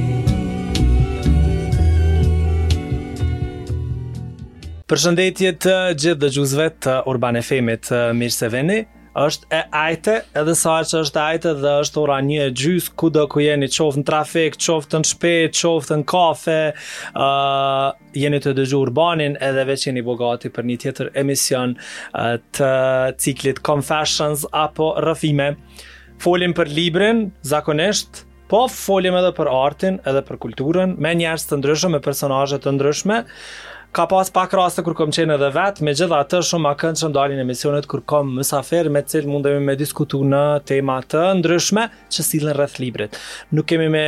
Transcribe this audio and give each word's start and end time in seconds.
Përshëndetje 4.88 5.50
të 5.64 5.74
gjithë 6.04 6.20
dëgjuesve 6.22 6.68
të 6.86 6.94
Urban 7.10 7.40
FM-it, 7.42 7.90
është 9.18 9.48
e 9.50 9.60
ajte 9.74 10.12
edhe 10.38 10.54
sa 10.54 10.76
që 10.86 11.00
është 11.02 11.20
ajte 11.22 11.52
dhe 11.58 11.70
është 11.82 12.00
ora 12.04 12.18
një 12.22 12.38
e 12.44 12.50
gjys 12.56 12.88
ku 13.00 13.10
do 13.10 13.24
ku 13.32 13.42
jeni 13.42 13.66
qoftë 13.70 14.02
në 14.02 14.06
trafik, 14.06 14.56
qoftë 14.60 15.00
në 15.02 15.08
shpet, 15.10 15.56
qoftë 15.58 15.98
në 16.02 16.06
kafe 16.10 16.58
uh, 16.70 17.90
jeni 18.16 18.38
të 18.44 18.54
dëgju 18.60 18.80
urbanin 18.86 19.36
edhe 19.42 19.64
veç 19.70 19.88
jeni 19.88 20.04
bogati 20.06 20.50
për 20.54 20.68
një 20.70 20.78
tjetër 20.86 21.10
emision 21.24 21.74
uh, 21.74 22.36
të 22.54 22.70
ciklit 23.24 23.58
Confessions 23.66 24.46
apo 24.64 24.92
rëfime 25.04 25.52
folim 26.22 26.54
për 26.54 26.70
librin 26.76 27.26
zakonisht 27.48 28.26
po 28.50 28.64
folim 28.70 29.14
edhe 29.18 29.30
për 29.34 29.50
artin 29.54 29.98
edhe 30.10 30.22
për 30.26 30.38
kulturën 30.44 30.94
me 30.98 31.12
njerës 31.18 31.44
të 31.50 31.58
ndryshme, 31.60 31.96
me 31.96 32.00
personajet 32.04 32.62
të 32.66 32.72
ndryshme 32.78 33.24
Ka 33.90 34.04
pas 34.06 34.28
pak 34.30 34.52
raste 34.54 34.84
kur 34.86 34.94
kam 34.94 35.10
qenë 35.10 35.34
edhe 35.34 35.48
vet, 35.50 35.80
megjithatë 35.82 36.38
shumë 36.46 36.62
më 36.62 36.70
kënd 36.78 36.98
shumë 37.00 37.14
dalin 37.16 37.40
emisionet 37.42 37.88
kur 37.90 38.04
kam 38.08 38.28
mysafer 38.38 38.86
me 38.86 39.00
cilë 39.02 39.26
mundemi 39.26 39.62
me 39.66 39.74
diskutu 39.80 40.20
në 40.30 40.42
tema 40.70 41.00
të 41.02 41.24
ndryshme 41.40 41.82
që 42.14 42.24
sillen 42.26 42.54
rreth 42.54 42.76
librit. 42.78 43.18
Nuk 43.50 43.66
kemi 43.72 43.88
me 43.90 44.02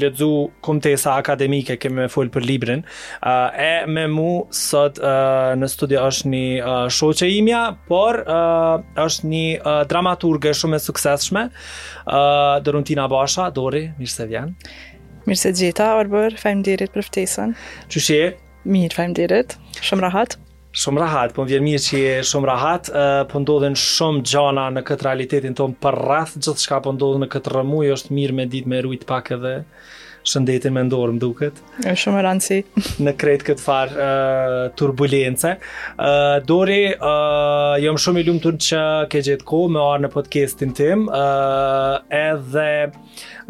lexu 0.00 0.30
komtesa 0.64 1.18
akademike, 1.20 1.76
kemi 1.84 2.04
me 2.04 2.06
fol 2.14 2.30
për 2.32 2.46
librin. 2.48 2.82
Ëh 3.28 3.60
e 3.66 3.74
me 3.92 4.06
mu 4.16 4.28
sot 4.56 5.02
në 5.04 5.68
studio 5.74 6.06
është 6.08 6.32
një 6.32 6.72
shoqe 6.96 7.28
imja, 7.36 7.60
por 7.92 8.22
është 8.24 9.32
një 9.34 9.44
dramaturgë 9.92 10.54
shumë 10.62 10.80
e 10.80 10.84
suksesshme, 10.86 11.44
ëh 12.08 12.64
Dorontina 12.64 13.04
Basha, 13.12 13.50
Dori, 13.60 13.84
mirë 14.00 14.16
se 14.16 14.30
vjen. 14.32 14.56
Mirë 15.28 15.42
se 15.44 15.52
gjitha, 15.60 15.92
Arbër, 16.00 16.40
fejmë 16.40 16.68
dirit 16.72 16.96
për 16.96 17.10
ftesën. 17.10 17.56
Qështë 17.92 18.20
e, 18.22 18.34
Mirë, 18.74 18.96
fajmë 18.98 19.14
dirit. 19.16 19.52
Shumë 19.86 20.02
rahat. 20.04 20.34
Shumë 20.76 20.98
rahat, 21.02 21.34
po 21.36 21.44
më 21.44 21.52
vjen 21.52 21.64
mirë 21.66 21.82
që 21.84 22.00
je 22.00 22.14
shumë 22.30 22.48
rahat, 22.50 22.88
uh, 22.90 23.20
po 23.30 23.40
ndodhen 23.44 23.76
shumë 23.82 24.24
gjana 24.28 24.64
në 24.76 24.82
këtë 24.88 25.06
realitetin 25.06 25.54
tonë 25.60 25.78
për 25.86 25.98
rrath 26.02 26.34
gjithë 26.36 26.64
shka 26.66 26.80
po 26.88 26.92
ndodhen 26.98 27.22
në 27.24 27.30
këtë 27.36 27.52
rëmuj, 27.56 27.86
është 27.98 28.18
mirë 28.18 28.36
me 28.42 28.48
ditë 28.56 28.72
me 28.74 28.82
rujt 28.88 29.06
pak 29.12 29.30
edhe 29.38 29.54
shëndetin 30.26 30.74
me 30.74 30.82
ndorë 30.88 31.14
më 31.16 31.22
duket. 31.22 31.58
E 31.88 31.94
shumë 31.98 32.22
rëndësi. 32.26 32.58
në 33.06 33.14
kretë 33.20 33.46
këtë 33.50 33.64
farë 33.64 33.94
uh, 33.94 34.62
turbulence. 34.78 35.52
Uh, 35.94 36.38
Dori, 36.48 36.80
uh, 36.94 37.76
jam 37.82 37.98
shumë 38.02 38.22
i 38.22 38.26
lumë 38.30 38.42
në 38.46 38.64
që 38.68 38.82
ke 39.12 39.22
gjithë 39.26 39.46
ko 39.50 39.62
me 39.76 39.82
arë 39.84 40.04
në 40.06 40.12
podcastin 40.16 40.72
tim. 40.78 41.06
Uh, 41.10 42.00
edhe 42.20 42.66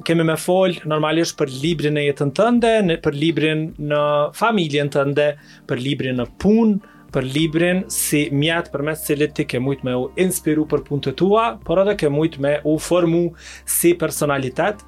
kemi 0.07 0.27
me 0.29 0.37
folë 0.39 0.85
normalisht 0.91 1.39
për 1.41 1.55
librin 1.65 2.01
e 2.03 2.07
jetën 2.11 2.35
tënde, 2.37 2.75
në, 2.91 3.01
për 3.07 3.17
librin 3.17 3.69
në 3.93 4.03
familjen 4.37 4.93
tënde, 4.95 5.33
për 5.71 5.83
librin 5.83 6.21
në 6.21 6.29
punë, 6.43 6.79
për 7.17 7.25
librin 7.33 7.85
si 7.89 8.27
mjetë 8.37 8.73
për 8.75 8.83
mes 8.91 9.05
cilit 9.07 9.33
ti 9.39 9.47
ke 9.49 9.61
mujtë 9.63 9.87
me 9.89 9.95
u 9.97 10.09
inspiru 10.21 10.67
për 10.69 10.83
punë 10.89 11.07
të 11.07 11.13
tua, 11.21 11.47
por 11.65 11.81
edhe 11.81 11.95
ke 12.03 12.11
mujtë 12.13 12.43
me 12.45 12.57
u 12.69 12.75
formu 12.83 13.31
si 13.65 13.95
personalitet. 13.97 14.83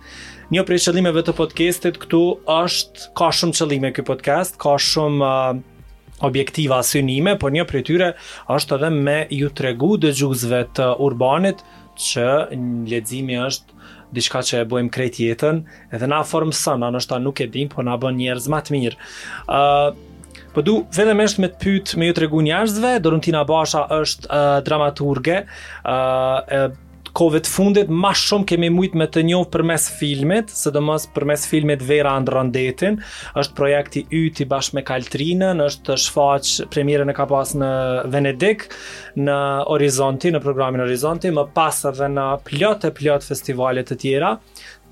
Një 0.49 0.63
prej 0.65 0.79
qëllimeve 0.81 1.21
të 1.27 1.33
podcastit 1.37 1.99
këtu 2.01 2.19
është 2.53 3.09
ka 3.21 3.27
shumë 3.37 3.57
qëllime 3.59 3.89
ky 3.93 4.05
podcast, 4.09 4.55
ka 4.63 4.79
shumë 4.81 5.27
uh, 5.29 5.59
objektiva 6.25 6.79
asynime, 6.81 7.35
por 7.43 7.53
një 7.53 7.67
prej 7.69 7.83
tyre 7.91 8.09
është 8.55 8.79
edhe 8.79 8.89
me 8.95 9.17
ju 9.41 9.51
tregu 9.61 9.99
dëgjuesve 10.01 10.63
të 10.79 10.87
urbanit 11.05 11.61
që 12.01 12.25
një 12.57 12.95
ledzimi 12.95 13.37
është 13.45 13.85
diçka 14.17 14.41
që 14.49 14.63
e 14.63 14.69
bojmë 14.73 14.95
krejt 14.97 15.21
jetën 15.27 15.61
edhe 15.93 16.09
na 16.09 16.23
formë 16.25 16.57
sëna, 16.57 16.89
nështë 16.97 17.13
ta 17.13 17.21
nuk 17.29 17.45
e 17.45 17.51
dim, 17.53 17.69
po 17.75 17.85
na 17.85 17.99
bën 18.01 18.17
njerëz 18.23 18.49
më 18.55 18.65
të 18.71 18.79
mirë. 18.79 19.09
Uh, 19.53 19.89
Po 20.57 20.63
du, 20.65 20.79
vëllë 20.97 21.13
mësh 21.15 21.37
me 21.43 21.47
të 21.53 21.59
pyet 21.61 21.91
me 22.01 22.07
ju 22.09 22.15
tregu 22.17 22.39
njerëzve, 22.43 22.95
Dorotina 23.05 23.43
Basha 23.47 23.83
është 23.99 24.31
uh, 24.33 24.61
dramaturge, 24.67 25.35
uh, 25.85 26.71
kove 27.19 27.41
të 27.43 27.51
fundit 27.51 27.89
ma 27.91 28.13
shumë 28.17 28.47
kemi 28.53 28.69
mujtë 28.73 29.01
me 29.01 29.07
të 29.11 29.25
njohë 29.33 29.49
për 29.55 29.65
mes 29.71 29.87
filmit, 29.99 30.53
së 30.55 30.71
dë 30.77 30.83
mësë 30.87 31.09
për 31.17 31.27
mes 31.33 31.47
filmit 31.51 31.83
Vera 31.89 32.13
and 32.19 32.31
Rondetin, 32.33 33.01
është 33.41 33.57
projekti 33.59 34.05
yti 34.21 34.47
bashkë 34.53 34.79
me 34.79 34.85
Kaltrinën, 34.87 35.63
është 35.67 35.97
shfaq 36.05 36.51
premjerën 36.75 37.11
e 37.11 37.17
ka 37.19 37.27
pas 37.31 37.55
në 37.59 37.73
Venedik, 38.15 38.69
në 39.19 39.37
Horizonti, 39.67 40.31
në 40.37 40.43
programin 40.45 40.85
Horizonti, 40.85 41.33
më 41.35 41.47
pas 41.59 41.81
edhe 41.91 42.11
në 42.15 42.27
pljot 42.47 42.87
e 42.91 42.93
plot 43.01 43.27
festivalet 43.27 43.89
të 43.91 43.97
tjera, 44.05 44.33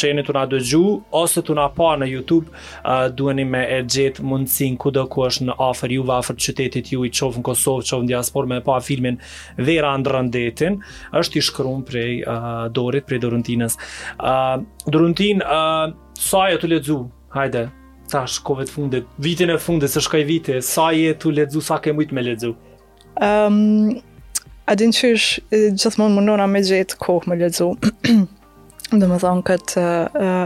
qeni 0.00 0.22
të 0.26 0.34
nga 0.34 0.42
dëgju, 0.50 0.80
ose 1.16 1.42
të 1.44 1.56
nga 1.56 1.64
pa 1.74 1.94
në 1.98 2.08
YouTube, 2.10 2.52
uh, 2.84 3.32
me 3.48 3.62
e 3.78 3.80
gjithë 3.88 4.24
mundësin 4.24 4.76
ku 4.80 4.92
do 4.94 5.06
ku 5.10 5.24
është 5.26 5.48
në 5.48 5.56
afer 5.68 5.94
juve, 5.94 6.14
afer 6.20 6.36
qytetit 6.36 6.92
ju 6.92 7.06
i 7.06 7.10
qovë 7.14 7.40
në 7.40 7.44
Kosovë, 7.48 7.86
qovë 7.90 8.06
në 8.06 8.12
diaspor, 8.12 8.46
me 8.50 8.60
pa 8.66 8.78
filmin 8.80 9.18
Vera 9.58 9.94
rëndetin, 9.96 10.78
është 11.18 11.38
i 11.38 11.42
shkrum 11.48 11.82
prej 11.88 12.10
uh, 12.28 12.66
dorit, 12.76 13.06
prej 13.08 13.20
dorëntinës. 13.24 13.78
Uh, 14.20 14.62
dorëntin, 14.86 15.42
uh, 15.46 15.96
sa 16.20 16.46
e 16.52 16.58
të 16.60 16.70
ledzu, 16.76 17.00
hajde, 17.34 17.66
tash 18.10 18.40
kove 18.46 18.66
të 18.68 18.72
fundit, 18.76 19.08
vitin 19.20 19.50
e 19.50 19.58
fundit, 19.58 19.90
se 19.90 20.02
shkaj 20.04 20.22
vite, 20.28 20.60
sa 20.64 20.90
e 20.94 21.12
të 21.18 21.32
ledzu, 21.40 21.62
sa 21.66 21.80
ke 21.82 21.94
mujtë 21.96 22.16
me 22.18 22.26
ledzu? 22.28 22.52
Um, 23.16 23.26
ehm, 23.26 24.48
a 24.66 24.74
din 24.76 24.90
qysh, 24.92 25.38
gjithmonë 25.78 26.14
mundona 26.18 26.46
me 26.50 26.60
gjithë 26.66 26.98
kohë 27.02 27.30
me 27.32 27.38
ledzu. 27.40 27.72
dhe 28.94 29.06
më 29.10 29.16
thonë 29.22 29.42
këtë 29.48 29.84
uh, 30.22 30.44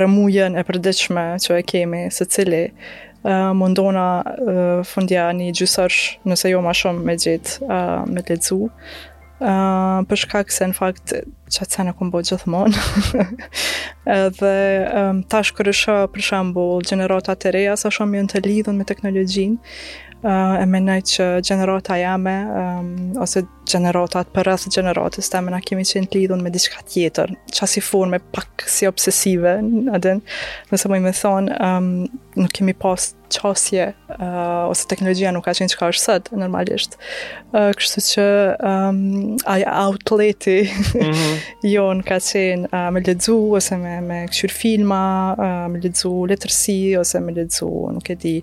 rëmujën 0.00 0.56
e 0.60 0.64
përdiqme 0.68 1.26
që 1.44 1.58
e 1.60 1.64
kemi 1.68 2.04
se 2.14 2.24
cili 2.32 2.62
uh, 2.70 3.52
mundona 3.58 4.06
uh, 4.24 4.80
fundja 4.86 5.28
një 5.36 5.50
gjysërsh 5.58 6.00
nëse 6.30 6.52
jo 6.54 6.62
ma 6.64 6.72
shumë 6.76 7.04
me 7.10 7.16
gjithë 7.20 7.68
uh, 7.68 8.00
me 8.08 8.24
të 8.24 8.38
lecu 8.38 8.58
uh, 8.64 10.06
përshka 10.08 10.44
këse 10.48 10.70
në 10.72 10.78
fakt 10.78 11.14
që 11.16 11.66
atë 11.66 11.70
se 11.76 11.84
në 11.84 13.22
dhe 14.40 14.52
um, 15.02 15.22
tash 15.30 15.52
kërësha 15.56 16.00
për 16.14 16.24
shambu 16.30 16.68
generata 16.86 17.34
të 17.36 17.52
reja 17.54 17.76
sa 17.80 17.90
shumë 17.92 18.16
jënë 18.20 18.32
të 18.34 18.44
lidhën 18.48 18.76
me 18.80 18.84
teknologjin 18.88 19.58
uh, 20.24 20.56
e 20.62 20.64
menaj 20.66 21.00
që 21.14 21.24
generata 21.48 21.98
jame 22.00 22.38
um, 22.56 22.88
ose 23.26 23.44
të 23.44 23.54
gjeneratat 23.66 24.30
për 24.34 24.46
rrës 24.50 24.66
gjeneratës 24.72 25.30
të 25.32 25.42
mëna 25.46 25.60
kemi 25.66 25.86
qenë 25.88 26.10
të 26.12 26.22
lidhën 26.22 26.44
me 26.46 26.52
diçka 26.54 26.82
tjetër 26.88 27.34
që 27.54 27.68
si 27.74 27.82
i 27.82 27.84
forme 27.86 28.20
pak 28.32 28.64
si 28.70 28.88
obsesive 28.88 29.58
adin, 29.96 30.22
nëse 30.72 30.90
mëjmë 30.90 31.12
e 31.14 31.18
thonë 31.20 31.58
um, 31.68 31.90
nuk 32.36 32.52
kemi 32.58 32.76
pas 32.76 33.10
qasje 33.36 33.88
uh, 34.22 34.66
ose 34.70 34.84
teknologjia 34.86 35.32
nuk 35.34 35.44
ka 35.48 35.54
qenë 35.56 35.72
që 35.72 35.78
ka 35.80 35.88
është 35.90 36.02
sëtë 36.04 36.36
normalisht 36.38 36.92
uh, 37.00 37.72
kështu 37.74 38.02
që 38.10 38.26
um, 38.54 38.68
ehm, 38.70 39.40
aja 39.50 39.72
outleti 39.82 40.60
mm 40.68 40.90
-hmm. 40.92 41.40
jonë 41.74 42.04
ka 42.06 42.20
qenë 42.22 42.68
uh, 42.70 42.92
me 42.94 43.00
ledzu 43.02 43.34
ose 43.58 43.76
me, 43.76 43.98
me 44.00 44.20
këshur 44.30 44.50
filma 44.50 45.00
uh, 45.34 45.72
me 45.72 45.80
ledzu 45.82 46.12
letërsi 46.30 46.96
ose 47.00 47.20
me 47.20 47.32
ledzu 47.40 47.66
nuk 47.94 48.10
e 48.10 48.14
di 48.14 48.36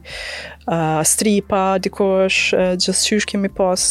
uh, 0.68 1.02
stripa, 1.04 1.78
dikosh 1.78 2.54
uh, 2.54 2.76
gjësë 2.84 3.10
qysh 3.16 3.26
kemi 3.32 3.50
pas 3.56 3.82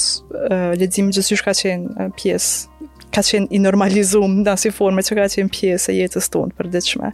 uh, 0.45 0.75
ledzim 0.81 1.09
gjithësysh 1.23 1.43
ka 1.47 1.53
qenë 1.57 2.07
pjesë, 2.19 2.89
ka 3.15 3.23
qenë 3.25 3.51
i 3.55 3.61
normalizum 3.63 4.35
në 4.47 4.55
si 4.61 4.73
forme 4.75 5.05
që 5.07 5.19
ka 5.21 5.29
qenë 5.37 5.53
pjesë 5.55 5.95
e 5.95 5.99
jetës 6.01 6.31
tonë 6.35 6.57
për 6.59 6.71
ditëshme. 6.75 7.13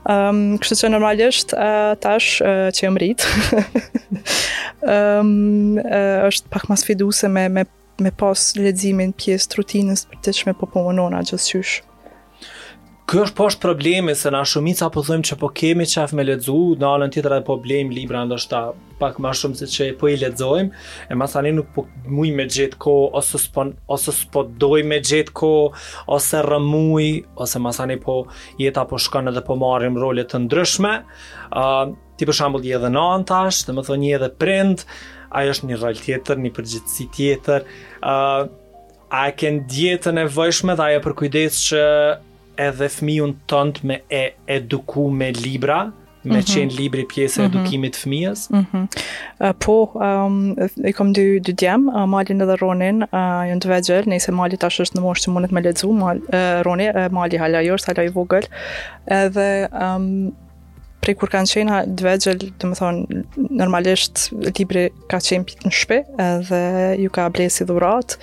Um, 0.00 0.14
ehm, 0.14 0.46
kështë 0.62 0.78
që 0.80 0.90
normalisht 0.94 1.52
uh, 1.54 1.94
tash 2.00 2.38
uh, 2.40 2.70
që 2.72 2.86
ehm, 2.86 2.94
e 2.94 2.94
mëritë, 2.96 4.14
um, 4.90 5.34
uh, 5.82 6.30
është 6.30 6.52
pak 6.54 6.70
mas 6.72 6.86
fiduse 6.88 7.28
me, 7.28 7.44
me, 7.52 7.66
me 8.00 8.12
pas 8.22 8.46
ledzimin 8.56 9.12
pjesë 9.12 9.60
rutinës 9.60 10.06
për 10.08 10.22
ditëshme 10.22 10.56
po 10.60 10.68
përmonona 10.72 11.20
po 11.24 11.32
gjithësyshë. 11.32 11.89
Kjo 13.10 13.24
është 13.26 13.42
është 13.42 13.62
problemi 13.64 14.12
se 14.14 14.30
na 14.30 14.44
shumica 14.46 14.86
po 14.94 15.02
thëmë 15.02 15.26
që 15.26 15.36
po 15.40 15.48
kemi 15.58 15.82
çaf 15.90 16.12
me 16.14 16.22
ledzu, 16.22 16.54
në 16.78 16.86
alën 16.86 17.10
tjetër 17.10 17.32
edhe 17.40 17.46
po 17.48 17.56
blejmë 17.58 17.90
libra 17.96 18.20
ndoshta 18.28 18.60
pak 19.00 19.16
ma 19.24 19.32
shumë 19.34 19.58
se 19.58 19.66
që 19.72 19.86
po 19.98 20.06
i 20.06 20.14
ledzojmë, 20.20 20.70
e 21.10 21.16
ma 21.18 21.26
sani 21.26 21.50
nuk 21.56 21.72
po 21.74 21.88
muj 22.06 22.30
me 22.38 22.46
gjithë 22.46 22.78
ko, 22.84 22.94
ose 23.18 23.40
s'po, 23.42 23.64
ose 23.90 24.14
s'po 24.14 24.44
doj 24.62 24.84
me 24.86 25.00
gjithë 25.10 25.34
ko, 25.42 25.50
ose 26.06 26.44
rëmuj, 26.46 27.08
ose 27.34 27.62
ma 27.66 27.74
sani 27.74 27.98
po 28.04 28.20
jeta 28.62 28.86
po 28.92 29.02
shkon 29.02 29.32
edhe 29.32 29.42
po 29.48 29.58
marim 29.58 29.98
role 29.98 30.22
të 30.30 30.44
ndryshme, 30.46 30.94
uh, 31.50 31.82
ti 32.14 32.30
për 32.30 32.38
shambull 32.44 32.70
i 32.70 32.76
edhe 32.78 32.94
në 32.94 33.04
antash, 33.18 33.64
dhe 33.66 33.74
më 33.80 33.86
thonë 33.90 34.10
i 34.12 34.16
edhe 34.22 34.30
prind, 34.38 34.86
ajo 35.40 35.56
është 35.58 35.72
një 35.74 35.82
rol 35.82 35.98
tjetër, 36.06 36.44
një 36.46 36.54
përgjithësi 36.62 37.10
tjetër, 37.18 37.66
uh, 38.04 38.46
a 39.10 39.26
e 39.26 39.34
ken 39.42 39.64
djetën 39.72 40.14
e 40.14 40.28
vëshme 40.38 40.78
dhe 40.78 40.92
ajo 40.92 41.06
për 41.10 41.18
kujdes 41.24 41.58
që 41.72 41.84
edhe 42.66 42.88
fëmijën 42.92 43.32
tënd 43.50 43.80
me 43.88 43.96
e 44.10 44.28
eduku 44.56 45.06
me 45.20 45.30
libra, 45.38 45.78
me 46.22 46.28
mm 46.30 46.38
-hmm. 46.38 46.46
qenë 46.50 46.76
libri 46.76 47.04
pjesë 47.12 47.40
e 47.40 47.46
mhm. 47.46 47.54
edukimit 47.54 47.94
mm 47.94 47.96
-hmm. 47.96 48.02
fëmijës? 48.04 48.40
Mm 48.52 48.66
-hmm. 48.70 48.86
uh, 49.38 49.50
po, 49.64 49.76
um, 50.08 50.56
i 50.88 50.92
kom 50.92 51.12
dy, 51.16 51.40
dy 51.40 51.54
djemë, 51.62 51.94
uh, 51.96 52.04
Malin 52.06 52.42
edhe 52.44 52.56
Ronin, 52.60 52.98
uh, 53.06 53.40
jënë 53.48 53.62
të 53.62 53.68
vegjel, 53.72 54.04
nëjse 54.12 54.32
Mali 54.38 54.56
tash 54.56 54.80
është 54.84 54.96
në 54.98 55.04
moshë 55.06 55.22
që 55.24 55.32
mundet 55.34 55.52
me 55.52 55.60
ledzu, 55.60 55.90
Mal, 55.92 56.18
uh, 56.28 56.60
Ronin, 56.66 56.92
uh, 56.96 57.08
Mali 57.10 57.36
hala 57.38 57.62
jorës, 57.68 57.86
hala 57.88 58.02
i 58.04 58.10
vogël, 58.16 58.44
edhe 59.06 59.48
um, 59.84 60.32
prej 61.00 61.14
kur 61.18 61.30
kanë 61.32 61.50
qenë 61.54 61.78
të 61.96 62.02
vegjel, 62.08 62.38
të 62.60 62.64
më 62.68 62.74
thonë, 62.78 63.00
normalisht 63.60 64.16
libri 64.58 64.84
ka 65.08 65.16
qenë 65.16 65.46
pitë 65.48 65.64
në 65.64 65.72
shpe, 65.78 65.98
edhe 66.28 66.60
ju 67.02 67.08
ka 67.16 67.30
blesi 67.36 67.64
dhuratë, 67.64 68.14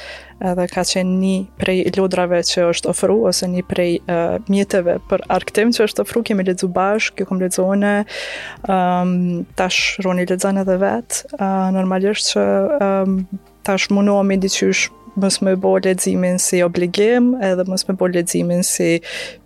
edhe 0.46 0.68
ka 0.70 0.84
qenë 0.86 1.16
një 1.22 1.36
prej 1.60 1.80
lodrave 1.98 2.40
që 2.46 2.68
është 2.72 2.92
ofru, 2.92 3.16
ose 3.30 3.48
një 3.50 3.64
prej 3.68 3.90
uh, 4.06 4.38
mjetëve 4.52 4.98
për 5.10 5.24
arktim 5.34 5.72
që 5.74 5.88
është 5.88 6.04
ofru, 6.06 6.24
kemi 6.28 6.46
ledzu 6.48 6.70
bashkë, 6.74 7.16
kjo 7.18 7.30
kom 7.32 7.40
ledzone, 7.42 7.96
um, 8.68 8.76
ehm, 8.76 9.48
tash 9.60 9.98
roni 10.06 10.26
ledzane 10.30 10.64
dhe 10.68 10.78
vetë, 10.82 11.24
uh, 11.38 11.68
normalisht 11.76 12.34
që 12.36 12.46
um, 12.84 13.20
tash 13.66 13.90
munohemi 13.94 14.38
diqysh 14.44 14.88
mësë 15.18 15.48
me 15.48 15.56
bo 15.58 15.72
ledzimin 15.82 16.38
si 16.42 16.60
obligim, 16.62 17.34
edhe 17.44 17.66
mësë 17.66 17.90
me 17.90 17.98
bo 17.98 18.10
ledzimin 18.12 18.62
si 18.66 19.00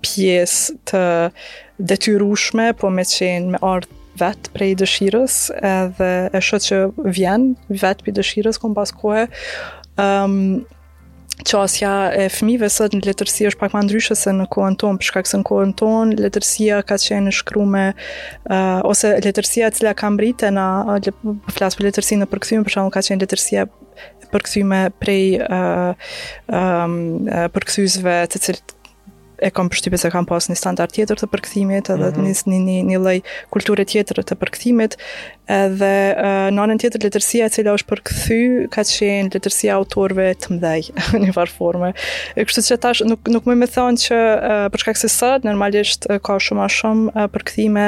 pjes 0.03 0.71
të 0.91 1.03
detyrushme, 1.79 2.73
po 2.79 2.91
me 2.91 3.07
qenë 3.07 3.55
me 3.55 3.63
artë 3.63 3.99
vetë 4.19 4.51
prej 4.51 4.73
dëshirës, 4.81 5.38
edhe 5.63 6.11
e 6.35 6.41
shë 6.43 6.57
që 6.67 6.81
vjen 7.15 7.47
vetë 7.71 8.03
për 8.09 8.17
dëshirës, 8.19 8.59
kom 8.59 8.75
pas 8.75 8.91
kohë, 8.93 9.23
ehm, 10.03 10.43
qasja 11.45 11.93
e 12.15 12.27
fëmive 12.31 12.69
sot 12.71 12.93
në 12.95 13.03
letërsia 13.09 13.51
është 13.51 13.61
pak 13.61 13.73
ma 13.75 13.81
ndryshë 13.85 14.17
se 14.19 14.33
në 14.35 14.47
kohën 14.53 14.77
tonë, 14.81 14.99
përshka 15.01 15.23
kësë 15.25 15.39
në 15.41 15.47
kohën 15.49 15.73
tonë, 15.81 16.17
letërsia 16.21 16.81
ka 16.88 16.97
qenë 17.01 17.27
në 17.29 17.35
shkrume, 17.38 17.83
uh, 17.93 18.81
ose 18.88 19.13
letërsia 19.25 19.71
cila 19.77 19.93
kam 20.01 20.19
rritë, 20.21 20.51
na 20.55 20.67
uh, 20.97 21.39
flasë 21.55 21.79
për 21.81 21.89
letërsi 21.89 22.19
në 22.23 22.27
përkësime, 22.33 22.65
përshka 22.67 22.88
ka 22.97 23.05
qenë 23.07 23.25
letërsia 23.25 23.67
përkësime 24.31 24.83
prej 25.01 25.23
uh, 25.43 25.91
um, 26.47 26.93
uh, 27.27 27.47
përkësysve 27.53 28.15
të 28.33 28.43
cilë 28.45 28.79
e 29.41 29.49
kam 29.51 29.69
përshtypjen 29.73 30.01
se 30.03 30.11
kam 30.13 30.27
pas 30.29 30.45
një 30.51 30.55
standard 30.59 30.93
tjetër 30.93 31.19
të 31.23 31.29
përkthimit 31.33 31.89
edhe 31.93 32.09
mm 32.11 32.25
-hmm. 32.25 32.49
një 32.53 32.59
një 32.65 32.77
një 32.91 32.99
lloj 33.03 33.17
kulture 33.55 33.85
tjetër 33.85 34.21
të 34.29 34.35
përkthimit 34.41 34.97
edhe 35.47 35.91
në 36.55 36.61
anën 36.63 36.79
tjetër 36.83 37.03
letërsia 37.07 37.45
e 37.49 37.53
cila 37.55 37.73
është 37.77 37.89
përkthy 37.91 38.41
ka 38.75 38.83
qenë 38.91 39.33
letërsia 39.35 39.73
autorëve 39.79 40.27
të 40.43 40.47
mdhej 40.55 40.81
një 41.25 41.31
varf 41.35 41.53
forme. 41.57 41.93
E 42.35 42.45
kështu 42.45 42.61
që 42.69 42.77
tash 42.85 43.01
nuk 43.09 43.21
nuk 43.35 43.43
më 43.63 43.67
thonë 43.77 43.99
që 44.07 44.19
për 44.73 44.79
shkak 44.83 44.97
se 45.01 45.09
sa 45.15 45.31
normalisht 45.49 46.07
ka 46.27 46.33
shumë 46.47 46.63
a 46.67 46.69
shumë 46.77 47.27
përkthime 47.33 47.88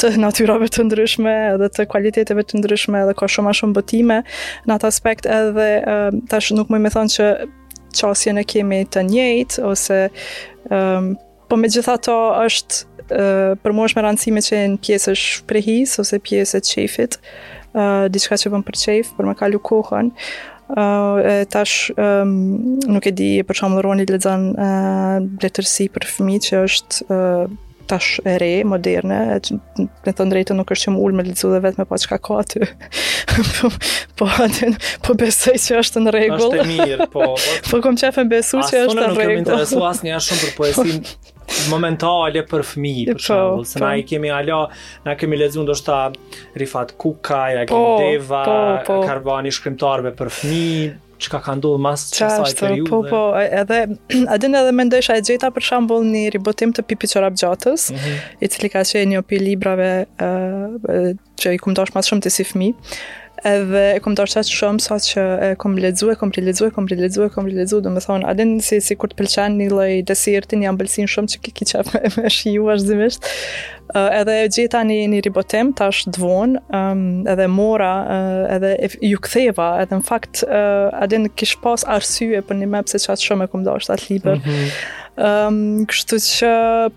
të 0.00 0.16
natyrave 0.24 0.66
të 0.74 0.84
ndryshme 0.88 1.32
edhe 1.54 1.68
të 1.78 1.86
kualiteteve 1.94 2.42
të 2.42 2.58
ndryshme 2.62 2.98
edhe 3.02 3.14
ka 3.22 3.26
shumë 3.36 3.50
a 3.50 3.54
shumë 3.62 3.74
botime 3.78 4.20
në 4.66 4.72
atë 4.76 4.86
aspekt 4.92 5.26
edhe 5.38 5.68
tash 6.30 6.50
nuk 6.58 6.68
më 6.70 6.90
thonë 6.98 7.12
që 7.16 7.24
qasje 7.94 8.34
në 8.36 8.44
kemi 8.48 8.80
të 8.90 9.02
njejt, 9.08 9.58
ose 9.66 10.00
um, 10.70 11.14
po 11.50 11.56
me 11.58 11.68
gjitha 11.70 11.96
to 12.06 12.14
është 12.46 12.82
uh, 12.82 13.58
për 13.62 13.74
mosh 13.76 13.96
me 13.98 14.04
rancime 14.06 14.42
që 14.44 14.56
e 14.62 14.68
në 14.74 14.80
pjesë 14.86 15.16
prehis, 15.50 15.96
ose 16.02 16.18
pjesë 16.22 16.60
e 16.62 16.66
qefit, 16.70 17.18
uh, 17.74 18.06
diçka 18.12 18.38
që 18.38 18.52
përmë 18.54 18.66
për 18.68 18.80
qef, 18.84 19.12
për 19.18 19.30
me 19.32 19.36
kalu 19.38 19.62
kohën, 19.70 20.14
Uh, 20.70 21.16
e 21.26 21.32
tash 21.50 21.88
um, 21.98 22.32
nuk 22.94 23.02
e 23.02 23.10
di 23.18 23.30
e 23.42 23.46
për 23.48 23.58
shumë 23.58 23.74
dhe 23.74 23.80
roni 23.82 24.04
të 24.06 24.20
uh, 24.28 25.24
letërsi 25.42 25.88
për 25.90 26.06
fëmi 26.06 26.36
që 26.46 26.60
është 26.68 27.00
uh, 27.10 27.56
tash 27.90 28.20
e 28.24 28.36
re, 28.38 28.50
moderne, 28.66 29.38
me 29.40 30.12
thënë 30.14 30.32
drejtë 30.34 30.54
nuk 30.56 30.70
është 30.70 30.86
që 30.88 30.92
më 30.94 31.02
ullë 31.06 31.18
me 31.18 31.24
lizu 31.26 31.50
dhe 31.50 31.60
vetë 31.64 31.80
me 31.82 31.86
po 31.90 31.98
që 32.02 32.10
ka 32.12 32.38
aty. 32.42 32.70
po, 34.20 34.28
po 35.08 35.16
besoj 35.18 35.56
që 35.64 35.80
është 35.82 36.04
në 36.06 36.12
regullë. 36.16 36.46
është 36.46 36.62
e 36.62 36.70
mirë, 36.70 37.08
po. 37.14 37.26
Po 37.70 37.80
kom 37.84 37.96
qefën 37.98 38.28
besu 38.30 38.60
që 38.62 38.84
është 38.86 38.96
në 38.96 39.10
regullë. 39.10 39.10
Asë 39.10 39.18
nuk 39.18 39.24
kemi 39.24 39.42
interesu 39.42 39.84
asë 39.90 40.06
një 40.08 40.16
ashtë 40.20 40.30
shumë 40.30 40.46
për 40.46 40.56
poesin 40.60 41.02
po. 41.06 41.58
momentale 41.72 42.44
për 42.50 42.64
fëmi, 42.72 42.92
për 43.10 43.20
po, 43.20 43.26
shumë. 43.26 43.68
Se 43.72 43.78
po. 43.78 43.84
na 43.84 43.92
i 43.98 44.06
kemi 44.12 44.32
ala, 44.38 44.60
na 45.08 45.16
kemi 45.20 45.40
lezun 45.40 45.66
do 45.68 45.74
shta 45.78 46.00
Rifat 46.62 46.94
Kukaj, 47.02 47.62
Agendeva, 47.64 48.44
po, 48.46 48.58
po, 48.60 48.90
po. 48.94 49.00
Karbani 49.10 49.54
Shkrimtarve 49.56 50.14
për 50.18 50.30
fëmi 50.38 50.64
çka 51.20 51.40
ka 51.46 51.54
ndodhur 51.56 51.78
mas 51.86 52.00
çka 52.16 52.28
periudhe. 52.60 52.88
i 52.88 52.90
Po 52.90 53.02
po, 53.10 53.22
edhe 53.60 53.80
a 54.34 54.38
dinë 54.42 54.62
edhe 54.62 54.74
mendoj 54.80 55.04
sa 55.10 55.16
e 55.20 55.24
gjeta 55.28 55.50
për 55.56 55.66
shembull 55.68 56.06
në 56.14 56.24
ribotim 56.36 56.72
të 56.76 56.84
Pipi 56.90 57.10
çorap 57.12 57.38
gjatës, 57.42 57.88
mm 57.92 58.00
-hmm. 58.02 58.36
i 58.44 58.48
cili 58.54 58.72
ka 58.76 58.82
qenë 58.90 59.10
një 59.12 59.22
opi 59.22 59.38
librave 59.48 59.90
ë 60.02 60.28
uh, 60.28 61.10
që 61.40 61.54
i 61.56 61.62
kumtosh 61.64 61.92
më 61.96 62.06
shumë 62.10 62.24
ti 62.26 62.30
si 62.38 62.44
fëmijë 62.50 62.98
edhe 63.46 63.82
e 63.96 64.00
kom 64.04 64.14
dorëshat 64.18 64.48
shumë 64.50 64.82
sa 64.84 64.96
që 65.02 65.24
e 65.44 65.50
kom 65.60 65.76
ledzu, 65.80 66.10
e 66.12 66.16
kom 66.18 66.32
lexu 66.36 66.68
e 66.68 66.70
kom 66.74 66.86
lexu 66.90 67.26
e 67.26 67.30
kom 67.32 67.48
lexu 67.48 67.80
do 67.84 67.92
me 67.92 68.02
thonë 68.04 68.26
a 68.28 68.34
din 68.36 68.58
se 68.64 68.80
si 68.84 68.96
kur 68.98 69.10
të 69.12 69.18
pëlqen 69.20 69.56
një 69.60 69.68
lloj 69.70 69.90
desserti 70.08 70.58
janë 70.58 70.68
ambelsin 70.72 71.08
shumë 71.10 71.32
që 71.34 71.42
ki 71.46 71.52
kiçaf 71.60 71.92
me, 71.94 72.02
me 72.16 72.32
shiu 72.34 72.66
vazhdimisht 72.68 73.28
edhe 73.96 74.36
e 74.44 74.48
gjitha 74.54 74.84
një, 74.86 74.98
një 75.12 75.20
ribotem, 75.26 75.72
ta 75.74 75.88
është 75.90 76.12
dvonë, 76.14 76.60
um, 76.78 77.00
edhe 77.26 77.48
mora, 77.50 77.88
edhe 78.54 78.68
ju 79.08 79.18
ktheva, 79.26 79.72
edhe 79.82 79.98
në 79.98 80.06
fakt, 80.06 80.44
uh, 80.46 80.92
adin 81.02 81.26
kishë 81.26 81.58
pas 81.64 81.82
arsye 81.96 82.38
për 82.46 82.60
një 82.60 82.68
mepse 82.76 83.02
që 83.02 83.16
atë 83.16 83.26
shumë 83.28 83.48
e 83.48 83.50
këmdo 83.50 83.74
është 83.80 83.96
atë 83.96 84.06
liber. 84.12 84.38
Mm 84.38 84.46
-hmm. 84.46 84.68
um, 85.26 85.60
kështu 85.90 86.20
që 86.28 86.52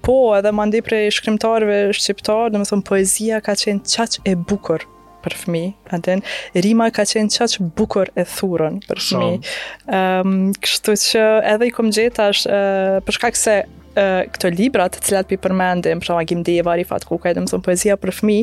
po, 0.05 0.19
edhe 0.37 0.51
mandi 0.53 0.83
prej 0.85 1.09
shkrimtarve 1.17 1.79
shqiptarë, 1.97 2.53
dhe 2.53 2.61
me 2.61 2.65
thonë 2.69 2.85
poezia 2.91 3.41
ka 3.41 3.57
qenë 3.63 3.81
qaq 3.95 4.21
e 4.29 4.35
bukur 4.35 4.85
për 5.25 5.35
fëmi, 5.43 5.61
adin, 5.95 6.21
rima 6.65 6.89
ka 6.95 7.05
qenë 7.09 7.31
qaq 7.37 7.55
bukur 7.79 8.11
e 8.19 8.25
thurën 8.35 8.79
për 8.89 9.03
fëmi. 9.07 9.31
Um, 9.99 10.35
kështu 10.63 10.97
që 11.07 11.23
edhe 11.55 11.69
i 11.71 11.75
kom 11.79 11.91
gjeta 11.95 12.29
është 12.35 12.51
uh, 12.51 12.99
përshkak 13.07 13.39
se 13.39 13.57
këto 13.95 14.49
libra 14.53 14.87
të 14.89 15.01
cilat 15.05 15.27
pi 15.29 15.37
përmendim, 15.37 15.99
pra 16.03 16.17
Agim 16.21 16.41
Deva, 16.45 16.73
Rifat 16.79 17.05
Kuka, 17.05 17.29
e 17.31 17.35
dhe 17.37 17.43
më 17.45 17.61
poezia 17.65 17.97
për 18.01 18.13
fmi, 18.21 18.39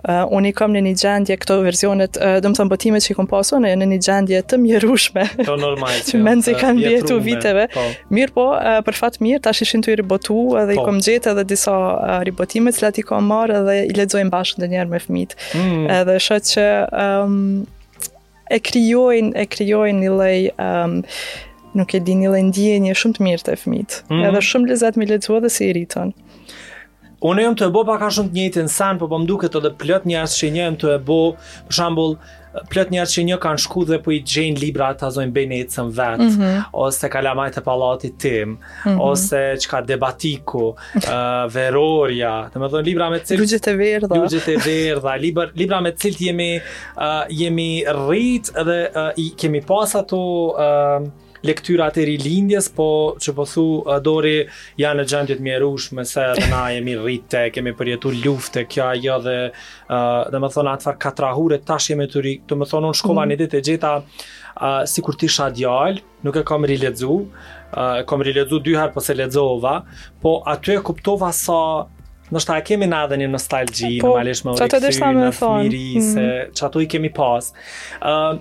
Uh, 0.00 0.22
unë 0.32 0.48
i 0.48 0.54
kam 0.56 0.72
në 0.72 0.80
një 0.86 0.90
gjendje 0.96 1.34
këto 1.42 1.58
versionet 1.60 2.16
uh, 2.24 2.38
dëmë 2.40 2.56
thëmë 2.56 2.70
botimet 2.72 3.04
që 3.04 3.10
i 3.12 3.16
kom 3.18 3.26
pasu 3.28 3.58
në 3.60 3.74
një 3.82 3.98
gjendje 4.00 4.38
të 4.48 4.58
mjerushme 4.62 5.26
me 5.44 6.32
nëzë 6.40 6.54
i 6.54 6.54
kam 6.56 6.78
vjetu 6.80 7.18
viteve 7.20 7.66
po. 7.74 7.82
mirë 8.16 8.32
po, 8.32 8.46
uh, 8.56 8.78
për 8.86 8.96
fatë 8.96 9.20
mirë 9.26 9.42
ta 9.44 9.52
shishin 9.52 9.84
të 9.84 9.92
i 9.92 9.98
ribotu 10.00 10.38
edhe 10.56 10.72
po. 10.72 10.78
i 10.80 10.86
kom 10.86 11.02
gjetë 11.04 11.34
edhe 11.34 11.44
disa 11.52 11.74
uh, 11.74 12.14
ribotimet 12.24 12.78
cilat 12.78 12.96
i 12.96 13.04
kom 13.12 13.28
marë 13.28 13.58
edhe 13.60 13.76
i 13.90 13.98
ledzojnë 14.00 14.32
bashkë 14.32 14.64
në 14.64 14.70
njerë 14.72 14.88
me 14.94 15.02
fmit 15.04 15.36
mm. 15.52 15.84
edhe 15.98 16.16
shë 16.16 16.40
që 16.54 16.66
um, 17.04 17.36
e 18.48 18.56
kryojnë 18.70 19.36
e 19.36 19.44
kryojnë 19.52 20.00
një 20.06 20.16
lej 20.16 20.40
um, 20.56 21.02
nuk 21.74 21.92
e 21.96 22.00
di 22.04 22.14
një 22.18 22.32
lëndje 22.34 22.78
një 22.86 22.96
shumë 22.98 23.18
të 23.18 23.26
mirë 23.28 23.46
të 23.48 23.54
fëmit, 23.62 23.98
mm. 24.10 24.24
edhe 24.30 24.42
shumë 24.48 24.72
lezat 24.72 24.98
me 24.98 25.06
lecua 25.10 25.40
dhe 25.44 25.52
si 25.54 25.68
i 25.68 25.74
rriton. 25.76 26.12
Unë 27.20 27.42
e 27.42 27.44
jëmë 27.44 27.58
të 27.60 27.66
e 27.68 27.70
bo 27.76 27.82
paka 27.84 28.06
shumë 28.16 28.30
të 28.32 28.38
njëjtë 28.38 28.62
në 28.66 28.72
sanë, 28.74 28.98
po 29.02 29.10
po 29.10 29.18
më 29.20 29.26
duke 29.28 29.48
të 29.52 29.60
dhe 29.66 29.74
plët 29.78 30.06
njërës 30.08 30.36
që 30.40 30.48
një 30.54 30.62
jëmë 30.64 30.78
të 30.80 30.92
e 30.94 31.00
bo, 31.10 31.18
për 31.68 31.76
shambull, 31.78 32.14
plët 32.72 32.88
njërës 32.94 33.12
që 33.18 33.24
një 33.28 33.36
kanë 33.44 33.60
shku 33.66 33.82
dhe 33.90 33.98
po 34.02 34.14
i 34.16 34.22
gjenë 34.32 34.58
libra 34.62 34.88
të 34.96 35.04
azojnë 35.10 35.34
bëjnë 35.36 35.58
e 35.60 35.68
cëmë 35.74 35.92
vetë, 36.00 36.24
mm 36.24 36.40
-hmm. 36.40 36.64
ose 36.86 37.10
kalamajt 37.12 37.58
e 37.58 37.60
palatit 37.66 38.16
tim, 38.24 38.48
mm 38.48 38.58
-hmm. 38.84 39.00
ose 39.10 39.42
që 39.60 39.68
ka 39.70 39.80
debatiku, 39.82 40.64
uh, 41.04 41.12
verorja, 41.54 42.32
të 42.54 42.58
me 42.58 42.66
dhënë 42.68 42.86
libra 42.88 43.10
me 43.10 43.18
cilë... 43.20 43.40
Lugjet 43.40 43.66
e 43.68 43.76
verdha. 43.76 44.14
Lugjet 44.16 44.48
e 44.48 44.56
verdha, 44.64 45.14
libra, 45.16 45.46
libra 45.54 45.80
me 45.80 45.90
cilë 45.92 46.16
të 46.18 46.26
jemi, 46.26 46.52
uh, 46.96 47.24
jemi 47.28 47.84
rritë 48.06 48.64
dhe 48.68 48.80
uh, 48.96 49.12
i 49.16 49.28
kemi 49.36 49.60
pas 49.60 49.94
ato... 49.94 50.18
Uh, 50.56 51.28
lektyrat 51.46 51.96
e 52.00 52.04
rilindjes, 52.08 52.68
po 52.76 52.86
që 53.20 53.34
po 53.36 53.46
thu, 53.48 53.64
Dori, 54.04 54.40
janë 54.80 55.00
në 55.02 55.06
gjendjet 55.12 55.42
mjerush, 55.44 55.90
me 55.96 56.04
se 56.08 56.24
dhe 56.36 56.48
na 56.52 56.64
jemi 56.74 56.96
rrite, 56.98 57.46
kemi 57.54 57.72
përjetu 57.78 58.12
lufte, 58.24 58.66
kjo 58.70 58.88
ajo 58.92 59.18
dhe, 59.26 59.36
uh, 59.88 60.02
dhe 60.32 60.42
më 60.44 60.50
thonë 60.56 60.74
atëfar 60.74 60.98
katrahure, 61.06 61.60
tash 61.68 61.90
jemi 61.92 62.08
të 62.12 62.24
rikë, 62.28 62.44
të 62.50 62.60
më 62.60 62.68
thonë 62.72 62.90
unë 62.90 63.00
shkova 63.00 63.24
mm. 63.24 63.30
një 63.32 63.38
ditë 63.44 63.60
e 63.60 63.62
gjitha, 63.70 63.94
uh, 64.00 64.82
si 64.92 65.04
kur 65.06 65.16
tisha 65.20 65.48
djallë, 65.56 66.04
nuk 66.26 66.36
e 66.36 66.44
kam 66.50 66.68
riledzu, 66.68 67.16
uh, 67.70 68.02
kam 68.10 68.26
riledzu 68.26 68.60
dyherë 68.68 68.92
po 68.98 69.04
se 69.04 69.16
ledzova, 69.18 69.78
po 70.24 70.38
aty 70.54 70.76
e 70.78 70.84
kuptova 70.90 71.32
sa 71.44 71.62
Nështë 72.30 72.46
ta 72.46 72.56
e 72.60 72.62
kemi 72.62 72.86
na 72.86 73.00
dhe 73.10 73.16
një 73.18 73.26
nostalgji, 73.26 73.88
po, 73.98 74.12
normalisht 74.12 74.44
me 74.46 74.52
u 74.52 74.58
rikësy, 74.60 75.00
në 75.18 75.30
fmiri, 75.34 75.80
mm. 75.98 76.04
se 76.12 76.20
mhm. 76.28 76.52
që 76.54 76.62
ato 76.68 76.78
i 76.78 76.86
kemi 76.92 77.10
pas. 77.16 77.48
Uh, 77.98 78.36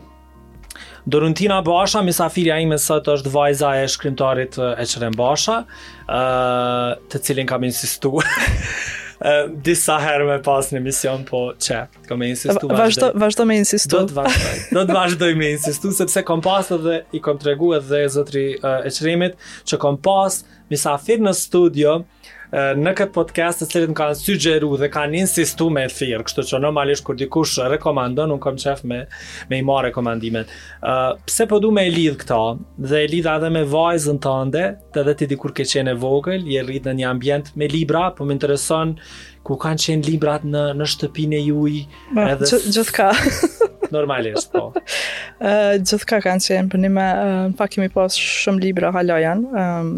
Dorontina 1.05 1.61
Basha, 1.65 2.01
misafirja 2.03 2.59
ime 2.61 2.77
sot 2.79 3.07
është 3.13 3.31
vajza 3.33 3.69
e 3.81 3.87
shkrimtarit 3.91 4.57
Eçrem 4.83 5.15
Basha, 5.17 5.61
të 6.07 7.21
cilën 7.27 7.47
kam 7.49 7.63
insistuar 7.67 8.27
disa 9.65 9.97
herë 10.03 10.27
me 10.29 10.37
pas 10.45 10.69
në 10.71 10.79
emision, 10.81 11.23
po 11.27 11.41
çe, 11.61 11.79
kam 12.07 12.23
insistuar. 12.27 12.75
Vazhdo, 12.85 13.11
vazhdo 13.21 13.47
me 13.51 13.57
insistuar. 13.61 14.07
Do 14.07 14.11
të 14.13 14.19
vazhdoj. 14.19 14.85
Do 14.93 15.09
të 15.23 15.31
me 15.39 15.51
insistuar 15.55 15.97
sepse 15.99 16.23
kam 16.27 16.43
pas 16.45 16.71
edhe 16.75 17.01
i 17.19 17.23
kam 17.25 17.39
treguar 17.41 17.83
dhe 17.89 18.05
zotri 18.15 18.47
Eçremit 18.87 19.39
që 19.69 19.81
kam 19.85 19.97
pas 20.09 20.41
misafir 20.71 21.23
në 21.25 21.35
studio, 21.41 21.99
në 22.51 22.91
këtë 22.97 23.13
podcast 23.13 23.61
të 23.61 23.67
cilin 23.69 23.95
kanë 23.97 24.15
sugjeru 24.17 24.71
dhe 24.81 24.87
kanë 24.93 25.19
insistu 25.21 25.67
me 25.73 25.83
thirë, 25.91 26.23
kështu 26.25 26.45
që 26.49 26.61
normalisht 26.63 27.05
kur 27.05 27.17
dikush 27.19 27.57
rekomandon, 27.75 28.33
unë 28.35 28.41
kom 28.43 28.57
qef 28.61 28.81
me, 28.89 29.03
me 29.51 29.59
i 29.61 29.65
marë 29.67 29.91
rekomandimet. 29.91 30.53
Uh, 30.81 31.13
pse 31.29 31.45
po 31.51 31.59
du 31.61 31.71
me 31.75 31.83
e 31.89 31.93
lidhë 31.93 32.17
këta, 32.23 32.39
dhe 32.89 33.03
e 33.03 33.11
lidhë 33.13 33.35
adhe 33.35 33.51
me 33.53 33.65
vajzën 33.69 34.21
të 34.23 34.33
ande, 34.41 34.65
dhe 34.95 35.05
dhe 35.09 35.17
ti 35.21 35.29
dikur 35.33 35.53
ke 35.59 35.67
qene 35.69 35.93
vogël, 36.01 36.45
je 36.49 36.65
rritë 36.65 36.89
në 36.93 37.01
një 37.03 37.09
ambient 37.13 37.53
me 37.59 37.69
libra, 37.69 38.07
po 38.17 38.25
më 38.25 38.39
intereson 38.39 38.95
ku 39.49 39.57
kanë 39.61 39.85
qenë 39.85 40.09
librat 40.09 40.45
në, 40.45 40.65
në 40.79 40.89
shtëpin 40.95 41.37
e 41.37 41.43
juj. 41.45 41.81
Ma, 42.17 42.31
edhe... 42.33 42.49
Gjithë 42.69 42.95
ka. 42.97 43.11
normalisht, 43.95 44.49
po. 44.53 44.67
Uh, 45.37 45.77
Gjithë 45.81 46.09
ka 46.15 46.19
kanë 46.25 46.49
qenë, 46.49 46.67
për 46.73 46.83
një 46.87 46.91
me, 46.97 47.07
uh, 47.07 47.39
pak 47.57 47.77
kemi 47.77 47.89
pas 47.93 48.13
shumë 48.17 48.65
libra 48.67 48.91
halajan, 48.97 49.47
um, 49.53 49.93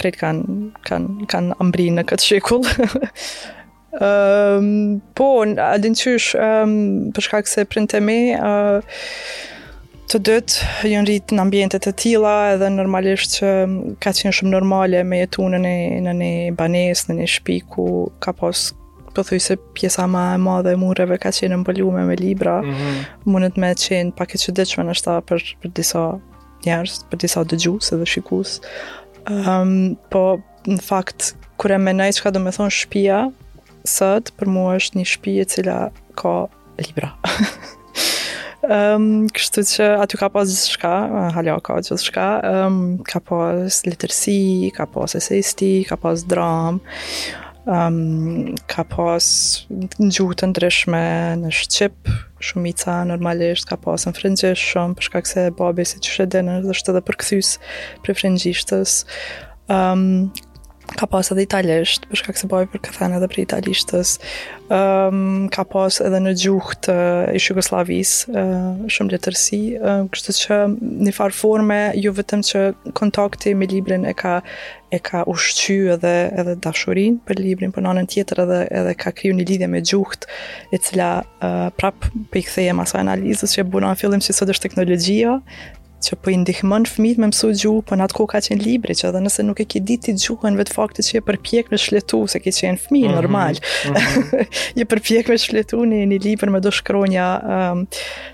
kretë 0.00 0.20
kanë 0.22 0.82
kan, 0.88 1.08
kan 1.30 1.52
ambri 1.62 1.88
në 1.92 2.06
këtë 2.08 2.28
shikullë. 2.28 2.90
um, 2.92 3.06
ehm, 4.70 4.74
po, 5.18 5.30
adinë 5.68 6.02
qysh, 6.02 6.30
um, 6.36 6.44
ehm, 6.48 6.84
përshka 7.16 7.42
këse 7.46 7.66
prinë 7.70 7.90
eh, 7.92 7.94
të 7.96 8.04
me, 8.06 8.18
uh, 8.36 8.78
të 10.12 10.18
dëtë 10.28 10.88
jënë 10.90 11.08
rritë 11.08 11.36
në 11.36 11.40
ambjente 11.46 11.78
të 11.80 11.92
tila 12.02 12.32
edhe 12.54 12.68
normalisht 12.74 13.38
që 13.38 13.50
ehm, 13.64 13.76
ka 14.02 14.12
qenë 14.18 14.36
shumë 14.38 14.54
normale 14.54 15.02
me 15.08 15.22
jetu 15.24 15.46
në 15.52 15.62
një, 15.64 15.76
në 16.06 16.16
një 16.20 16.34
banes, 16.60 17.06
në 17.08 17.20
një 17.22 17.30
shpi 17.36 17.60
ku 17.74 17.84
ka 18.22 18.32
pos 18.36 18.70
po 19.12 19.20
thuj 19.28 19.42
se 19.44 19.54
pjesa 19.76 20.06
ma 20.08 20.30
e 20.32 20.36
madhe 20.40 20.70
e 20.72 20.76
mureve 20.80 21.18
ka 21.20 21.28
qenë 21.36 21.58
mbëllume 21.66 22.06
me 22.08 22.14
libra 22.16 22.62
mm 22.64 22.70
-hmm. 22.74 22.96
mundet 23.28 23.56
me 23.60 23.68
qenë 23.82 24.14
pak 24.16 24.32
e 24.34 24.36
që 24.42 24.52
dheqme 24.56 24.84
nështa 24.88 25.18
për, 25.28 25.40
për 25.60 25.70
disa 25.76 26.04
njerës 26.64 26.94
për 27.10 27.18
disa 27.24 27.40
dëgjusë 27.50 27.98
dhe 28.00 28.06
shikusë 28.12 28.54
um, 29.30 29.72
po 30.10 30.40
në 30.66 30.78
fakt 30.82 31.32
kur 31.60 31.74
e 31.74 31.78
që 31.78 32.22
ka 32.24 32.32
do 32.34 32.42
të 32.42 32.52
thonë 32.56 32.74
shtëpia 32.76 33.20
sot 33.88 34.32
për 34.38 34.50
mua 34.50 34.76
është 34.78 34.98
një 35.00 35.04
shtëpi 35.10 35.34
e 35.42 35.46
cila 35.50 35.76
ka 36.18 36.34
libra 36.82 37.14
Um, 38.62 39.24
kështu 39.34 39.62
që 39.66 39.86
aty 40.04 40.18
ka 40.20 40.28
pas 40.30 40.46
gjithë 40.46 40.70
shka 40.76 40.90
Halja 41.34 41.56
ka 41.66 41.80
gjithë 41.82 42.04
shka 42.04 42.26
um, 42.46 42.52
ehm, 42.52 42.76
Ka 43.10 43.18
pas 43.26 43.80
letërsi 43.88 44.36
Ka 44.76 44.86
pas 44.86 45.16
esesti, 45.18 45.82
Ka 45.88 45.98
pas 45.98 46.22
dram 46.30 46.78
um, 47.66 47.98
Ka 48.70 48.84
pas 48.86 49.26
në 49.66 50.08
gjutë 50.14 50.46
në 50.52 50.56
dreshme 50.60 51.02
Në 51.42 51.50
Shqipë 51.58 52.14
shumica 52.46 52.94
normalisht 53.12 53.68
ka 53.70 53.78
pasën 53.86 54.16
frëngjësht 54.18 54.66
shumë, 54.72 54.96
për 54.98 55.06
shkak 55.08 55.30
se 55.32 55.44
babi 55.60 55.86
si 55.88 56.00
që 56.04 56.14
shredenë 56.16 56.58
dhe 56.66 56.76
shtë 56.78 56.94
edhe 56.94 57.04
përkëthys 57.08 57.52
për 58.06 58.18
frëngjishtës. 58.22 58.96
Um, 59.72 60.02
ka 61.02 61.08
pas 61.10 61.26
edhe 61.34 61.42
italisht, 61.42 62.04
për 62.10 62.20
shkak 62.20 62.38
se 62.38 62.46
bëj 62.50 62.68
për 62.70 62.80
këthen 62.86 63.16
edhe 63.16 63.26
për 63.32 63.40
italishtës. 63.42 64.12
Um, 64.68 64.68
ehm, 64.72 65.40
ka 65.52 65.64
pas 65.68 65.96
edhe 66.04 66.20
në 66.24 66.32
gjuhë 66.44 66.76
të 66.86 66.94
uh, 66.94 67.32
eh, 67.34 67.90
i 67.96 67.98
uh, 68.02 68.86
shumë 68.94 69.14
letërsi, 69.16 69.58
uh, 69.80 69.90
eh, 69.96 70.04
kështë 70.14 70.34
që 70.38 70.60
në 71.08 71.14
far 71.16 71.34
forme, 71.40 71.80
ju 71.98 72.04
jo 72.06 72.14
vetëm 72.20 72.44
që 72.48 72.62
kontakti 73.00 73.54
me 73.58 73.66
librin 73.72 74.06
e 74.06 74.14
ka 74.14 74.36
e 74.94 74.98
ka 75.08 75.22
ushqy 75.32 75.78
edhe 75.96 76.14
edhe 76.40 76.54
dashurin 76.68 77.18
për 77.26 77.40
librin, 77.48 77.74
për 77.74 77.86
nënën 77.88 78.08
tjetër 78.14 78.44
edhe 78.46 78.60
edhe 78.80 78.94
ka 79.02 79.10
kriju 79.18 79.34
një 79.40 79.46
lidhje 79.50 79.68
me 79.74 79.80
gjuhët 79.82 80.28
e 80.76 80.80
cila 80.86 81.10
uh, 81.24 81.66
prap 81.82 82.08
për 82.32 82.42
i 82.44 82.48
këtheje 82.48 82.74
maso 82.78 83.00
analizës 83.02 83.56
që 83.56 83.64
e 83.66 83.70
bunon 83.74 83.98
fillim 83.98 84.22
që 84.24 84.36
sot 84.38 84.52
është 84.54 84.68
teknologjia, 84.68 85.38
që 86.04 86.18
po 86.20 86.32
i 86.32 86.36
ndihmon 86.42 86.84
fëmijët 86.90 87.20
me 87.22 87.28
mësu 87.30 87.50
gjuhë, 87.62 87.82
po 87.86 87.96
në 87.98 88.06
atë 88.06 88.16
kohë 88.18 88.30
ka 88.32 88.40
qenë 88.48 88.64
libri, 88.66 88.96
që 88.98 89.06
edhe 89.10 89.22
nëse 89.24 89.44
nuk 89.46 89.62
e 89.62 89.66
ke 89.72 89.80
ditë 89.86 90.04
ti 90.10 90.14
gjuhën 90.26 90.58
vetë 90.58 90.74
faktë 90.76 91.04
që 91.06 91.18
e 91.20 91.24
përpjek 91.28 91.70
me 91.72 91.78
shletu, 91.80 92.20
se 92.32 92.40
ke 92.42 92.52
qenë 92.56 92.80
fëmi, 92.84 93.02
mm 93.02 93.08
-hmm. 93.08 93.16
normal, 93.18 93.60
mm 93.62 93.94
-hmm. 93.94 94.82
e 94.82 94.88
përpjek 94.92 95.30
me 95.32 95.38
shletu 95.44 95.82
një 95.92 96.02
një 96.12 96.18
libër 96.26 96.50
me 96.56 96.60
do 96.66 96.70
shkronja, 96.74 97.28
um, 97.32 97.52
ehm, 97.56 97.84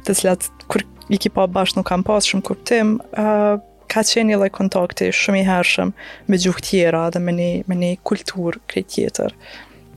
të 0.09 0.17
cilat, 0.21 0.49
kur 0.71 0.81
i 1.09 1.17
ki 1.19 1.29
pa 1.37 1.47
bashkë 1.57 1.79
nuk 1.81 1.87
kam 1.93 2.03
pasë 2.11 2.29
shumë 2.35 2.47
kuptim, 2.51 2.95
uh, 3.25 3.55
ka 3.93 4.01
qenë 4.11 4.29
një 4.31 4.39
lej 4.43 4.51
kontakti 4.53 5.13
shumë 5.23 5.41
i 5.41 5.45
hershëm 5.53 5.93
me 6.29 6.37
gjuhë 6.43 6.65
tjera 6.69 7.09
dhe 7.11 7.21
me 7.27 7.33
një, 7.33 7.51
me 7.69 7.75
një 7.83 7.91
kultur 8.09 8.53
krej 8.71 8.85
tjetër. 8.95 9.31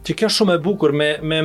Ti 0.03 0.13
kjo 0.15 0.29
shumë 0.37 0.53
e 0.57 0.61
bukur 0.67 0.91
me 0.91 1.09
me 1.29 1.39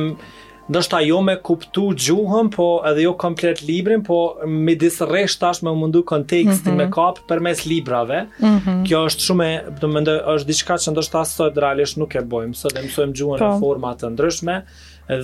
ndoshta 0.67 0.99
jo 1.01 1.21
me 1.23 1.35
kuptu 1.43 1.87
gjuhën, 2.05 2.49
po 2.53 2.67
edhe 2.87 3.03
jo 3.07 3.13
komplet 3.19 3.61
librin, 3.67 4.03
po 4.05 4.19
me 4.47 4.75
disë 4.79 5.07
resht 5.11 5.39
tash 5.43 5.63
me 5.65 5.71
mundu 5.75 6.01
kontekstin 6.05 6.73
mm 6.73 6.75
-hmm. 6.75 6.77
me 6.77 6.83
mhm. 6.83 6.93
kap 6.93 7.19
për 7.29 7.39
mes 7.41 7.65
librave. 7.65 8.23
Mm 8.39 8.45
-hmm. 8.59 8.83
Kjo 8.87 9.05
është 9.05 9.25
shumë, 9.27 9.51
të 9.81 9.87
mende, 9.93 10.19
është 10.35 10.47
diçka 10.47 10.73
që 10.77 10.91
ndoshta 10.91 11.25
sot 11.25 11.57
realisht 11.57 11.97
nuk 11.97 12.15
e 12.15 12.21
bojmë, 12.21 12.53
sot 12.53 12.77
e 12.77 12.81
mësojmë 12.83 13.13
gjuhën 13.13 13.39
po. 13.39 13.45
në 13.45 13.59
format 13.59 13.97
të 14.01 14.09
ndryshme, 14.09 14.61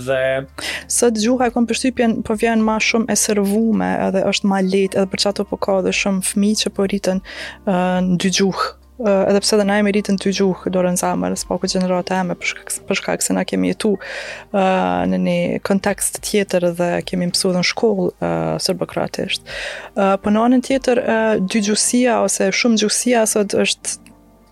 dhe... 0.05 0.45
Sot 0.87 1.17
gjuha 1.23 1.47
e 1.47 1.51
kom 1.51 1.67
përshypjen 1.67 2.21
po 2.23 2.33
vjen 2.35 2.59
ma 2.61 2.77
shumë 2.79 3.11
e 3.11 3.15
servume 3.15 3.89
edhe 4.07 4.21
është 4.31 4.47
ma 4.51 4.61
letë 4.61 4.95
edhe 4.97 5.07
për 5.11 5.19
qato 5.23 5.43
po 5.49 5.57
ka 5.57 5.81
dhe 5.81 5.91
shumë 5.91 6.21
fmi 6.29 6.51
që 6.55 6.69
po 6.75 6.81
rritën 6.83 7.19
uh, 7.65 7.99
në 8.07 8.17
dy 8.21 8.29
gjuhë 8.37 8.82
Eh, 9.07 9.27
edhe 9.29 9.39
pse 9.43 9.57
dhe 9.59 9.63
na 9.67 9.75
jemi 9.79 9.91
rritën 9.91 10.15
të 10.21 10.31
gjuhë, 10.37 10.71
dorën 10.71 10.95
zamër, 10.99 11.33
s'po 11.37 11.57
këtë 11.59 11.75
gjenërat 11.75 12.11
e 12.15 12.19
me, 12.29 12.37
përshka 12.39 13.15
këse 13.19 13.35
na 13.35 13.43
kemi 13.47 13.73
jetu 13.73 13.89
uh, 13.97 15.01
në 15.11 15.19
një 15.25 15.33
kontekst 15.67 16.21
tjetër 16.23 16.69
dhe 16.77 16.87
kemi 17.09 17.27
mësu 17.33 17.51
dhe 17.51 17.59
në 17.65 17.67
shkollë 17.71 18.07
uh, 18.13 18.25
eh, 18.29 18.53
sërbëkratisht. 18.63 19.51
Uh, 19.97 20.13
po 20.23 20.31
në 20.31 20.45
anën 20.47 20.63
tjetër, 20.69 21.03
uh, 21.03 21.43
dy 21.43 21.61
gjusia, 21.67 22.21
ose 22.23 22.47
shumë 22.61 22.79
gjusia, 22.83 23.25
sot 23.27 23.57
është 23.65 23.97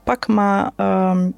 pak 0.10 0.28
ma... 0.28 0.50
Um, 0.76 1.30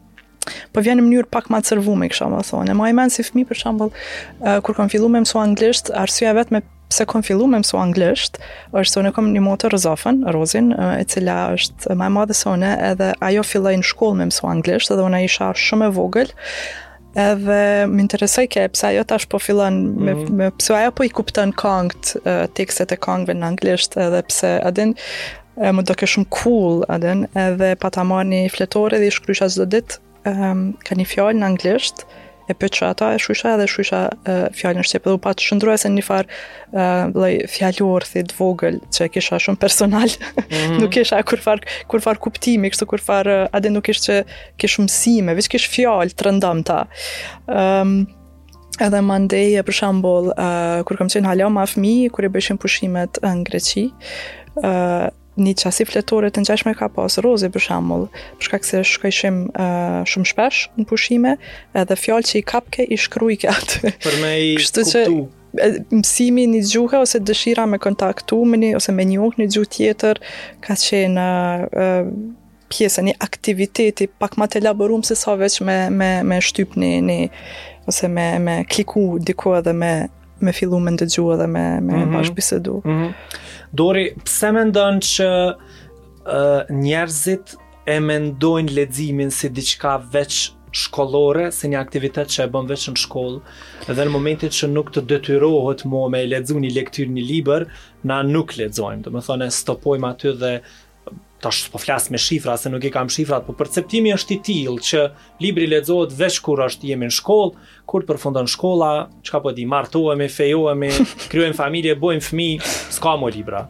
po 0.76 0.82
vjen 0.84 0.98
në 1.00 1.04
mënyrë 1.06 1.30
pak 1.32 1.46
më 1.54 1.62
të 1.64 1.70
cervume 1.70 2.10
kështu 2.12 2.26
më 2.34 2.42
thonë. 2.50 2.74
Më 2.76 2.88
i 2.92 2.96
mend 2.98 3.14
si 3.16 3.24
fëmi 3.24 3.46
për 3.48 3.62
shembull, 3.62 3.94
uh, 4.42 4.58
kur 4.66 4.74
kam 4.76 4.90
filluar 4.92 5.14
me 5.20 5.28
mësu 5.28 5.40
anglisht, 5.44 5.94
arsyeja 6.02 6.34
vetë 6.40 6.58
me 6.58 6.66
pse 6.94 7.06
kam 7.10 7.26
filluar 7.26 7.50
me 7.50 7.60
mësu 7.64 7.80
anglisht, 7.82 8.38
është 8.78 8.92
se 8.94 9.02
unë 9.02 9.12
kam 9.16 9.32
një 9.34 9.42
motor 9.44 9.74
rozofën, 9.74 10.22
Rozin, 10.36 10.72
e 10.78 11.02
cila 11.10 11.40
është 11.58 11.96
më 11.98 12.08
e 12.10 12.14
madhe 12.18 12.36
se 12.38 12.50
une, 12.54 12.70
edhe 12.92 13.12
ajo 13.30 13.42
filloi 13.50 13.74
në 13.82 13.88
shkollë 13.90 14.20
me 14.22 14.28
mësu 14.30 14.50
anglisht, 14.52 14.94
edhe 14.94 15.06
unë 15.10 15.24
isha 15.26 15.50
shumë 15.66 15.88
e 15.90 15.96
vogël. 15.98 16.30
Edhe 17.14 17.58
më 17.90 18.04
interesoj 18.06 18.46
kjo, 18.54 18.66
pëse 18.76 18.90
ajo 18.92 19.06
tash 19.10 19.28
po 19.30 19.42
fillon 19.42 19.80
me 20.04 20.14
mm 20.14 20.26
-hmm. 20.26 20.52
pse 20.60 20.74
ajo 20.80 20.92
po 20.92 21.04
i 21.04 21.10
kupton 21.10 21.52
këngët, 21.62 22.04
tekstet 22.58 22.92
e 22.92 22.96
këngëve 23.06 23.34
në 23.40 23.46
anglisht, 23.52 23.98
edhe 24.06 24.22
pse 24.30 24.50
a 24.68 24.72
e 25.68 25.70
më 25.76 25.82
doke 25.90 26.06
shumë 26.14 26.30
cool, 26.38 26.76
adin, 26.94 27.20
edhe 27.36 27.76
pa 27.82 27.90
ta 27.90 28.02
marë 28.04 28.28
një 28.30 28.50
fletore 28.56 28.96
dhe 29.00 29.08
i 29.08 29.12
shkrysha 29.18 29.48
zdo 29.50 29.66
dit, 29.66 29.90
um, 30.26 30.60
ka 30.86 30.92
një 30.96 31.06
fjallë 31.14 31.40
në 31.42 31.46
anglisht, 31.52 31.98
e 32.48 32.86
ata 32.86 33.16
e 33.16 33.20
shusha 33.20 33.50
edhe 33.56 33.68
shusha 33.74 34.02
e, 34.26 34.34
fjallin 34.58 34.84
shqipë 34.86 35.08
dhe 35.12 35.16
u 35.16 35.20
patë 35.24 35.40
të 35.40 35.48
shëndruja 35.48 35.78
se 35.84 35.92
një 35.94 36.04
farë 36.08 37.16
lej 37.24 37.34
fjallor 37.54 38.04
thit 38.10 38.34
vogël 38.40 38.80
që 38.96 39.08
kisha 39.16 39.40
shumë 39.44 39.60
personal 39.62 40.10
mm 40.20 40.44
-hmm. 40.50 40.78
nuk 40.82 40.92
kisha 40.96 41.22
kur 41.30 41.40
farë 41.46 41.64
kur 41.92 42.02
farë 42.06 42.20
kuptimi 42.26 42.70
kështu 42.74 42.86
kur 42.94 43.02
farë 43.08 43.36
adin 43.58 43.74
nuk 43.78 43.88
ishë 43.94 44.04
që 44.08 44.16
kishë 44.60 44.84
mësime 44.86 45.32
veç 45.38 45.48
kishë 45.54 45.70
fjallë 45.76 46.16
të 46.18 46.22
rëndam 46.28 46.60
ta 46.68 46.80
um, 47.48 48.08
edhe 48.86 49.00
më 49.10 49.18
ndeje 49.26 49.62
për 49.68 49.76
shambull 49.80 50.28
uh, 50.34 50.80
kur 50.86 50.98
kam 50.98 51.08
qenë 51.14 51.30
halja 51.30 51.50
ma 51.50 51.64
fmi 51.74 51.98
kur 52.14 52.24
e 52.28 52.34
bëshim 52.34 52.58
pushimet 52.62 53.14
në 53.24 53.34
Greqi 53.48 53.86
uh, 54.60 55.08
një 55.40 55.54
qasi 55.58 55.86
fletore 55.90 56.30
të 56.30 56.44
njëshme 56.44 56.74
ka 56.78 56.90
pas 56.94 57.18
rozi 57.26 57.50
për 57.52 57.62
shambull, 57.66 58.06
përshka 58.40 58.60
këse 58.62 58.82
shkojshim 58.92 59.38
uh, 59.54 60.02
shumë 60.10 60.30
shpesh 60.30 60.60
në 60.78 60.86
pushime 60.90 61.36
edhe 61.78 61.98
fjallë 61.98 62.28
që 62.30 62.38
i 62.40 62.44
kapke 62.54 62.86
i 62.86 62.98
shkrujke 63.02 63.50
atë. 63.50 63.94
Për 64.04 64.20
me 64.22 64.34
i 64.40 64.52
kuptu. 64.62 64.86
Që, 64.92 65.08
mësimi 65.94 66.48
një 66.50 66.62
gjuhë 66.66 67.00
ose 67.04 67.20
dëshira 67.22 67.68
me 67.70 67.78
kontaktu 67.82 68.40
me 68.50 68.58
një, 68.58 68.72
ose 68.80 68.94
me 68.96 69.06
njohë 69.06 69.42
një 69.42 69.46
gjuhë 69.54 69.70
tjetër 69.76 70.20
ka 70.66 70.78
qenë 70.82 71.26
uh, 71.70 72.10
pjesë 72.74 73.04
një 73.10 73.14
aktiviteti 73.22 74.08
pak 74.18 74.38
ma 74.42 74.48
të 74.50 74.62
elaborum, 74.64 75.04
se 75.06 75.14
sa 75.18 75.36
veç 75.38 75.60
me, 75.66 75.78
me, 75.94 76.10
me 76.26 76.40
shtypë 76.42 76.82
një, 76.82 76.90
një 77.10 77.20
ose 77.92 78.10
me, 78.10 78.28
me 78.42 78.60
kliku 78.66 79.16
diko 79.22 79.54
edhe 79.60 79.74
me 79.78 79.94
me 80.46 80.52
fillu 80.56 80.80
me 80.80 80.92
ndëgju 80.94 81.30
edhe 81.36 81.46
me, 81.48 81.64
me 81.64 81.80
mm 82.06 82.16
-hmm. 82.16 82.30
Mm 82.30 82.38
-hmm. 82.40 83.14
Dori, 83.80 84.10
pse 84.26 84.52
me 84.52 84.64
ndonë 84.70 85.00
që 85.14 85.30
uh, 85.52 86.62
njerëzit 86.70 87.56
e 87.90 87.98
mendojnë 88.00 88.72
ledzimin 88.78 89.32
si 89.32 89.48
diçka 89.50 89.98
veç 90.14 90.54
shkollore, 90.74 91.52
si 91.54 91.68
një 91.70 91.78
aktivitet 91.80 92.28
që 92.34 92.44
e 92.44 92.48
bën 92.54 92.66
veç 92.72 92.84
në 92.90 92.98
shkollë, 93.04 93.40
dhe 93.96 94.04
në 94.08 94.12
momentit 94.16 94.52
që 94.58 94.68
nuk 94.76 94.88
të 94.96 95.02
detyrohet 95.10 95.84
mu 95.86 96.08
me 96.10 96.24
ledzu 96.26 96.56
një 96.60 96.72
lektyr 96.78 97.08
një 97.14 97.24
liber, 97.32 97.62
na 98.04 98.24
nuk 98.24 98.50
ledzojmë, 98.60 99.02
dhe 99.06 99.10
më 99.14 99.22
thone 99.28 99.46
stopojmë 99.54 100.08
aty 100.12 100.30
dhe 100.42 100.54
tash 101.44 101.70
po 101.70 101.78
flas 101.78 102.10
me 102.10 102.18
shifra 102.18 102.58
se 102.58 102.70
nuk 102.72 102.84
e 102.88 102.92
kam 102.94 103.10
shifrat, 103.12 103.46
por 103.48 103.56
perceptimi 103.60 104.14
është 104.16 104.36
i 104.36 104.40
tillë 104.48 104.76
që 104.90 105.02
libri 105.44 105.68
lexohet 105.72 106.16
veç 106.20 106.40
kur 106.46 106.62
është 106.68 106.92
jemi 106.94 107.10
në 107.12 107.16
shkollë, 107.20 107.70
kur 107.92 108.06
përfundon 108.08 108.48
shkolla, 108.54 108.92
çka 109.28 109.42
po 109.44 109.52
di, 109.58 109.66
martohemi, 109.70 110.30
fejohemi, 110.32 110.92
kryojmë 111.34 111.58
familje, 111.60 111.96
bojmë 112.04 112.28
fëmijë, 112.30 112.74
s'ka 112.98 113.16
më 113.24 113.34
libra. 113.38 113.66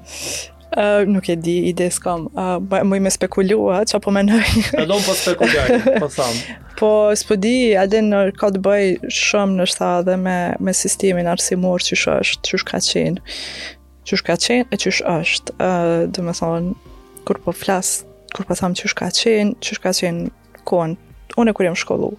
Uh, 0.74 1.04
nuk 1.06 1.28
e 1.30 1.36
di, 1.38 1.60
ide 1.70 1.86
s'kam. 1.94 2.26
Uh, 2.34 2.56
ba, 2.66 2.80
më 2.82 2.98
i 2.98 3.04
me 3.06 3.10
spekulua, 3.14 3.84
që 3.90 4.00
po 4.02 4.10
menoj. 4.16 4.40
e 4.82 4.86
do 4.90 4.96
më 4.98 5.04
po 5.06 5.14
spekulua, 5.20 5.66
po 6.02 6.08
thamë. 6.16 6.58
Po, 6.80 6.90
s'po 7.18 7.38
di, 7.38 7.54
adin 7.78 8.10
në 8.10 8.22
ka 8.38 8.50
të 8.56 8.62
bëj 8.66 8.88
shumë 9.14 9.60
në 9.60 9.68
shta 9.70 9.92
dhe 10.08 10.16
me, 10.18 10.38
me 10.66 10.74
sistemin 10.74 11.30
arsimor 11.30 11.86
që 11.86 12.00
shë 12.04 12.16
është, 12.24 12.42
që 12.52 12.62
shka 12.64 12.82
qenë, 12.88 13.38
që 14.10 14.20
qenë 14.32 14.58
e 14.74 14.82
që 14.82 14.96
është. 15.14 15.58
Uh, 15.62 16.08
dhe 16.10 16.26
me 16.26 16.34
thonë, 16.42 16.74
kur 17.26 17.40
po 17.44 17.52
flas, 17.52 18.04
kur 18.36 18.46
po 18.48 18.56
them 18.60 18.74
çish 18.80 18.94
ka 19.00 19.10
qen, 19.20 19.56
çish 19.64 19.80
ka 19.84 19.92
qen 19.98 20.28
kon. 20.70 20.98
Unë 21.40 21.54
kur 21.58 21.66
jam 21.68 21.76
shkollu, 21.80 22.12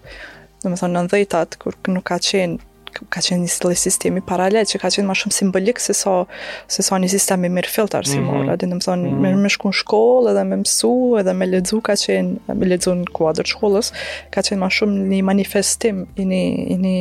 domethënë 0.64 0.94
në 0.96 1.02
90-tat 1.12 1.58
kur 1.62 1.76
nuk 1.94 2.06
ka 2.10 2.16
qen 2.24 2.56
ka 3.10 3.18
qenë 3.18 3.40
një 3.48 3.74
sistemi 3.74 4.20
paralel 4.22 4.68
që 4.70 4.78
ka 4.78 4.88
qenë 4.94 5.08
ma 5.08 5.16
shumë 5.18 5.34
simbolik 5.34 5.80
se 5.82 5.94
sa 5.98 6.12
se 6.70 6.84
sa 6.86 6.94
një 7.02 7.08
sistem 7.10 7.42
i 7.48 7.48
mirë 7.50 7.70
filtar 7.76 8.04
si 8.06 8.18
mm 8.18 8.22
-hmm. 8.22 8.36
mora, 8.38 8.54
dhe 8.60 8.66
në 8.66 8.74
më 8.78 8.84
thonë, 8.86 9.02
mm 9.10 9.24
-hmm. 9.24 9.42
me 9.44 9.48
shku 9.54 9.66
në 9.70 9.78
shkollë 9.80 10.26
edhe 10.32 10.42
me 10.50 10.56
mësu 10.62 10.92
edhe 11.20 11.32
me 11.40 11.46
ledzu 11.54 11.78
ka 11.88 11.94
qenë 12.04 12.30
me 12.58 12.64
ledzu 12.72 12.90
në 12.98 13.04
kuadrë 13.16 13.48
shkollës 13.52 13.86
ka 14.34 14.40
qenë 14.46 14.60
ma 14.62 14.68
shumë 14.76 14.94
një 15.12 15.18
manifestim 15.30 15.96
i 16.22 16.24
një, 16.30 16.40
i 16.74 16.76
një 16.84 16.96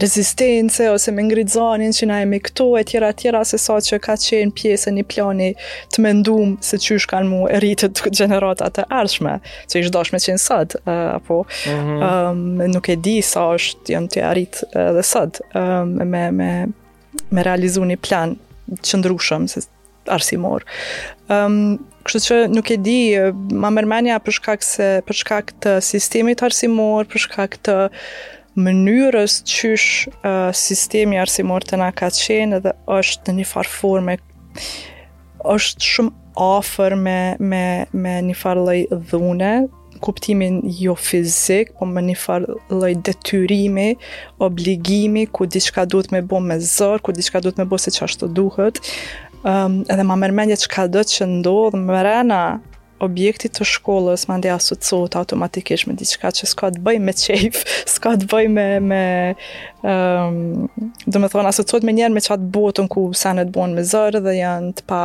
rezistence 0.00 0.88
ose 0.90 1.12
me 1.12 1.22
ngritzanin 1.26 1.92
që 1.96 2.06
na 2.08 2.20
e 2.22 2.26
me 2.28 2.38
këto 2.42 2.66
e 2.80 2.84
tjera 2.88 3.10
tjera 3.22 3.42
se 3.48 3.58
sa 3.60 3.76
që 3.84 3.98
ka 4.04 4.16
qenë 4.20 4.54
pjesë 4.56 4.92
një 4.96 5.04
plani 5.12 5.50
të 5.92 6.04
mendum 6.04 6.56
se 6.64 6.78
që 6.82 6.98
është 6.98 7.10
kanë 7.12 7.30
mu 7.30 7.42
e 7.52 7.60
rritët 7.62 8.00
generatat 8.20 8.78
të 8.78 8.86
arshme 9.00 9.36
që 9.68 9.82
ishtë 9.82 9.94
dashme 9.98 10.22
qenë 10.26 10.42
sëtë 10.46 10.84
apo 11.18 11.42
mm 11.44 11.74
-hmm. 11.74 12.30
um, 12.30 12.62
nuk 12.76 12.88
e 12.88 12.96
di 12.96 13.18
sa 13.32 13.44
është 13.58 13.94
janë 13.94 14.10
të 14.14 14.24
arrit 14.30 14.62
dhe 14.96 15.04
sëtë 15.12 15.44
um, 15.60 15.94
me, 16.12 16.22
me, 16.40 16.50
me 17.34 17.42
realizu 17.46 17.84
një 17.84 18.00
plan 18.08 18.36
që 18.86 19.02
ndrushëm 19.02 19.48
se 19.52 19.66
arsimor 20.16 20.64
um, 21.28 21.78
Kështu 22.00 22.20
që 22.28 22.36
nuk 22.56 22.68
e 22.72 22.76
di, 22.80 23.00
ma 23.60 23.68
mërmenja 23.70 24.14
për 24.24 24.32
shkak 24.36 24.62
se 24.64 24.86
për 25.06 25.14
shkak 25.20 25.52
të 25.62 25.72
sistemit 25.84 26.40
arsimor, 26.42 27.04
për 27.06 27.20
shkak 27.26 27.58
të 27.68 27.74
mënyrës 28.58 29.40
qysh 29.46 29.86
uh, 30.24 30.50
sistemi 30.56 31.18
arsimor 31.20 31.62
të 31.62 31.78
nga 31.78 31.90
ka 31.94 32.08
qenë 32.14 32.58
dhe 32.64 32.72
është 32.96 33.30
në 33.30 33.38
një 33.38 33.46
forme 33.70 34.16
është 35.54 35.86
shumë 35.90 36.16
afer 36.40 36.96
me, 36.96 37.18
me, 37.38 37.62
me 37.92 38.14
një 38.26 38.34
farë 38.38 38.64
lej 38.66 38.80
dhune 39.10 39.52
kuptimin 40.00 40.60
jo 40.76 40.94
fizik 40.96 41.74
po 41.78 41.84
me 41.86 42.00
një 42.06 42.16
farë 42.18 42.58
lej 42.82 42.94
detyrimi 43.06 43.92
obligimi 44.40 45.26
ku 45.30 45.46
diçka 45.46 45.86
duhet 45.86 46.10
me 46.14 46.22
bo 46.22 46.40
me 46.40 46.58
zër 46.58 47.02
ku 47.04 47.12
diçka 47.14 47.40
duhet 47.44 47.60
me 47.60 47.68
bo 47.68 47.78
se 47.78 47.92
që 47.94 48.04
ashtë 48.08 48.26
të 48.28 48.34
duhet 48.38 48.82
um, 49.44 49.84
edhe 49.92 50.04
ma 50.08 50.16
mërmenje 50.18 50.56
që 50.64 50.72
ka 50.74 50.88
dhe 50.90 51.04
që 51.14 51.30
ndodhë 51.38 51.84
mërena 51.86 52.42
objektit 53.04 53.54
të 53.56 53.64
shkollës 53.68 54.26
mande 54.30 54.50
asocot 54.52 55.16
automatikisht 55.18 55.88
me 55.88 55.96
diçka 55.98 56.30
që 56.36 56.48
s'ka 56.50 56.70
të 56.76 56.82
bëj 56.84 56.98
me 57.04 57.14
qejf, 57.20 57.60
s'ka 57.94 58.14
të 58.22 58.28
bëj 58.32 58.48
me, 58.56 58.66
me 58.90 59.02
um, 59.86 60.90
do 61.08 61.22
me 61.22 61.30
thonë 61.32 61.52
asocot 61.52 61.86
me 61.88 61.96
njerë 61.96 62.14
me 62.18 62.24
qatë 62.24 62.50
botën 62.54 62.90
ku 62.92 63.08
senet 63.16 63.50
bonë 63.54 63.78
me 63.80 63.86
zërë 63.90 64.22
dhe 64.28 64.36
janë 64.40 64.72
të 64.80 64.88
pa, 64.90 65.02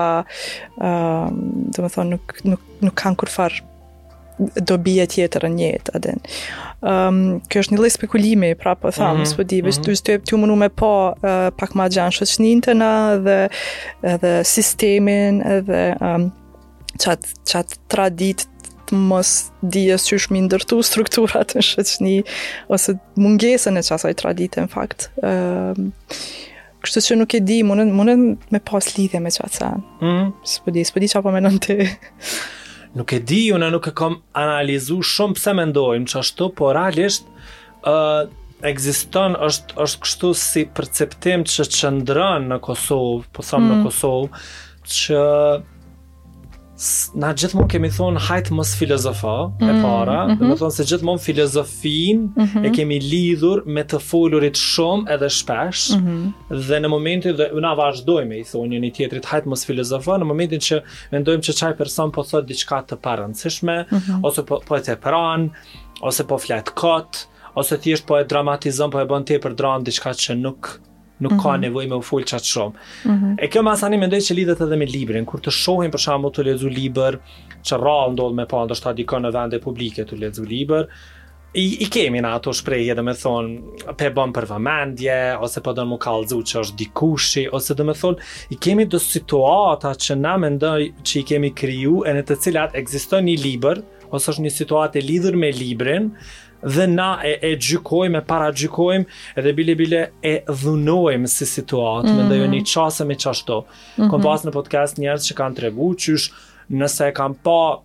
um, 0.80 1.40
do 1.76 1.86
me 1.88 1.92
thonë 1.96 2.18
nuk, 2.18 2.36
nuk, 2.52 2.68
nuk 2.86 3.00
kanë 3.02 3.22
kur 3.24 3.32
farë 3.34 3.64
do 4.68 4.76
bje 4.84 5.06
tjetër 5.14 5.46
e 5.48 5.50
njët, 5.54 5.90
adin. 5.96 6.18
Um, 6.84 6.88
ehm, 6.92 7.20
kjo 7.48 7.62
është 7.64 7.72
një 7.72 7.78
lej 7.86 7.94
spekulimi, 7.94 8.50
pra 8.60 8.74
po 8.76 8.90
thamë, 8.92 9.22
mm 9.22 9.22
-hmm, 9.22 9.30
së 9.32 9.38
po 9.40 9.46
di, 9.48 9.62
mm 9.62 9.72
-hmm. 9.72 10.26
të 10.28 10.40
ju 10.44 10.56
me 10.56 10.70
pa 10.70 10.76
po, 10.76 11.28
uh, 11.28 11.48
pak 11.60 11.72
ma 11.74 11.86
gjanë 11.88 12.16
shëtë 12.16 12.32
që 12.32 12.60
të 12.66 12.74
na, 12.82 12.96
dhe, 13.26 13.40
dhe 14.22 14.44
sistemin, 14.44 15.40
dhe 15.68 15.96
um, 16.02 16.32
qatë, 17.02 17.34
qatë 17.52 17.80
tradit 17.92 18.46
të 18.86 18.98
mos 19.08 19.30
dijes 19.66 20.04
që 20.08 20.20
shmi 20.28 20.44
ndërtu 20.46 20.78
strukturat 20.86 21.56
në 21.58 21.64
shëqni 21.66 22.18
ose 22.74 22.98
mungesën 23.20 23.78
e 23.82 23.86
qasaj 23.88 24.14
e 24.14 24.50
në 24.50 24.68
fakt 24.74 25.08
um, 25.24 25.88
kështu 26.86 27.04
që 27.08 27.18
nuk 27.18 27.34
e 27.34 27.42
di 27.42 27.60
mundet, 27.66 27.90
mundet 27.90 28.52
me 28.54 28.62
pas 28.62 28.86
lidhje 28.98 29.20
me 29.24 29.32
qatë 29.34 29.58
sen 29.58 29.84
mm. 30.04 30.30
së 30.46 30.66
përdi, 30.68 30.84
së 30.86 30.94
përdi 30.98 31.12
qa 31.16 31.24
po 31.26 31.34
me 31.34 31.42
nënte. 31.42 31.80
nuk 32.98 33.16
e 33.18 33.20
di, 33.26 33.44
unë 33.56 33.72
nuk 33.74 33.90
e 33.90 33.96
kom 33.98 34.20
analizu 34.38 35.00
shumë 35.04 35.40
pëse 35.40 35.56
me 35.58 35.66
ndojmë 35.72 36.12
që 36.12 36.22
ashtu, 36.22 36.52
por 36.56 36.78
realisht 36.78 37.26
uh, 37.90 38.30
ekziston 38.66 39.34
është 39.48 39.82
është 39.82 40.04
kështu 40.06 40.32
si 40.44 40.68
perceptim 40.78 41.44
që 41.50 41.66
çndron 41.74 42.46
në 42.54 42.62
Kosovë, 42.64 43.26
po 43.34 43.50
them 43.50 43.66
mm. 43.66 43.74
në 43.74 43.80
mhm. 43.80 43.90
Kosovë, 43.90 44.46
që 44.86 45.26
na 47.16 47.30
gjithmonë 47.38 47.70
kemi 47.72 47.88
thonë 47.96 48.22
hajt 48.28 48.50
mos 48.56 48.74
filozofo 48.76 49.32
mm, 49.48 49.70
e 49.70 49.74
para, 49.84 50.16
mm 50.26 50.30
-hmm. 50.30 50.38
dhe 50.42 50.46
më 50.52 50.56
thonë 50.60 50.74
se 50.76 50.86
gjithmonë 50.90 51.22
filozofin 51.28 52.18
mm 52.22 52.32
-hmm. 52.36 52.42
e 52.42 52.60
mm-hmm. 52.60 52.74
kemi 52.76 52.98
lidhur 53.12 53.58
me 53.76 53.82
të 53.84 53.98
folurit 54.10 54.58
shumë 54.72 55.10
edhe 55.16 55.30
shpesh, 55.40 55.84
mm 55.96 56.02
-hmm. 56.02 56.34
dhe 56.68 56.78
në 56.80 56.88
momentin 56.88 57.34
dhe 57.40 57.46
na 57.64 57.72
vazhdojmë 57.82 58.36
i 58.36 58.44
thonë 58.52 58.68
një 58.74 58.80
një 58.84 58.92
tjetrit 58.96 59.26
hajt 59.26 59.46
mos 59.46 59.66
filozofo, 59.66 60.12
në 60.20 60.24
momentin 60.26 60.60
që 60.68 60.76
mendojmë 61.12 61.44
që 61.48 61.54
qaj 61.60 61.74
person 61.78 62.12
po 62.12 62.22
thotë 62.24 62.48
diçka 62.52 62.82
të 62.90 62.96
parëndësishme, 63.06 63.76
mm 63.86 63.98
-hmm. 63.98 64.20
ose 64.28 64.44
po, 64.44 64.60
po 64.68 64.76
e 64.76 64.82
të 64.86 64.92
ose 66.08 66.24
po 66.30 66.36
flet 66.38 66.68
kotë, 66.82 67.18
ose 67.56 67.78
thjesht 67.82 68.06
po 68.08 68.18
e 68.20 68.24
dramatizon, 68.24 68.92
po 68.92 69.00
e 69.00 69.06
bën 69.10 69.24
tepër 69.24 69.56
dram 69.56 69.84
diçka 69.84 70.10
që 70.14 70.36
nuk 70.44 70.80
nuk 71.18 71.32
mm 71.32 71.38
-hmm. 71.38 71.44
ka 71.44 71.52
mhm. 71.56 71.62
nevojë 71.62 71.88
me 71.90 71.96
u 71.96 72.02
fol 72.04 72.24
çat 72.24 72.44
shumë. 72.44 72.74
Mm 73.06 73.16
-hmm. 73.16 73.36
E 73.44 73.48
kjo 73.48 73.62
më 73.62 73.80
tani 73.80 73.98
mendoj 73.98 74.20
që 74.20 74.36
lidhet 74.36 74.62
edhe 74.62 74.76
me 74.76 74.86
librin, 74.86 75.26
kur 75.26 75.40
të 75.40 75.52
shohim 75.52 75.92
për 75.92 76.00
shembull 76.06 76.32
të 76.32 76.42
lexu 76.44 76.70
libër, 76.70 77.20
që 77.68 77.78
rall 77.84 78.12
ndodh 78.14 78.36
me 78.36 78.46
pa 78.46 78.66
ndoshta 78.66 78.94
dikon 78.94 79.22
në 79.24 79.32
vende 79.32 79.58
publike 79.60 80.04
të 80.06 80.16
lexu 80.20 80.44
libër, 80.48 80.88
i, 81.58 81.66
i 81.84 81.88
kemi 81.90 82.20
në 82.22 82.30
ato 82.36 82.52
shprejje 82.54 82.94
dhe 82.96 83.02
me 83.02 83.14
thonë 83.14 83.94
pe 83.98 84.10
bon 84.10 84.32
për 84.36 84.46
vëmendje, 84.52 85.38
ose 85.40 85.62
pa 85.62 85.72
po 85.72 85.76
dënë 85.78 85.92
më 85.94 85.98
kalëzu 86.06 86.40
që 86.50 86.56
është 86.64 86.76
dikushi, 86.82 87.44
ose 87.56 87.74
dhe 87.74 87.84
me 87.84 87.94
thonë 88.02 88.18
i 88.52 88.56
kemi 88.60 88.86
do 88.86 89.00
situata 89.00 89.92
që 90.04 90.16
na 90.20 90.38
mendoj 90.38 90.92
që 91.08 91.16
i 91.20 91.24
kemi 91.24 91.54
kriju 91.56 92.04
e 92.08 92.12
në 92.12 92.22
të 92.28 92.36
cilat 92.44 92.76
egzistoj 92.76 93.22
një 93.22 93.38
liber, 93.46 93.78
ose 94.12 94.32
është 94.32 94.44
një 94.46 94.50
situate 94.50 95.00
lidhur 95.02 95.36
me 95.38 95.50
librin, 95.52 96.12
dhe 96.64 96.88
na 96.88 97.08
e, 97.26 97.36
e 97.50 97.56
gjykojmë, 97.60 98.22
e 98.22 98.26
para 98.28 98.52
edhe 98.52 99.54
bile 99.58 99.76
bile 99.80 100.02
e 100.22 100.38
dhunojmë 100.48 101.28
si 101.32 101.46
situat 101.48 102.06
mm 102.06 102.10
-hmm. 102.10 102.18
mendoj 102.18 102.48
një 102.58 102.62
qasë 102.66 103.06
me 103.08 103.16
qashto. 103.16 103.60
Mm 103.62 104.04
-hmm. 104.04 104.10
Kom 104.10 104.20
mhm. 104.22 104.28
pas 104.30 104.46
në 104.46 104.52
podcast 104.52 104.98
njerës 104.98 105.30
që 105.30 105.34
kanë 105.34 105.56
tregu 105.56 105.94
qysh, 105.96 106.32
nëse 106.70 107.08
e 107.08 107.12
kanë 107.14 107.36
pa 107.44 107.82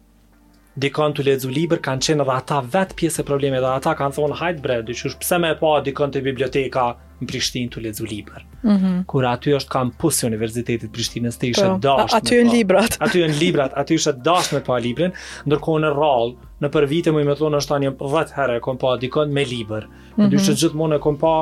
dikon 0.76 1.12
të 1.12 1.22
lexu 1.26 1.48
libër 1.50 1.78
kanë 1.80 2.00
qenë 2.06 2.22
edhe 2.22 2.32
ata 2.32 2.60
vetë 2.62 2.94
pjesë 2.96 3.20
e 3.20 3.24
probleme 3.24 3.60
dhe 3.60 3.66
ata 3.66 3.94
kanë 3.94 4.14
thonë 4.16 4.34
hajt 4.38 4.60
bre, 4.62 4.82
qysh 4.86 5.18
pse 5.18 5.38
me 5.38 5.50
e 5.50 5.54
pa 5.56 5.80
dikon 5.84 6.10
të 6.10 6.22
biblioteka 6.22 6.94
në 7.20 7.26
Prishtinë 7.26 7.68
të 7.70 7.80
lexu 7.82 8.04
libër. 8.08 8.44
Mm 8.64 8.76
-hmm. 8.76 9.04
Kur 9.04 9.24
aty 9.26 9.50
është 9.56 9.68
kampus 9.68 9.98
pus 9.98 10.22
Universitetit 10.24 10.80
të 10.90 10.92
Prishtinës 10.92 11.36
të 11.38 11.44
ishte 11.50 11.66
po, 11.68 11.78
dashur. 11.78 12.16
Aty 12.18 12.34
janë 12.38 12.52
librat. 12.52 12.96
Aty 13.00 13.18
janë 13.20 13.38
librat, 13.40 13.72
aty 13.76 13.92
është 13.94 14.22
dashur 14.24 14.58
me 14.58 14.64
pa 14.64 14.78
librin, 14.78 15.12
ndërkohë 15.46 15.80
në 15.84 15.90
rall 15.92 16.32
në 16.60 16.68
për 16.74 16.86
vite 16.90 17.12
më 17.14 17.22
i 17.24 17.28
me 17.30 17.34
thonë 17.38 17.60
është 17.60 17.72
tani 17.74 17.90
10 18.00 18.34
herë 18.36 18.58
e 18.60 18.64
kom 18.64 18.78
pa 18.80 18.94
dikon 19.00 19.32
me 19.34 19.44
liber. 19.48 19.86
Mm 20.16 20.28
-hmm. 20.28 20.56
gjithmonë 20.60 20.96
e 20.96 20.98
kom 21.06 21.16
pa 21.16 21.34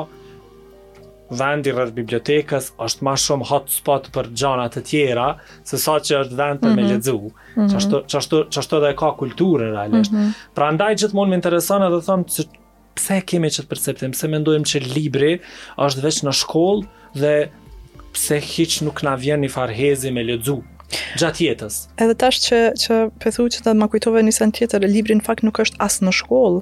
vendi 1.39 1.71
rrët 1.75 1.91
bibliotekës 1.93 2.71
është 2.81 3.03
ma 3.05 3.13
shumë 3.15 3.45
hotspot 3.51 4.07
për 4.15 4.31
gjanat 4.33 4.73
të 4.75 4.81
tjera, 4.89 5.27
se 5.63 5.77
sa 5.77 5.99
që 5.99 6.23
është 6.23 6.35
vend 6.39 6.59
për 6.63 6.69
mm 6.69 6.71
-hmm. 6.71 6.75
me 6.75 6.83
mhm. 6.83 6.91
ledzu, 6.91 7.19
mm 7.19 7.67
-hmm. 7.67 8.09
qashtu 8.55 8.77
edhe 8.77 8.95
ka 8.95 9.11
kulturë 9.19 9.67
realisht. 9.73 10.11
Mm 10.11 10.17
-hmm. 10.17 10.33
Pra 10.57 10.71
ndaj 10.71 10.95
gjithmonë 11.01 11.31
më 11.31 11.35
interesanë 11.41 11.87
edhe 11.89 12.01
thëmë 12.07 12.25
që 12.35 12.45
pse 12.97 13.21
kemi 13.29 13.49
që 13.53 13.61
të 13.63 13.69
perceptim, 13.71 14.11
pse 14.11 14.27
mendojmë 14.27 14.69
që 14.71 14.81
libri 14.95 15.35
është 15.85 16.03
veç 16.07 16.23
në 16.27 16.33
shkollë 16.41 16.83
dhe 17.21 17.35
pse 18.15 18.39
hiq 18.51 18.81
nuk 18.87 19.03
na 19.05 19.13
vjen 19.21 19.41
një 19.45 19.51
farhezi 19.53 20.11
me 20.11 20.23
ledzu. 20.23 20.55
Mm 20.57 20.63
-hmm 20.65 20.78
gjatë 21.19 21.45
jetës. 21.47 21.77
Edhe 22.01 22.15
tash 22.19 22.39
që 22.47 22.61
që 22.81 22.97
pethu 23.21 23.47
që 23.55 23.65
ta 23.65 23.73
më 23.77 23.89
kujtove 23.93 24.23
nisi 24.25 24.43
an 24.45 24.53
tjetër, 24.55 24.87
libri 24.89 25.17
në 25.19 25.25
fakt 25.27 25.45
nuk 25.45 25.61
është 25.63 25.81
as 25.85 25.99
në 26.03 26.13
shkollë, 26.19 26.61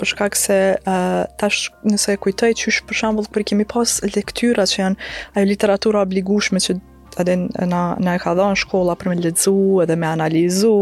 për 0.00 0.10
shkak 0.12 0.38
se 0.38 0.56
uh, 0.78 1.26
tash 1.40 1.68
nëse 1.86 2.14
e 2.16 2.20
kujtoj 2.24 2.52
çish 2.62 2.82
për 2.88 2.98
shembull 3.02 3.28
kur 3.30 3.44
kemi 3.46 3.66
pas 3.70 3.98
lektyra 4.16 4.66
që 4.66 4.80
janë 4.80 5.12
ajo 5.36 5.46
literatura 5.52 6.02
obligueshme 6.06 6.62
që 6.64 6.80
a 7.20 7.26
den 7.28 7.44
na 7.68 7.82
na 8.00 8.14
e 8.16 8.20
ka 8.22 8.32
dhënë 8.38 8.56
shkolla 8.62 8.94
për 8.96 9.10
me 9.12 9.18
lexu 9.20 9.52
edhe 9.84 9.98
me 10.00 10.08
analizu, 10.08 10.74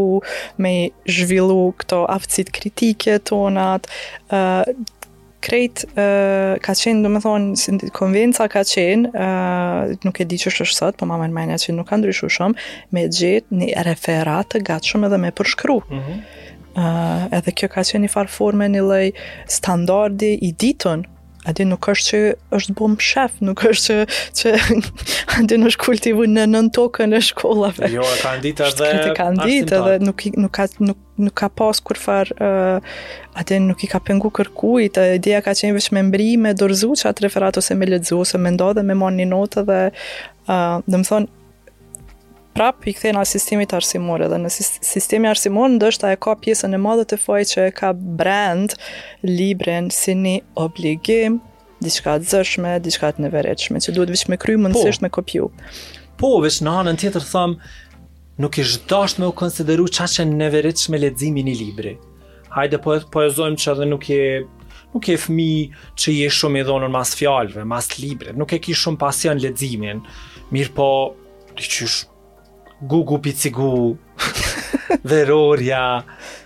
me 0.63 0.71
zhvillu 1.11 1.73
këto 1.83 2.05
aftësit 2.15 2.53
kritike 2.55 3.17
tonat, 3.27 3.89
ë 4.31 4.63
krejt 5.41 5.83
uh, 5.91 6.57
ka 6.63 6.73
qenë, 6.77 7.01
do 7.03 7.09
me 7.11 7.21
thonë, 7.23 7.89
konvenca 7.97 8.47
ka 8.51 8.63
qenë, 8.67 9.11
uh, 9.11 9.95
nuk 10.05 10.21
e 10.23 10.27
di 10.29 10.39
që 10.41 10.51
është 10.51 10.71
sot, 10.75 10.99
po 11.01 11.07
ma 11.09 11.17
më 11.21 11.31
nëmenja 11.33 11.59
që 11.65 11.75
nuk 11.77 11.89
ka 11.89 11.99
ndryshu 11.99 12.29
shumë, 12.37 12.67
me 12.95 13.07
gjithë 13.09 13.59
një 13.63 13.85
referat 13.89 14.51
të 14.53 14.63
gatshëm 14.69 15.07
edhe 15.09 15.21
me 15.25 15.31
përshkru. 15.37 15.79
Mm 15.89 15.99
-hmm. 15.99 16.19
uh, 16.81 17.23
edhe 17.39 17.51
kjo 17.57 17.67
ka 17.75 17.83
qenë 17.89 18.05
një 18.05 18.13
farë 18.15 18.35
forme, 18.37 18.67
një 18.75 18.83
lej 18.93 19.07
standardi 19.59 20.31
i 20.41 20.49
ditën 20.63 21.07
Ati 21.47 21.65
nuk 21.65 21.85
është 21.89 22.07
që 22.09 22.17
është 22.53 22.73
bom 22.77 22.93
shef, 23.01 23.39
nuk 23.41 23.63
është 23.65 23.95
që, 24.05 24.17
që 24.37 24.51
ati 25.39 25.57
nuk 25.57 25.71
është 25.71 25.81
kultivu 25.81 26.27
në 26.29 26.43
nën 26.51 26.67
tokën 26.77 27.15
e 27.17 27.21
shkollave. 27.29 27.89
Jo, 27.89 28.05
e 28.05 28.19
kanë 28.21 28.43
ditë 28.43 28.65
edhe... 28.67 28.75
Shkriti 28.91 29.15
kanë 29.17 29.47
ditë 29.49 29.79
edhe 29.79 29.95
nuk, 30.05 30.25
nuk, 30.43 30.53
ka, 30.59 30.67
nuk, 30.91 31.01
nuk 31.25 31.35
ka 31.41 31.49
pas 31.49 31.81
kur 31.81 31.97
far... 31.97 32.29
Uh, 32.37 32.77
nuk 33.65 33.81
i 33.81 33.89
ka 33.89 33.97
pengu 34.05 34.29
kërkujt, 34.37 35.01
e 35.01 35.07
dija 35.23 35.41
ka 35.45 35.55
qenë 35.57 35.79
vëshme 35.79 36.05
mbri 36.11 36.29
me 36.37 36.53
dorëzu 36.53 36.93
që 37.01 37.09
atë 37.09 37.25
referatu 37.25 37.63
se 37.65 37.77
me 37.79 37.89
lëtëzu, 37.89 38.21
se 38.35 38.41
me 38.41 38.53
ndodhe 38.53 38.85
me 38.85 38.97
mon 39.01 39.17
një 39.17 39.29
notë 39.33 39.65
dhe... 39.71 39.81
Uh, 40.45 40.77
dhe 40.85 40.97
më 40.99 41.07
thonë, 41.09 41.29
prap 42.55 42.85
i 42.87 42.93
kthen 42.95 43.15
në 43.17 43.23
sistemit 43.27 43.73
arsimor 43.75 44.23
edhe 44.25 44.37
në 44.41 44.49
sistemi 44.53 45.29
arsimor 45.29 45.71
ndoshta 45.77 46.11
e 46.11 46.17
ka 46.23 46.33
pjesën 46.41 46.75
e 46.75 46.79
madhe 46.81 47.05
të 47.07 47.19
fojë 47.21 47.47
që 47.51 47.65
e 47.69 47.73
ka 47.77 47.91
brand 47.95 48.73
librin 49.25 49.89
si 49.93 50.15
një 50.17 50.35
obligim 50.59 51.39
diçka 51.81 52.17
të 52.21 52.29
zëshme, 52.29 52.75
diçka 52.85 53.07
të 53.15 53.23
nevereqme, 53.25 53.79
që 53.81 53.93
duhet 53.95 54.11
vetëm 54.13 54.35
me 54.35 54.37
kry 54.41 54.53
po. 54.57 54.61
mundësisht 54.65 55.01
po, 55.01 55.05
me 55.07 55.09
kopju. 55.15 55.47
Po, 56.21 56.29
vishë 56.43 56.67
në 56.67 56.73
anën 56.83 56.99
tjetër 57.01 57.23
thëmë, 57.25 57.71
nuk 58.43 58.59
ishtë 58.61 58.85
dasht 58.91 59.17
me 59.21 59.25
u 59.25 59.33
konsideru 59.33 59.87
qa 59.89 60.05
që 60.05 60.27
në 60.29 60.37
nevereqme 60.43 60.99
ledzimin 61.01 61.47
i 61.49 61.55
libri. 61.57 61.95
Hajde, 62.53 62.77
po, 62.83 62.99
po 63.09 63.23
e 63.25 63.31
zojmë 63.33 63.57
që 63.63 63.73
edhe 63.73 63.87
nuk 63.89 64.05
e 64.13 64.19
nuk 64.91 65.09
e 65.09 65.17
fmi 65.17 65.49
që 66.03 66.13
je 66.19 66.27
shumë 66.37 66.61
i 66.61 66.67
dhonën 66.69 66.91
mas 66.93 67.15
fjalve, 67.17 67.63
mas 67.65 67.89
libri, 68.03 68.35
nuk 68.37 68.53
e 68.53 68.59
ki 68.61 68.75
shumë 68.77 68.99
pasion 69.01 69.39
ledzimin, 69.41 70.03
mirë 70.53 70.75
po, 70.77 70.87
të 71.55 71.61
qysh, 71.65 72.01
gugu 72.81 73.19
picigu, 73.21 73.97
veroria, 75.11 76.01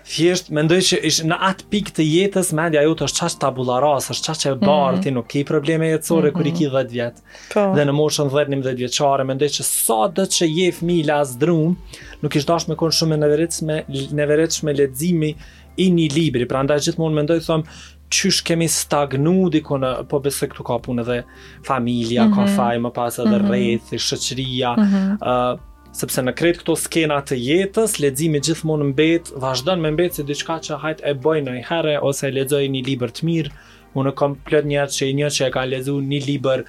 thjesht, 0.10 0.52
mendoj 0.54 0.78
që 0.90 1.00
ish 1.08 1.22
në 1.26 1.38
atë 1.48 1.68
pik 1.72 1.92
të 1.96 2.04
jetës, 2.06 2.50
mendja 2.58 2.82
jote 2.86 3.04
të 3.04 3.08
është 3.10 3.24
qash 3.24 3.38
tabula 3.42 3.78
është 3.80 4.26
qash 4.28 4.42
që 4.44 4.50
e 4.52 4.56
mm 4.56 4.60
-hmm. 4.66 5.02
ti 5.04 5.12
nuk 5.16 5.28
ke 5.32 5.44
probleme 5.48 5.88
jetësore 5.90 6.30
mm 6.32 6.34
-hmm. 6.34 6.38
kër 6.38 6.48
i 6.48 6.52
ki 6.58 6.68
10 6.68 6.72
mhm. 6.82 6.92
vjetë. 6.94 7.20
Po. 7.54 7.64
Dhe 7.76 7.86
në 7.86 7.92
moshën 8.00 8.30
10 8.30 8.48
një 8.68 8.76
vjeqare, 8.76 9.24
mendoj 9.24 9.48
që 9.48 9.64
sa 9.64 10.08
dhe 10.16 10.26
që 10.36 10.46
je 10.58 10.72
fmi 10.72 11.04
las 11.04 11.38
drum, 11.38 11.78
nuk 12.22 12.36
ish 12.36 12.46
dash 12.48 12.68
me 12.68 12.76
konë 12.76 12.92
shumë 13.00 13.14
e 13.14 14.08
nevereqme 14.14 14.74
ledzimi 14.74 15.32
i 15.78 15.86
një 15.92 16.14
libri, 16.14 16.46
pra 16.46 16.64
gjithmonë 16.64 17.14
mendoj 17.14 17.40
thëmë, 17.40 17.64
qysh 18.10 18.44
kemi 18.44 18.68
stagnu 18.68 19.50
diku 19.50 19.76
në 19.78 20.04
po 20.10 20.20
besoj 20.20 20.48
këtu 20.48 20.64
ka 20.64 20.76
punë 20.86 21.04
dhe 21.06 21.24
familja 21.68 22.26
mm 22.26 22.32
-hmm. 22.32 22.36
ka 22.36 22.42
mhm. 22.42 22.56
faj 22.56 22.76
më 22.78 22.92
pas 22.94 23.20
edhe 23.20 23.28
mm 23.38 23.46
-hmm. 23.46 23.50
rreth 23.50 23.90
shoqëria 24.08 24.70
mm 24.78 24.84
-hmm. 24.86 25.18
uh, 25.22 25.75
sepse 25.96 26.24
në 26.26 26.34
kretë 26.36 26.62
këto 26.64 26.76
skena 26.80 27.22
të 27.24 27.38
jetës, 27.40 27.94
ledzimi 28.04 28.42
gjithmonë 28.44 28.90
mbet, 28.92 29.32
vazhdon 29.40 29.82
me 29.84 29.94
mbet 29.96 30.18
se 30.20 30.26
diçka 30.28 30.58
që 30.68 30.80
hajt 30.84 31.04
e 31.08 31.14
bëj 31.24 31.42
në 31.48 31.54
i 31.62 31.66
herë, 31.70 31.96
ose 32.06 32.32
ledzojnë 32.36 32.74
një 32.76 32.84
liber 32.90 33.14
të 33.16 33.28
mirë, 33.30 33.54
unë 33.96 34.16
kom 34.20 34.36
plët 34.48 34.68
njerë 34.68 34.92
që 34.98 35.10
i 35.12 35.16
një 35.22 35.30
që 35.38 35.46
e 35.48 35.52
ka 35.56 35.64
ledzu 35.72 35.96
një 36.04 36.20
liber 36.28 36.66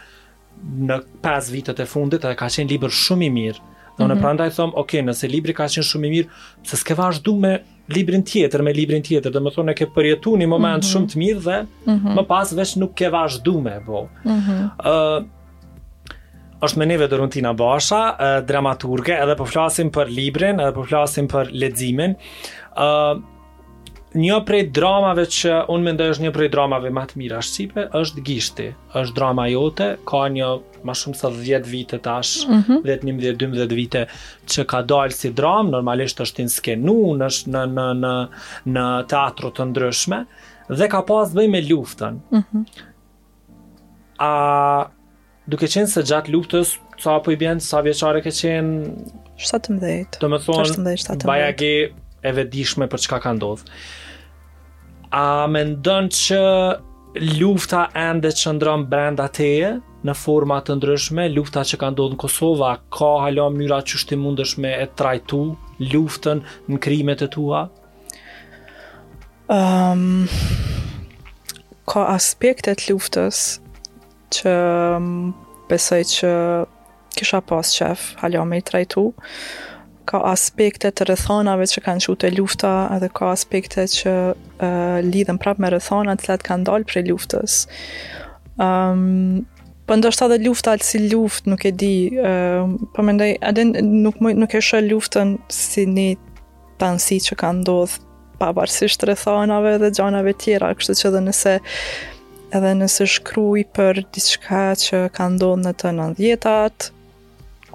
në 0.58 1.00
5 1.26 1.52
vitët 1.54 1.82
e 1.84 1.88
fundit, 1.90 2.22
dhe 2.24 2.36
ka 2.38 2.48
qenë 2.52 2.76
liber 2.76 2.94
shumë 3.04 3.26
i 3.26 3.30
mirë. 3.40 3.64
Dhe 3.96 4.04
unë 4.04 4.14
mhm. 4.14 4.20
prandaj 4.22 4.50
thom, 4.54 4.74
ok, 4.76 4.98
nëse 5.08 5.28
libri 5.32 5.54
ka 5.56 5.66
qenë 5.72 5.88
shumë 5.90 6.06
i 6.06 6.12
mirë, 6.16 6.42
se 6.68 6.76
s'ke 6.78 6.94
vazhdu 6.98 7.34
me 7.40 7.54
librin 7.96 8.22
tjetër, 8.28 8.62
me 8.66 8.74
librin 8.76 9.02
tjetër, 9.06 9.32
dhe 9.34 9.42
më 9.46 9.52
thonë 9.56 9.72
e 9.74 9.78
ke 9.80 9.88
përjetu 9.94 10.36
një 10.36 10.46
moment 10.52 10.72
mm 10.74 10.86
-hmm. 10.86 10.90
shumë 10.90 11.06
të 11.06 11.18
mirë 11.18 11.42
dhe 11.42 11.58
mm 11.62 11.94
-hmm. 11.94 12.16
më 12.18 12.22
pas 12.26 12.52
veç 12.58 12.74
nuk 12.82 12.94
ke 12.98 13.08
vazhdu 13.08 13.60
me, 13.62 13.74
bo. 13.86 14.08
Mm 14.24 14.40
-hmm 14.42 15.28
është 16.64 16.80
me 16.80 16.86
neve 16.88 17.08
Dorontina 17.10 17.50
Basha, 17.58 18.02
dramaturge, 18.48 19.16
edhe 19.20 19.34
po 19.36 19.46
flasim 19.48 19.90
për 19.92 20.08
librin, 20.12 20.60
edhe 20.62 20.74
po 20.78 20.84
flasim 20.88 21.28
për 21.28 21.50
leximin. 21.52 22.16
Ë 22.76 22.90
uh, 22.90 23.16
Një 24.16 24.36
prej 24.48 24.62
dramave 24.72 25.26
që 25.34 25.50
unë 25.74 25.84
mendoj 25.84 26.04
është 26.14 26.24
një 26.24 26.30
prej 26.32 26.46
dramave 26.54 26.88
më 26.94 27.02
të 27.10 27.18
mira 27.20 27.40
shqipe 27.44 27.82
është 27.98 28.22
Gishti. 28.24 28.68
Është 28.96 29.12
drama 29.18 29.44
jote, 29.52 29.88
ka 30.08 30.22
një 30.32 30.46
më 30.88 30.94
shumë 31.02 31.18
se 31.18 31.30
10 31.34 31.68
vite 31.68 31.98
tash, 32.04 32.46
mm 32.48 32.62
-hmm. 32.64 32.80
10, 32.86 33.10
11, 33.12 33.36
12 33.52 33.74
vite 33.76 34.06
që 34.54 34.64
ka 34.72 34.80
dalë 34.94 35.12
si 35.12 35.34
dram, 35.36 35.68
normalisht 35.74 36.22
është 36.24 36.46
në 36.48 36.54
skenu, 36.54 36.96
është 37.28 37.52
në 37.52 37.66
në 37.76 37.86
në 38.00 38.14
në 38.72 38.86
teatro 39.12 39.50
të 39.52 39.68
ndryshme 39.68 40.24
dhe 40.72 40.88
ka 40.88 41.02
pas 41.02 41.34
bëj 41.34 41.48
me 41.52 41.60
luftën. 41.68 42.20
Mm 42.32 42.44
-hmm. 42.48 42.64
A 44.18 44.32
duke 45.46 45.68
qenë 45.70 45.90
se 45.90 46.02
gjatë 46.06 46.32
luftës, 46.34 46.72
sa 47.02 47.18
po 47.22 47.32
i 47.34 47.38
bjenë, 47.38 47.62
sa 47.62 47.82
vjeqare 47.86 48.22
ke 48.24 48.32
qenë? 48.34 48.90
17. 49.46 50.14
Të 50.18 50.30
me 50.32 50.40
thonë, 50.42 51.18
baja 51.28 51.50
ge 51.58 51.70
e 52.26 52.32
vedishme 52.34 52.88
për 52.90 53.04
çka 53.06 53.18
ka 53.26 53.32
ndodhë. 53.36 53.68
A 55.14 55.26
me 55.52 55.62
ndonë 55.74 56.14
që 56.20 56.40
lufta 57.38 57.86
ende 58.00 58.32
që 58.36 58.54
ndronë 58.58 58.88
brenda 58.90 59.28
teje, 59.32 59.74
në 60.06 60.14
format 60.18 60.66
të 60.68 60.76
ndryshme, 60.80 61.28
lufta 61.34 61.62
që 61.66 61.78
ka 61.80 61.90
ndodhë 61.94 62.16
në 62.16 62.20
Kosova, 62.24 62.72
ka 62.94 63.12
halo 63.26 63.48
njëra 63.54 63.80
që 63.88 64.00
shti 64.02 64.18
mundësh 64.22 64.56
me 64.62 64.72
e 64.82 64.88
trajtu 64.98 65.44
luftën 65.92 66.42
në 66.72 66.78
krimet 66.84 67.22
e 67.26 67.30
tua? 67.32 67.64
Um, 69.52 70.24
ka 71.86 72.02
aspektet 72.16 72.88
luftës 72.90 73.44
që 74.34 74.54
mm, 74.98 75.30
besoj 75.70 76.02
që 76.10 76.30
kisha 77.16 77.40
pas 77.48 77.70
qef 77.78 78.08
halo 78.20 78.44
me 78.48 78.58
i 78.60 78.64
trajtu 78.66 79.08
ka 80.06 80.20
aspekte 80.30 80.92
të 80.94 81.06
rëthonave 81.08 81.64
që 81.72 81.82
kanë 81.86 82.04
qute 82.06 82.28
lufta 82.36 82.72
edhe 82.94 83.08
ka 83.14 83.32
aspekte 83.34 83.86
që 83.90 84.12
uh, 84.34 84.98
lidhen 85.02 85.38
prap 85.42 85.58
me 85.62 85.70
rëthona 85.72 86.14
të 86.20 86.30
letë 86.32 86.46
kanë 86.50 86.68
dalë 86.68 86.88
prej 86.90 87.04
luftës 87.10 87.62
um, 88.62 89.42
për 89.86 89.92
po 89.92 89.98
ndërsa 90.00 90.26
dhe 90.32 90.40
lufta 90.42 90.74
si 90.82 91.00
luft 91.12 91.46
nuk 91.46 91.62
e 91.66 91.70
di 91.78 91.94
um, 92.18 92.76
për 92.78 92.96
po 92.98 93.04
mendoj 93.06 93.28
edhe 93.50 93.64
nuk, 93.86 94.18
nuk 94.20 94.54
e 94.58 94.62
shë 94.66 94.82
luftën 94.88 95.36
si 95.54 95.84
një 95.90 96.08
tansi 96.82 97.20
që 97.26 97.38
kanë 97.42 97.62
ndodh 97.64 98.00
pavarësisht 98.40 99.06
rëthonave 99.08 99.76
dhe 99.80 99.90
gjanave 99.96 100.34
tjera 100.38 100.74
kështu 100.76 100.98
që 101.02 101.14
dhe 101.14 101.22
nëse 101.30 101.54
edhe 102.54 102.72
nëse 102.78 103.06
shkruj 103.16 103.64
për 103.74 104.02
diçka 104.14 104.66
që 104.80 105.00
ka 105.16 105.26
ndonë 105.34 105.66
në 105.66 105.72
të 105.82 105.92
nëndjetat, 105.98 106.90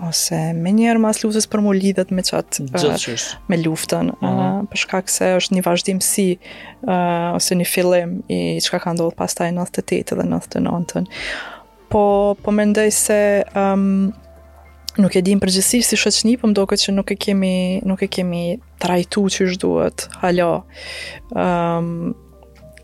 ose 0.02 0.40
me 0.58 0.72
njerë 0.74 1.02
mas 1.04 1.20
luftës 1.22 1.46
për 1.52 1.62
mu 1.62 1.74
lidhet 1.78 2.12
me 2.16 2.24
qatë 2.26 2.64
uh, 2.74 2.96
me 3.52 3.58
luftën, 3.62 4.10
uh 4.10 4.24
mhm. 4.24 4.40
-huh. 4.40 4.62
uh, 4.62 4.70
përshka 4.72 5.02
këse 5.08 5.28
është 5.40 5.58
një 5.58 5.66
vazhdimësi 5.66 6.30
uh, 6.40 7.36
ose 7.38 7.56
një 7.60 7.68
fillim 7.74 8.16
i 8.32 8.40
qka 8.66 8.80
ka 8.86 8.96
ndonë 8.96 9.16
pas 9.16 9.34
taj 9.36 9.52
98 9.52 10.16
dhe 10.18 10.26
99. 10.30 11.06
Po, 11.90 12.36
po 12.44 12.52
më 12.52 12.90
se 12.92 13.44
Nuk 14.98 15.16
e 15.16 15.22
di 15.22 15.32
po 15.34 15.38
më 15.40 15.44
përgjësirë 15.46 15.84
si 15.84 15.96
shëqni, 15.98 16.34
për 16.40 16.48
më 16.50 16.54
doke 16.54 16.76
që 16.76 16.92
nuk 16.92 17.12
e 17.12 17.16
kemi, 17.16 17.82
nuk 17.86 18.02
e 18.04 18.08
kemi 18.08 18.60
trajtu 18.80 19.22
që 19.34 19.40
është 19.48 19.60
duhet, 19.62 20.08
halo. 20.22 20.64
Um, 21.36 22.14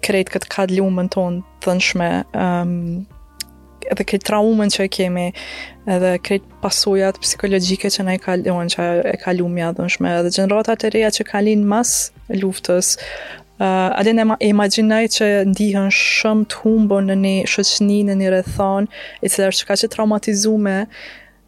krejt 0.04 0.32
këtë 0.34 0.52
kadlumën 0.52 1.10
tonë 1.14 1.44
të 1.64 1.76
nëshme, 1.78 2.10
um, 2.34 2.46
ehm, 2.46 3.86
edhe 3.88 4.04
këtë 4.12 4.28
traumën 4.28 4.72
që 4.74 4.84
e 4.86 4.90
kemi, 4.92 5.26
edhe 5.96 6.10
këtë 6.28 6.58
pasujat 6.64 7.20
psikologjike 7.24 7.88
që 7.94 8.04
ne 8.06 8.16
e 8.18 8.22
kalon, 8.22 8.68
që 8.74 8.88
e 9.14 9.18
kalumja 9.24 9.70
dhe 9.78 9.86
nëshme, 9.88 10.12
edhe 10.22 10.34
gjenratat 10.38 10.84
e 10.90 10.96
reja 10.98 11.14
që 11.20 11.28
kalin 11.32 11.62
mas 11.72 11.94
luftës, 12.36 12.98
uh, 12.98 13.64
ehm, 13.64 13.94
adin 14.02 14.20
e 14.20 14.28
ma 14.34 14.40
imaginaj 14.50 15.04
që 15.18 15.30
ndihën 15.54 15.88
shumë 15.96 16.50
të 16.52 16.64
humbo 16.66 17.00
në 17.08 17.16
një 17.24 17.36
shëqni, 17.54 18.02
në 18.10 18.18
një 18.24 18.34
rethon, 18.38 18.90
i 19.24 19.32
cilër 19.32 19.56
që 19.62 19.70
ka 19.72 19.80
që 19.84 19.94
traumatizume, 19.96 20.78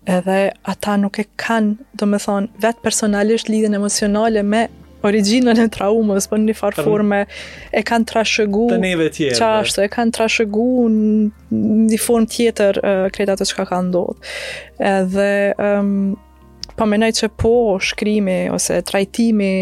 edhe 0.09 0.37
ata 0.65 0.95
nuk 0.97 1.19
e 1.21 1.27
kanë, 1.43 1.75
do 2.01 2.07
me 2.09 2.17
thonë, 2.23 2.53
vetë 2.63 2.81
personalisht 2.85 3.51
lidin 3.51 3.75
emocionale 3.77 4.41
me 4.41 4.63
originën 5.05 5.59
e 5.59 5.67
traumës, 5.71 6.27
për 6.27 6.35
po 6.35 6.41
një 6.43 6.55
farë 6.57 6.83
forme, 6.85 7.19
e 7.71 7.83
kanë 7.87 8.07
trashëgu... 8.11 8.65
Të 8.73 8.79
neve 8.83 9.07
tjerë. 9.15 9.67
e 9.85 9.87
kanë 9.93 10.15
trashëgu 10.17 10.65
në 10.95 11.59
një 11.91 11.99
formë 12.03 12.29
tjetër 12.33 12.81
uh, 12.83 13.05
kreta 13.15 13.35
të 13.39 13.47
qka 13.51 13.67
ka 13.71 13.79
ndodhë. 13.87 14.33
Dhe 15.13 15.29
um, 15.55 16.17
pa 16.75 16.83
po 16.85 16.89
menaj 16.89 17.11
që 17.21 17.31
po 17.37 17.53
shkrimi 17.83 18.39
ose 18.55 18.81
trajtimi 18.87 19.53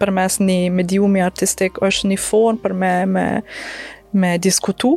për 0.00 0.10
mes 0.16 0.38
një 0.44 0.60
mediumi 0.72 1.20
artistik 1.24 1.78
është 1.84 2.10
një 2.14 2.20
formë 2.20 2.62
për 2.64 2.72
me, 2.76 2.92
me, 3.08 3.26
me 4.24 4.30
diskutu, 4.40 4.94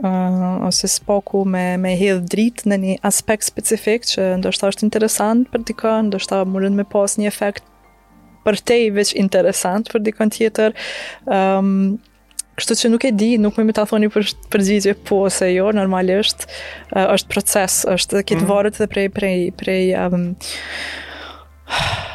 uh, 0.00 0.56
ose 0.68 0.88
spoku 0.92 1.44
me, 1.44 1.74
me 1.80 1.92
hedhë 2.00 2.24
dritë 2.32 2.72
në 2.72 2.80
një 2.84 2.94
aspekt 3.08 3.44
specifik 3.48 4.08
që 4.08 4.30
ndoshta 4.42 4.72
është 4.72 4.88
interesant 4.88 5.48
për 5.52 5.64
dikën, 5.72 6.08
ndoshta 6.12 6.40
mërën 6.48 6.80
me 6.80 6.88
pas 6.92 7.16
një 7.20 7.28
efekt 7.32 7.68
për 8.44 8.60
te 8.66 8.76
i 8.86 8.90
veç 8.94 9.14
interesant 9.20 9.90
për 9.92 10.04
dikën 10.08 10.32
tjetër. 10.34 10.74
Um, 11.26 11.72
kështu 12.58 12.76
që 12.82 12.90
nuk 12.92 13.06
e 13.08 13.12
di, 13.16 13.30
nuk 13.40 13.56
me 13.58 13.64
më 13.70 13.76
t'a 13.78 13.86
thoni 13.90 14.10
për, 14.12 14.28
përgjigje 14.52 14.96
po 15.08 15.22
ose 15.28 15.48
jo, 15.52 15.70
normalisht 15.74 16.44
uh, 16.50 17.08
është 17.16 17.32
proces, 17.32 17.78
është 17.94 18.20
dhe 18.20 18.26
kitë 18.28 18.42
mm. 18.44 18.50
varët 18.52 18.82
dhe 18.82 18.90
prej 18.92 19.08
prej, 19.16 19.38
prej 19.56 19.82
um, 20.04 20.28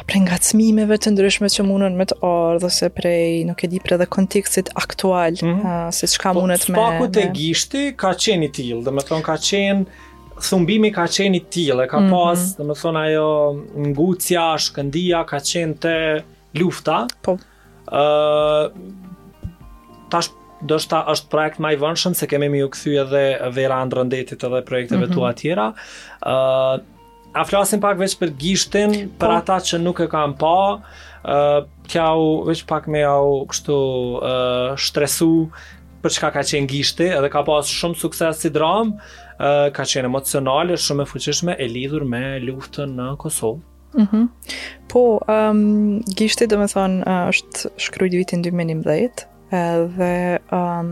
prej 0.06 0.20
nga 0.22 0.36
cmimeve 0.44 0.94
të 1.02 1.10
ndryshme 1.16 1.48
që 1.50 1.64
munën 1.66 1.96
me 1.98 2.06
të 2.06 2.20
orë, 2.24 2.60
dhe 2.62 2.68
se 2.70 2.88
prej, 2.94 3.42
nuk 3.48 3.64
e 3.66 3.68
di 3.72 3.80
prej 3.82 3.98
dhe 3.98 4.06
kontekstit 4.14 4.70
aktual, 4.78 5.34
mm 5.42 5.56
-hmm. 5.56 5.88
se 5.98 6.06
që 6.14 6.20
ka 6.22 6.32
po, 6.36 6.40
munët 6.44 6.68
me... 6.68 6.76
Po, 6.78 6.84
spaku 6.86 7.04
të 7.16 7.24
gjishti, 7.38 7.82
ka 8.00 8.10
qeni 8.22 8.48
t'il, 8.56 8.78
dhe 8.86 8.90
me 8.94 9.00
thonë 9.08 9.26
ka 9.26 9.34
qenë 9.48 9.86
thumbimi 10.42 10.90
ka 10.94 11.06
qenë 11.10 11.38
i 11.38 11.42
tillë, 11.52 11.86
ka 11.90 12.00
mm 12.00 12.06
-hmm. 12.06 12.16
pas, 12.16 12.56
domethën 12.58 12.96
ajo 12.96 13.30
ngucja, 13.92 14.46
shkëndija 14.64 15.22
ka 15.26 15.38
qenë 15.50 15.78
te 15.82 15.94
lufta. 16.60 17.06
Po. 17.22 17.38
ë 17.86 18.02
uh, 18.02 19.06
Tash 20.10 20.30
do 20.64 20.78
shta 20.80 21.04
është 21.12 21.28
projekt 21.30 21.58
më 21.60 21.72
i 21.74 22.14
se 22.14 22.26
kemi 22.26 22.48
më 22.48 22.64
u 22.66 22.68
kthy 22.68 22.96
edhe 23.00 23.50
vera 23.52 23.84
ndërndetit 23.84 24.44
edhe 24.44 24.62
projekteve 24.64 25.04
mm 25.06 25.10
-hmm. 25.10 25.14
tua 25.14 25.32
tjera. 25.32 25.72
ë 26.26 26.76
uh, 26.76 26.80
A 27.34 27.44
flasim 27.44 27.80
pak 27.80 27.98
veç 27.98 28.16
për 28.18 28.30
gishtin, 28.38 28.90
po. 29.18 29.26
për 29.26 29.36
ata 29.38 29.54
që 29.60 29.78
nuk 29.78 30.00
e 30.00 30.08
kanë 30.08 30.36
pa, 30.40 30.78
ë 30.78 30.78
uh, 31.34 31.66
t'jau 31.88 32.44
veç 32.48 32.64
pak 32.66 32.86
me 32.88 33.02
au 33.04 33.46
kështu 33.50 33.72
ë 34.20 34.32
uh, 34.32 34.76
shtresu 34.76 35.48
për 36.02 36.10
çka 36.14 36.30
ka 36.30 36.40
qenë 36.40 36.66
gishti, 36.66 37.04
edhe 37.04 37.28
ka 37.28 37.42
pas 37.44 37.66
shumë 37.68 37.94
sukses 38.00 38.36
si 38.40 38.50
dram, 38.50 38.96
ka 39.38 39.84
qenë 39.86 40.08
emocionale, 40.10 40.76
shumë 40.76 41.04
e 41.06 41.10
fuqishme 41.10 41.54
e 41.62 41.66
lidhur 41.70 42.04
me 42.10 42.22
luftën 42.42 42.94
në 42.98 43.08
Kosovë. 43.22 43.60
Mm 43.98 44.06
-hmm. 44.06 44.24
Po, 44.92 45.04
um, 45.32 46.02
gishti 46.18 46.46
dhe 46.46 46.56
me 46.60 46.66
thonë 46.68 47.14
është 47.32 47.70
shkrujt 47.80 48.12
vitin 48.18 48.42
2011 48.42 49.08
dhe 49.96 50.10
um, 50.52 50.90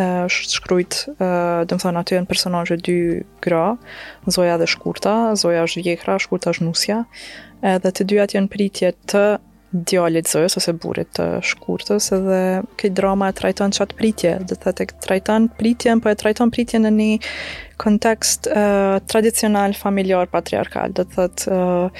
është 0.00 0.52
shkrujt 0.60 0.94
dhe 1.18 1.72
me 1.74 1.80
thonë 1.82 1.98
aty 2.00 2.14
e 2.16 2.20
në 2.22 2.30
personajë 2.30 2.76
dy 2.86 2.94
gra, 3.40 3.76
Zoja 4.30 4.56
dhe 4.62 4.66
Shkurta 4.66 5.34
Zoja 5.36 5.64
është 5.66 5.82
vjekra, 5.84 6.18
Shkurta 6.22 6.50
është 6.54 6.64
Nusja 6.68 7.02
dhe 7.62 7.90
të 7.92 8.04
dy 8.08 8.16
janë 8.22 8.48
pritje 8.48 8.92
të 9.10 9.24
djalit 9.72 10.26
zërës 10.28 10.56
ose 10.58 10.72
burit 10.82 11.12
të 11.14 11.26
shkurtës 11.46 12.10
edhe 12.16 12.38
këtë 12.80 12.94
drama 12.98 13.28
e 13.30 13.36
trajton 13.38 13.72
qatë 13.76 13.96
pritje 13.98 14.32
dhe 14.50 14.56
të 14.58 14.72
të 14.80 14.86
trajton 15.06 15.46
pritjen 15.60 16.00
po 16.02 16.10
e 16.10 16.16
trajton 16.18 16.50
pritjen 16.50 16.82
në 16.88 16.92
një 16.96 17.20
kontekst 17.80 18.48
uh, 18.50 18.98
tradicional 19.08 19.74
familjar 19.78 20.26
patriarkal 20.32 20.90
dhe 20.98 21.06
të 21.14 21.28
të 21.44 21.60
uh, 21.60 21.94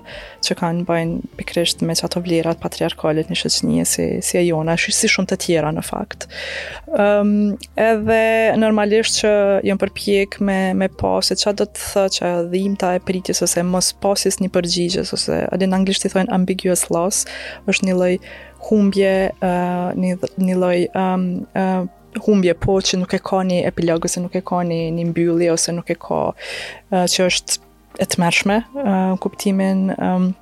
që 0.45 0.53
kanë 0.59 0.83
bëjnë 0.85 1.29
pikrisht 1.39 1.81
me 1.89 1.95
qato 1.97 2.21
vlerat 2.21 2.59
patriarkalit 2.61 3.31
një 3.33 3.39
shëqnije 3.41 3.87
si, 3.89 4.09
si 4.21 4.37
e 4.37 4.43
jona, 4.45 4.75
shi, 4.77 4.93
si 4.93 5.09
shumë 5.09 5.31
të 5.31 5.39
tjera 5.47 5.71
në 5.73 5.85
fakt. 5.87 6.27
Um, 6.93 7.55
edhe 7.87 8.19
normalisht 8.61 9.23
që 9.23 9.33
jënë 9.65 9.81
përpjek 9.87 10.37
me, 10.45 10.59
me 10.77 10.91
pasit, 10.93 11.41
që 11.41 11.55
do 11.63 11.71
të 11.73 11.89
thë 11.89 12.05
që 12.19 12.35
dhimta 12.53 12.93
e 12.99 13.05
pritjes 13.09 13.41
ose 13.49 13.65
mos 13.65 13.95
pasis 14.05 14.37
një 14.45 14.53
përgjigjës, 14.59 15.17
ose 15.17 15.41
adin 15.49 15.73
në 15.73 15.81
anglisht 15.81 16.05
i 16.05 16.13
thojnë 16.13 16.37
ambiguous 16.37 16.85
loss, 16.93 17.25
është 17.65 17.89
një 17.93 17.97
loj 18.03 18.15
humbje 18.69 19.15
uh, 19.41 19.95
një, 19.99 20.15
një 20.41 20.57
loj 20.61 20.85
um, 20.97 21.27
uh, 21.55 21.85
humbje 22.25 22.55
po 22.61 22.79
që 22.81 23.01
nuk 23.01 23.17
e 23.17 23.21
ka 23.27 23.43
një 23.47 23.61
epilog 23.69 24.07
ose 24.07 24.23
nuk 24.23 24.37
e 24.39 24.43
ka 24.47 24.63
një, 24.67 24.81
një 24.95 25.09
mbylli 25.11 25.51
ose 25.53 25.75
nuk 25.75 25.91
e 25.91 25.97
ka 26.01 26.23
uh, 26.33 27.03
që 27.05 27.27
është 27.31 27.59
e 28.05 28.09
të 28.11 28.23
mërshme 28.25 28.63
uh, 28.85 29.13
kuptimin 29.25 29.91
um, 29.99 30.33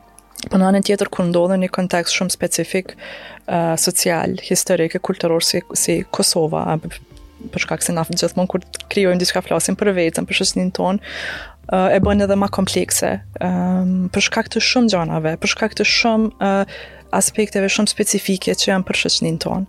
Për 0.42 0.50
po 0.50 0.58
në 0.58 0.64
anën 0.72 0.82
tjetër, 0.82 1.08
kërë 1.14 1.28
ndodhe 1.28 1.54
një 1.62 1.66
kontekst 1.70 2.16
shumë 2.18 2.32
specifik, 2.34 2.88
uh, 3.46 3.76
social, 3.78 4.32
historik 4.42 4.96
e 4.98 5.00
kulturor 5.06 5.44
si, 5.46 5.60
si 5.78 5.94
Kosova, 6.10 6.64
për 7.54 7.62
shkak 7.62 7.84
se 7.86 7.94
na 7.94 8.02
gjithmonë 8.10 8.50
kur 8.50 8.64
krijojmë 8.90 9.22
diçka 9.22 9.44
flasim 9.46 9.78
për 9.78 9.92
veten, 10.00 10.26
për 10.26 10.40
shoqërinë 10.40 10.74
tonë, 10.80 11.12
uh, 11.68 11.94
e 11.94 12.00
bën 12.02 12.26
edhe 12.26 12.38
më 12.42 12.48
komplekse. 12.58 13.12
um, 13.38 13.94
për 14.10 14.26
shkak 14.26 14.50
të 14.50 14.64
shumë 14.66 14.90
gjërave, 14.96 15.36
për 15.44 15.54
shkak 15.54 15.78
të 15.78 15.86
shumë 15.92 16.34
uh, 16.42 16.82
aspekteve 17.16 17.68
shumë 17.72 17.90
specifike 17.92 18.54
që 18.58 18.70
janë 18.72 18.88
për 18.88 18.98
shëqnin 19.02 19.38
tonë. 19.42 19.66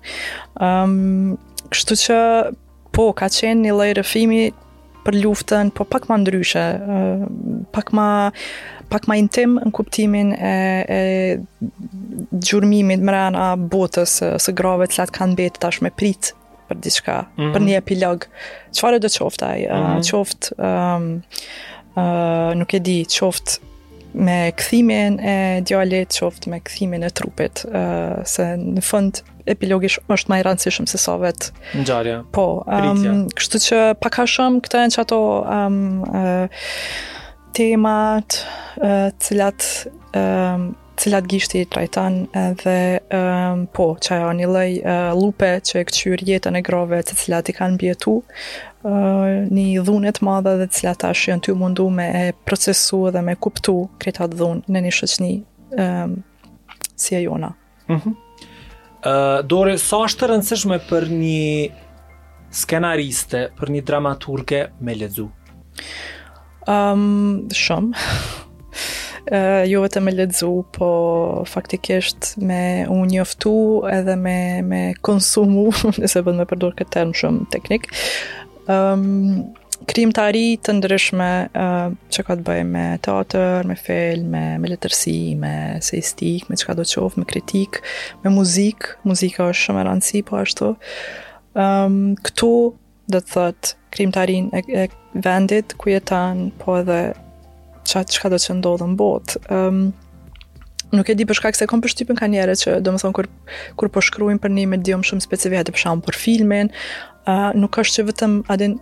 Um, 0.63 1.39
kështu 1.73 1.97
që, 2.05 2.19
po, 2.95 3.09
ka 3.19 3.29
qenë 3.33 3.65
një 3.67 3.75
lejë 3.79 3.97
rëfimi 4.01 4.41
për 5.03 5.17
luftën, 5.19 5.71
po 5.75 5.85
pak 5.91 6.07
ma 6.09 6.17
ndryshe, 6.21 6.65
uh, 6.95 7.25
pak, 7.75 7.91
ma, 7.97 8.07
pak 8.93 9.09
ma 9.11 9.17
intim 9.19 9.57
në 9.59 9.73
kuptimin 9.75 10.31
e, 10.37 10.53
e 10.87 12.45
gjurëmimin 12.47 13.03
mërën 13.07 13.37
a 13.45 13.49
botës 13.57 14.19
së 14.43 14.55
grave 14.55 14.87
të 14.87 15.01
latë 15.01 15.17
kanë 15.19 15.37
betë 15.41 15.63
tash 15.65 15.81
me 15.83 15.91
pritë 15.99 16.39
për 16.69 16.79
diçka, 16.85 17.17
mm 17.25 17.35
-hmm. 17.43 17.53
për 17.57 17.61
një 17.67 17.75
epilog. 17.81 18.27
Qëfar 18.71 18.95
e 18.95 18.99
do 19.03 19.09
qoftaj? 19.17 19.59
Mm 19.67 19.73
-hmm. 19.73 19.95
uh, 19.97 20.03
qoft, 20.11 20.41
um, 20.57 21.05
uh, 21.97 22.51
nuk 22.55 22.73
e 22.73 22.79
di, 22.79 23.03
qoft 23.05 23.59
me 24.13 24.37
këthimin 24.57 25.17
e 25.19 25.35
djallit 25.67 26.13
qoftë 26.13 26.51
me 26.51 26.59
këthimin 26.65 27.03
e 27.07 27.11
trupit, 27.17 27.63
uh, 27.69 28.21
se 28.27 28.45
në 28.59 28.83
fund 28.85 29.21
epilogisht 29.49 30.05
është 30.13 30.31
ma 30.31 30.37
i 30.39 30.45
rëndësishëm 30.47 30.87
se 30.87 30.99
sa 31.01 31.17
vetë. 31.21 31.49
Në 31.79 31.85
gjarja, 31.89 32.19
rritja. 32.21 32.29
Po, 32.35 32.47
um, 32.67 33.25
kështu 33.35 33.61
që 33.65 33.81
paka 34.01 34.25
shumë 34.29 34.61
këta 34.67 34.85
në 34.85 34.93
që 34.95 35.01
ato 35.03 35.19
um, 35.41 35.81
uh, 36.07 36.61
temat 37.57 38.39
uh, 38.79 39.09
cilat 39.21 39.65
um, 40.15 40.69
cilat 40.97 41.23
gishti 41.25 41.61
i 41.61 41.65
trajtan 41.65 42.19
dhe 42.63 42.77
um, 42.77 42.99
ehm, 43.19 43.63
po, 43.73 43.85
që 44.03 44.15
ajo 44.17 44.33
një 44.37 44.49
lej 44.53 44.73
uh, 44.79 45.09
lupe 45.17 45.49
që 45.67 45.79
e 45.81 45.85
këqyr 45.89 46.23
jetën 46.27 46.57
e 46.59 46.63
grove 46.65 46.99
që 47.07 47.17
cilat 47.19 47.49
i 47.49 47.55
kanë 47.57 47.79
bjetu 47.81 48.13
uh, 48.19 48.91
një 49.49 49.83
dhunet 49.87 50.21
madhe 50.25 50.53
dhe 50.61 50.67
cilat 50.73 51.05
ashtë 51.09 51.31
janë 51.31 51.45
ty 51.47 51.55
mundu 51.57 51.87
me 51.89 52.07
e 52.21 52.25
procesu 52.47 53.03
dhe 53.15 53.21
me 53.25 53.35
kuptu 53.35 53.75
kretat 54.01 54.35
dhun 54.39 54.61
në 54.69 54.83
një 54.87 54.93
shëqni 54.99 55.31
um, 55.33 55.43
ehm, 55.81 56.17
si 57.03 57.17
e 57.19 57.23
jona. 57.25 57.53
Mm 57.89 58.13
uh, 58.13 59.39
dore, 59.49 59.77
sa 59.81 60.03
është 60.05 60.21
të 60.25 60.31
rëndësishme 60.33 60.81
për 60.91 61.09
një 61.09 61.81
skenariste, 62.53 63.47
për 63.57 63.71
një 63.77 63.81
dramaturke 63.89 64.65
me 64.85 64.97
ledzu? 65.01 65.29
Um, 66.69 66.77
ehm, 66.77 67.37
shumë. 67.65 68.07
uh, 69.31 69.63
jo 69.69 69.81
vetëm 69.83 70.03
me 70.07 70.11
lexu, 70.15 70.51
po 70.75 70.91
faktikisht 71.49 72.35
me 72.41 72.85
u 72.91 73.03
njoftu 73.07 73.55
edhe 73.91 74.15
me 74.19 74.37
me 74.67 74.83
konsumu, 75.05 75.69
nëse 76.01 76.21
vend 76.21 76.33
po 76.33 76.41
me 76.43 76.47
përdor 76.49 76.75
këtë 76.79 76.93
term 76.97 77.15
shumë 77.17 77.47
teknik. 77.53 77.89
Ëm 78.71 79.03
um, 79.03 79.43
krimtari 79.89 80.55
të 80.63 80.77
ndryshme 80.77 81.27
uh, 81.59 81.89
që 82.07 82.21
ka 82.23 82.37
të 82.39 82.43
bëjë 82.47 82.67
me 82.71 82.83
teatr, 83.03 83.65
me 83.67 83.75
film, 83.75 84.29
me, 84.31 84.43
me 84.63 84.71
letërsi, 84.71 85.15
me 85.39 85.51
sejstik, 85.83 86.47
me 86.47 86.55
çka 86.55 86.71
do 86.79 86.85
të 86.87 86.95
qofë, 87.01 87.19
me 87.19 87.27
kritik, 87.27 87.81
me 88.23 88.31
muzikë. 88.31 88.93
Muzika 89.09 89.49
është 89.51 89.65
shumë 89.67 89.81
e 89.81 89.85
rëndësi, 89.89 90.21
po 90.29 90.39
ashtu. 90.39 90.69
Um, 91.59 91.97
këtu 92.23 92.53
dhe 93.11 93.19
të 93.25 93.31
thëtë 93.33 93.73
krimtarin 93.97 94.47
e, 94.55 94.63
e 94.85 95.19
vendit, 95.27 95.75
ku 95.81 95.91
jetan, 95.91 96.47
po 96.63 96.77
edhe 96.79 97.01
çfarë 97.87 98.11
çka 98.15 98.29
do 98.33 98.39
të 98.39 98.55
ndodhë 98.59 98.89
në 98.91 98.97
botë. 98.99 99.39
Ëm 99.53 99.69
um, 99.69 99.85
nuk 100.93 101.09
e 101.09 101.15
di 101.17 101.25
për 101.25 101.39
shkak 101.39 101.57
se 101.57 101.65
kam 101.69 101.81
përshtypën 101.81 102.19
ka 102.19 102.27
njerëz 102.29 102.63
që 102.65 102.75
domethënë 102.85 103.15
kur 103.17 103.27
kur 103.81 103.89
po 103.89 104.01
shkruajnë 104.05 104.41
për 104.43 104.51
një 104.55 104.65
medium 104.75 105.03
shumë 105.07 105.25
specifik, 105.25 105.63
atë 105.63 105.73
për 105.73 106.03
për 106.09 106.19
filmin, 106.23 106.69
uh, 107.25 107.49
nuk 107.57 107.79
është 107.81 107.99
që 107.99 108.05
vetëm 108.11 108.33
a 108.53 108.57
den 108.63 108.77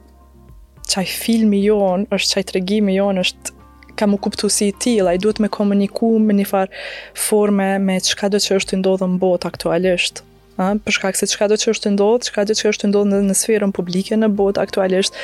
çaj 0.91 1.05
filmi 1.23 1.63
jon, 1.63 2.05
është 2.11 2.33
çaj 2.35 2.43
tregimi 2.51 2.97
jon, 2.99 3.21
është 3.25 3.57
kam 3.99 4.13
u 4.15 4.17
kuptu 4.23 4.49
si 4.49 4.71
i 4.71 4.71
tila, 4.81 5.13
i 5.13 5.19
duhet 5.23 5.39
me 5.43 5.47
komuniku 5.51 6.13
me 6.23 6.33
një 6.33 6.45
farë 6.51 6.83
forme 7.21 7.73
me 7.83 7.97
qka 8.01 8.27
do 8.33 8.39
që 8.43 8.59
është 8.59 8.73
të 8.75 8.81
ndodhë 8.81 9.09
në 9.13 9.19
botë 9.21 9.47
aktualisht 9.51 10.23
ë 10.61 10.77
për 10.85 10.95
shkak 10.97 11.17
se 11.17 11.27
çka 11.31 11.47
do 11.51 11.57
të 11.59 11.71
është 11.73 11.91
ndodhur, 11.95 12.25
çka 12.27 12.43
do 12.49 12.55
të 12.57 12.69
është 12.71 12.89
ndodhur 12.91 13.11
në, 13.11 13.19
në 13.31 13.35
sferën 13.37 13.73
publike 13.77 14.17
në 14.19 14.29
botë 14.39 14.61
aktualisht 14.65 15.17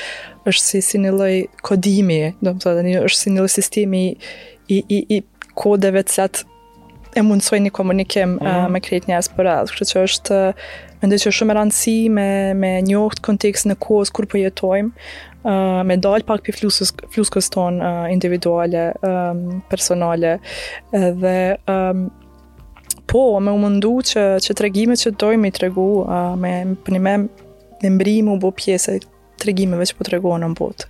është 0.49 0.63
si 0.65 0.81
si 0.89 1.01
një 1.03 1.13
lloj 1.17 1.35
kodimi, 1.67 2.19
do 2.45 2.53
të 2.55 2.65
thotë 2.65 2.95
është 3.05 3.21
si 3.21 3.33
një 3.35 3.41
lloj 3.43 3.53
sistemi 3.57 4.03
i 4.73 4.79
i 4.81 4.99
i 5.17 5.21
kodeve 5.61 6.03
të 6.05 6.13
cilat 6.15 6.43
e 7.17 7.23
mundsojnë 7.25 7.67
një 7.69 7.73
komunikim 7.77 8.35
mm 8.35 8.37
-hmm. 8.41 8.69
me 8.73 8.79
krejt 8.87 9.07
njerëz 9.09 9.27
për 9.35 9.43
radhë, 9.49 9.73
kështu 9.73 9.87
që 9.93 10.03
është 10.09 10.39
mendoj 11.01 11.17
që 11.23 11.31
shumë 11.37 11.53
e 11.53 11.57
rëndësishme 11.57 12.11
me 12.17 12.29
me 12.61 12.71
njohët 12.89 13.19
kontekst 13.27 13.63
në 13.69 13.75
kohës 13.85 14.09
kur 14.15 14.25
po 14.31 14.37
jetojmë, 14.37 14.89
uh, 15.43 15.83
me 15.87 15.95
dal 16.05 16.21
pak 16.29 16.39
për 16.45 16.55
flusës 17.17 17.49
ton 17.49 17.73
uh, 17.81 18.05
individuale, 18.11 18.83
um, 19.03 19.61
personale 19.71 20.39
edhe 20.93 21.57
um, 21.73 22.09
po, 23.07 23.39
me 23.39 23.51
u 23.55 23.59
mundu 23.61 23.91
që, 24.03 24.23
që 24.43 24.53
të 24.57 24.65
regjime 24.67 24.95
që 24.99 25.13
dojmë 25.19 25.49
i 25.49 25.53
të 25.55 25.63
regu, 25.67 25.87
uh, 26.03 26.33
me 26.39 26.53
përnime 26.85 27.15
në 27.83 27.91
mbrimu 27.93 28.37
bo 28.41 28.51
pjese 28.57 28.97
të 29.37 29.51
regjimeve 29.51 29.85
që 29.85 29.97
po 29.99 30.05
të 30.07 30.15
regu 30.15 30.33
në 30.41 30.49
botë. 30.57 30.87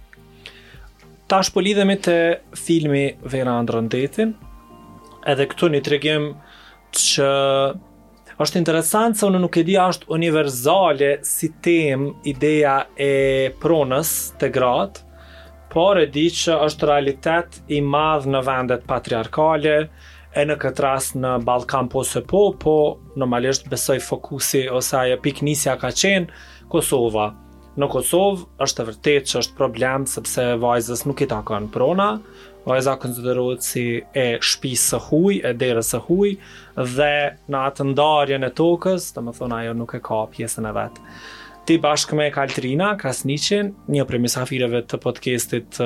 Ta 1.27 1.41
është 1.43 1.53
po 1.57 1.63
lidhemi 1.65 1.97
të 1.99 2.17
filmi 2.55 3.03
Vera 3.27 3.57
Andrëndetin, 3.59 4.31
edhe 5.27 5.47
këtu 5.51 5.69
një 5.73 5.81
të 5.83 5.93
regjim 5.93 6.29
që 6.95 7.31
është 8.37 8.61
interesant 8.61 9.17
se 9.17 9.25
unë 9.27 9.41
nuk 9.43 9.57
e 9.59 9.65
di 9.67 9.75
është 9.81 10.11
universale 10.15 11.11
si 11.25 11.49
tem 11.65 12.07
ideja 12.29 12.77
e 12.95 13.11
pronës 13.59 14.13
të 14.39 14.49
gratë, 14.55 15.03
por 15.73 15.99
e 15.99 16.07
di 16.09 16.29
që 16.31 16.61
është 16.63 16.87
realitet 16.87 17.59
i 17.75 17.81
madhë 17.83 18.31
në 18.31 18.43
vendet 18.47 18.85
patriarkale, 18.87 19.81
e 20.37 20.43
në 20.45 20.55
këtë 20.61 20.83
rast 20.85 21.15
në 21.17 21.29
Balkan 21.47 21.87
po 21.89 22.03
se 22.05 22.21
po, 22.29 22.51
po 22.61 22.73
normalisht 23.17 23.67
besoj 23.71 23.95
fokusi 24.05 24.65
ose 24.69 24.97
ajo 24.99 25.15
pik 25.23 25.41
nisja 25.45 25.75
ka 25.81 25.89
qenë 25.89 26.69
Kosova. 26.69 27.31
Në 27.77 27.87
Kosovë 27.93 28.43
është 28.65 28.83
e 28.83 28.85
vërtet 28.91 29.31
që 29.31 29.39
është 29.41 29.57
problem 29.57 30.05
sepse 30.09 30.45
vajzës 30.61 31.03
nuk 31.09 31.21
i 31.21 31.27
takon 31.29 31.67
prona, 31.73 32.09
vajza 32.67 32.95
konsiderohet 33.01 33.65
si 33.65 33.83
e 34.17 34.25
shpisë 34.43 34.91
së 34.93 35.01
huj, 35.07 35.35
e 35.45 35.53
derës 35.57 35.93
së 35.93 36.01
huj, 36.07 36.31
dhe 36.95 37.11
në 37.53 37.61
atë 37.71 37.87
ndarjen 37.93 38.45
e 38.49 38.53
tokës, 38.57 39.09
të 39.13 39.23
më 39.29 39.37
ajo 39.61 39.75
nuk 39.77 39.93
e 39.97 40.01
ka 40.09 40.23
pjesën 40.35 40.67
e 40.69 40.73
vetë. 40.79 41.05
Ti 41.67 41.77
bashkë 41.83 42.15
me 42.17 42.27
Kaltrina, 42.31 42.93
Krasniçin, 42.97 43.73
një 43.91 44.05
për 44.09 44.83
të 44.89 44.99
podcastit 45.05 45.81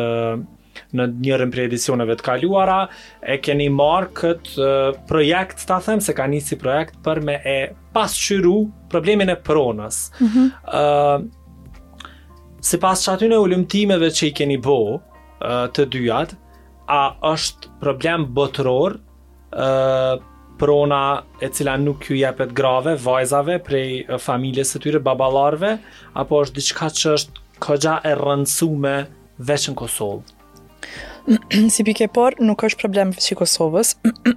në 0.97 1.05
njërën 1.23 1.51
për 1.53 1.61
edicioneve 1.65 2.15
të 2.19 2.25
kaluara, 2.27 2.79
e 3.21 3.37
keni 3.43 3.67
marë 3.73 4.09
këtë 4.17 4.69
projekt, 5.09 5.63
ta 5.69 5.79
them, 5.85 6.01
se 6.03 6.15
ka 6.17 6.27
njësi 6.31 6.57
projekt 6.61 6.97
për 7.05 7.21
me 7.27 7.37
e 7.47 7.57
pasqyru 7.95 8.55
problemin 8.91 9.29
e 9.33 9.37
pronës. 9.45 9.99
Mm 10.19 10.27
-hmm. 10.27 10.47
uh, 10.73 12.09
si 12.67 12.77
pas 12.79 13.05
që 13.05 13.13
aty 13.15 13.31
në 13.31 13.37
ullumtimeve 13.43 14.09
që 14.09 14.27
i 14.29 14.33
keni 14.39 14.57
bo 14.57 14.79
uh, 14.81 15.69
të 15.75 15.85
dyat, 15.95 16.35
a 16.91 17.01
është 17.31 17.69
problem 17.79 18.25
botëror 18.35 18.97
uh, 18.97 20.19
prona 20.59 21.23
e 21.41 21.47
cila 21.49 21.77
nuk 21.77 22.09
ju 22.09 22.15
jepet 22.15 22.53
grave, 22.53 22.97
vajzave, 23.03 23.59
prej 23.63 24.05
familjes 24.19 24.73
të 24.75 24.79
tyre, 24.83 24.99
babalarve, 24.99 25.77
apo 26.13 26.41
është 26.45 26.55
diçka 26.59 26.89
që 26.89 27.13
është 27.13 27.39
këgja 27.61 27.95
e 28.05 28.11
rëndësume 28.15 28.95
veç 29.47 29.69
në 29.69 29.75
Kosovë? 29.75 30.40
si 31.69 31.83
pike 31.85 32.07
por, 32.13 32.35
nuk 32.41 32.63
është 32.65 32.81
problem 32.81 33.11
i 33.13 33.35
Kosovës, 33.37 33.91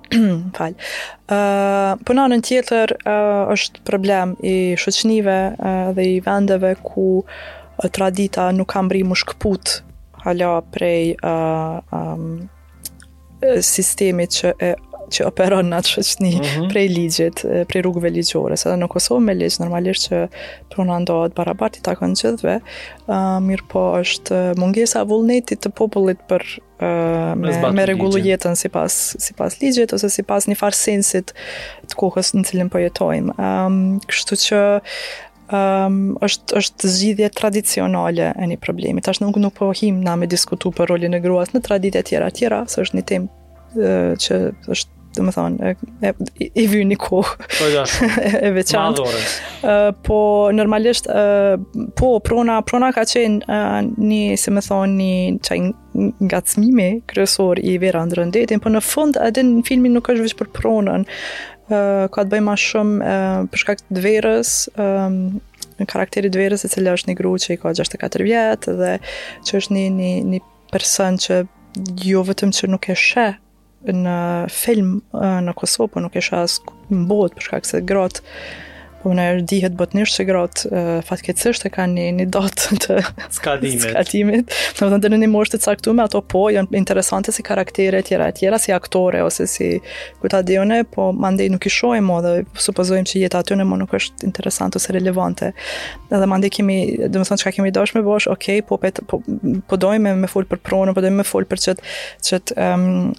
falë. 0.56 0.88
Uh, 1.24 1.94
po 2.04 2.16
në 2.16 2.26
anën 2.28 2.44
tjetër 2.44 2.92
uh, 3.00 3.48
është 3.54 3.84
problem 3.88 4.34
i 4.44 4.54
shëqnive 4.78 5.36
uh, 5.54 5.92
dhe 5.96 6.06
i 6.18 6.20
vendeve 6.26 6.74
ku 6.84 7.06
uh, 7.22 7.88
tradita 7.88 8.50
nuk 8.52 8.68
kam 8.74 8.90
bri 8.92 9.00
më 9.08 9.16
shkëput 9.22 9.78
hala 10.26 10.58
prej 10.74 11.14
uh, 11.24 11.80
um, 11.96 12.34
sistemi 13.60 14.26
që 14.32 14.52
e 14.66 14.72
që 15.12 15.26
operon 15.28 15.68
në 15.70 15.78
atë 15.80 15.90
shëqni 15.90 16.30
mm 16.36 16.44
-hmm. 16.46 16.68
prej 16.72 16.86
ligjit, 16.88 17.42
prej 17.68 17.82
rrugëve 17.84 18.10
ligjore. 18.14 18.56
Se 18.56 18.68
dhe 18.70 18.76
në 18.80 18.88
Kosovë 18.92 19.24
me 19.26 19.34
ligjë, 19.36 19.60
normalisht 19.64 20.08
që 20.08 20.22
pruna 20.72 20.98
ndohet 21.02 21.34
barabart 21.36 21.78
i 21.78 21.82
takon 21.84 22.14
qëdhve, 22.16 22.56
uh, 22.60 23.18
mirë 23.48 23.66
po 23.72 23.84
është 24.00 24.40
mungesa 24.60 25.02
vullnetit 25.04 25.64
të 25.66 25.72
popullit 25.78 26.20
për 26.28 26.46
uh, 26.80 27.34
me, 27.38 27.54
me 27.80 27.86
regullu 27.86 28.20
jetën 28.24 28.54
si 28.56 28.68
pas, 28.68 28.94
si 29.18 29.34
pas 29.34 29.58
ligjit, 29.60 29.92
ose 29.92 30.10
si 30.10 30.22
pas 30.22 30.46
një 30.48 30.56
farë 30.58 30.78
sensit 30.80 31.34
të 31.88 32.00
kohës 32.00 32.34
në 32.34 32.46
cilin 32.48 32.70
përjetojmë. 32.74 33.36
Um, 33.38 33.80
kështu 34.08 34.40
që 34.44 34.62
um, 35.52 36.18
është 36.22 36.58
është 36.62 36.94
zgjidhje 36.98 37.30
tradicionale 37.30 38.32
e 38.38 38.50
një 38.50 38.58
problemi. 38.58 39.00
Tash 39.02 39.20
nuk 39.22 39.36
nuk 39.36 39.54
po 39.58 39.72
him 39.74 40.00
na 40.02 40.16
me 40.16 40.26
diskutu 40.26 40.72
për 40.72 40.88
rolin 40.94 41.14
e 41.14 41.20
gruas 41.20 41.52
në 41.54 41.62
traditë 41.66 42.02
të 42.02 42.08
tjera 42.10 42.28
të 42.30 42.38
tjera, 42.42 42.64
së 42.66 42.84
është 42.88 42.96
një 43.00 43.08
temë 43.12 43.28
që 43.84 44.34
është 44.70 44.92
do 45.16 45.22
më 45.26 45.34
thonë, 45.36 45.70
e, 45.70 46.08
e, 46.08 46.52
i 46.58 46.64
vy 46.70 46.82
një 46.90 46.96
ko, 47.00 47.22
po, 47.24 47.70
e 48.46 48.50
veçantë. 48.54 49.04
Uh, 49.60 49.88
po, 50.06 50.18
normalisht, 50.54 51.08
uh, 51.10 51.54
po, 51.98 52.14
prona, 52.24 52.58
prona 52.66 52.90
ka 52.96 53.06
qenë 53.08 53.46
uh, 53.48 53.80
një, 53.94 54.22
se 54.40 54.52
më 54.54 54.64
thonë, 54.68 54.94
një 54.98 55.40
qaj 55.46 55.60
nga 56.30 56.40
cmime 56.50 56.88
kryesor 57.10 57.60
i 57.62 57.76
vera 57.78 58.02
në 58.08 58.18
rëndetin, 58.18 58.62
po 58.64 58.72
në 58.74 58.82
fund, 58.82 59.18
edhe 59.22 59.44
në 59.46 59.62
filmin 59.68 59.94
nuk 59.96 60.10
është 60.12 60.26
vishë 60.26 60.40
për 60.42 60.52
pronën, 60.58 61.06
uh, 61.70 62.06
ka 62.14 62.26
të 62.26 62.42
më 62.48 62.58
shumë 62.66 63.14
uh, 63.16 63.42
përshkak 63.54 63.84
të 63.86 64.00
dverës, 64.00 64.56
um, 64.82 65.20
në 65.78 65.88
karakteri 65.90 66.30
dverës, 66.30 66.62
verës 66.62 66.66
e 66.68 66.74
cilë 66.74 66.98
është 67.00 67.12
një 67.12 67.18
gru 67.18 67.34
që 67.42 67.54
i 67.56 67.58
ka 67.58 67.72
64 67.74 68.26
vjetë 68.28 68.74
dhe 68.78 68.92
që 69.48 69.56
është 69.60 69.74
një, 69.74 69.86
një, 69.96 70.12
një 70.34 70.38
person 70.70 71.16
që 71.22 71.40
jo 72.06 72.20
vetëm 72.28 72.52
që 72.54 72.68
nuk 72.70 72.86
e 72.94 72.94
sheh 72.94 73.32
në 73.92 74.16
film 74.52 74.94
eh, 75.20 75.40
në 75.44 75.54
Kosovë, 75.60 75.92
po 75.92 76.00
nuk 76.04 76.16
isha 76.16 76.40
as 76.46 76.58
mbot 76.88 77.34
përshka 77.34 77.34
për 77.40 77.48
shkak 77.48 77.68
se 77.70 77.80
gratë 77.92 78.24
unë 79.08 79.24
e 79.24 79.40
dihet 79.46 79.74
botnisht 79.78 80.16
që 80.18 80.24
gratë 80.28 80.70
uh, 80.70 80.98
fatkecisht 81.06 81.64
e 81.66 81.70
ka 81.72 81.84
një, 81.90 82.06
një 82.22 82.26
datë 82.34 82.76
të 82.84 82.98
skadimit. 83.36 83.84
skadimit. 83.90 84.54
Në 84.80 84.88
vëndë 84.94 85.10
në 85.14 85.18
një 85.24 85.30
moshtë 85.32 85.60
të 85.62 85.70
caktume, 85.70 86.04
ato 86.06 86.20
po, 86.22 86.46
janë 86.54 86.74
interesante 86.78 87.32
si 87.34 87.44
karaktere 87.46 88.00
tjera 88.06 88.30
tjera, 88.34 88.58
si 88.60 88.72
aktore 88.74 89.22
ose 89.24 89.46
si 89.50 89.70
kuta 90.22 90.42
dione, 90.46 90.82
po 90.88 91.10
mandej 91.12 91.50
nuk 91.54 91.66
i 91.68 91.72
shojmë 91.74 92.14
o 92.16 92.20
dhe 92.24 92.34
supozojmë 92.66 93.10
që 93.12 93.22
jetë 93.24 93.42
aty 93.42 93.58
në 93.60 93.68
më 93.70 93.80
nuk 93.84 93.94
është 94.00 94.28
interesante 94.28 94.80
ose 94.80 94.94
relevante. 94.96 95.52
Edhe 96.10 96.30
mandej 96.30 96.52
kemi, 96.58 96.80
dhe 97.04 97.20
më 97.20 97.28
thonë 97.28 97.42
që 97.42 97.48
ka 97.50 97.54
kemi 97.58 97.74
dosh 97.76 97.94
me 97.96 98.04
bosh, 98.06 98.28
okej, 98.32 98.64
okay, 98.64 98.64
po, 98.64 98.80
po, 98.80 99.60
po 99.68 99.80
dojmë 99.84 100.16
me 100.24 100.30
full 100.32 100.48
për 100.50 100.62
pronë, 100.64 100.96
po 100.96 101.04
dojmë 101.04 101.22
me 101.22 101.28
full 101.28 101.46
për 101.50 101.62
qëtë, 101.66 101.92
qëtë 102.30 102.72
um, 102.72 103.12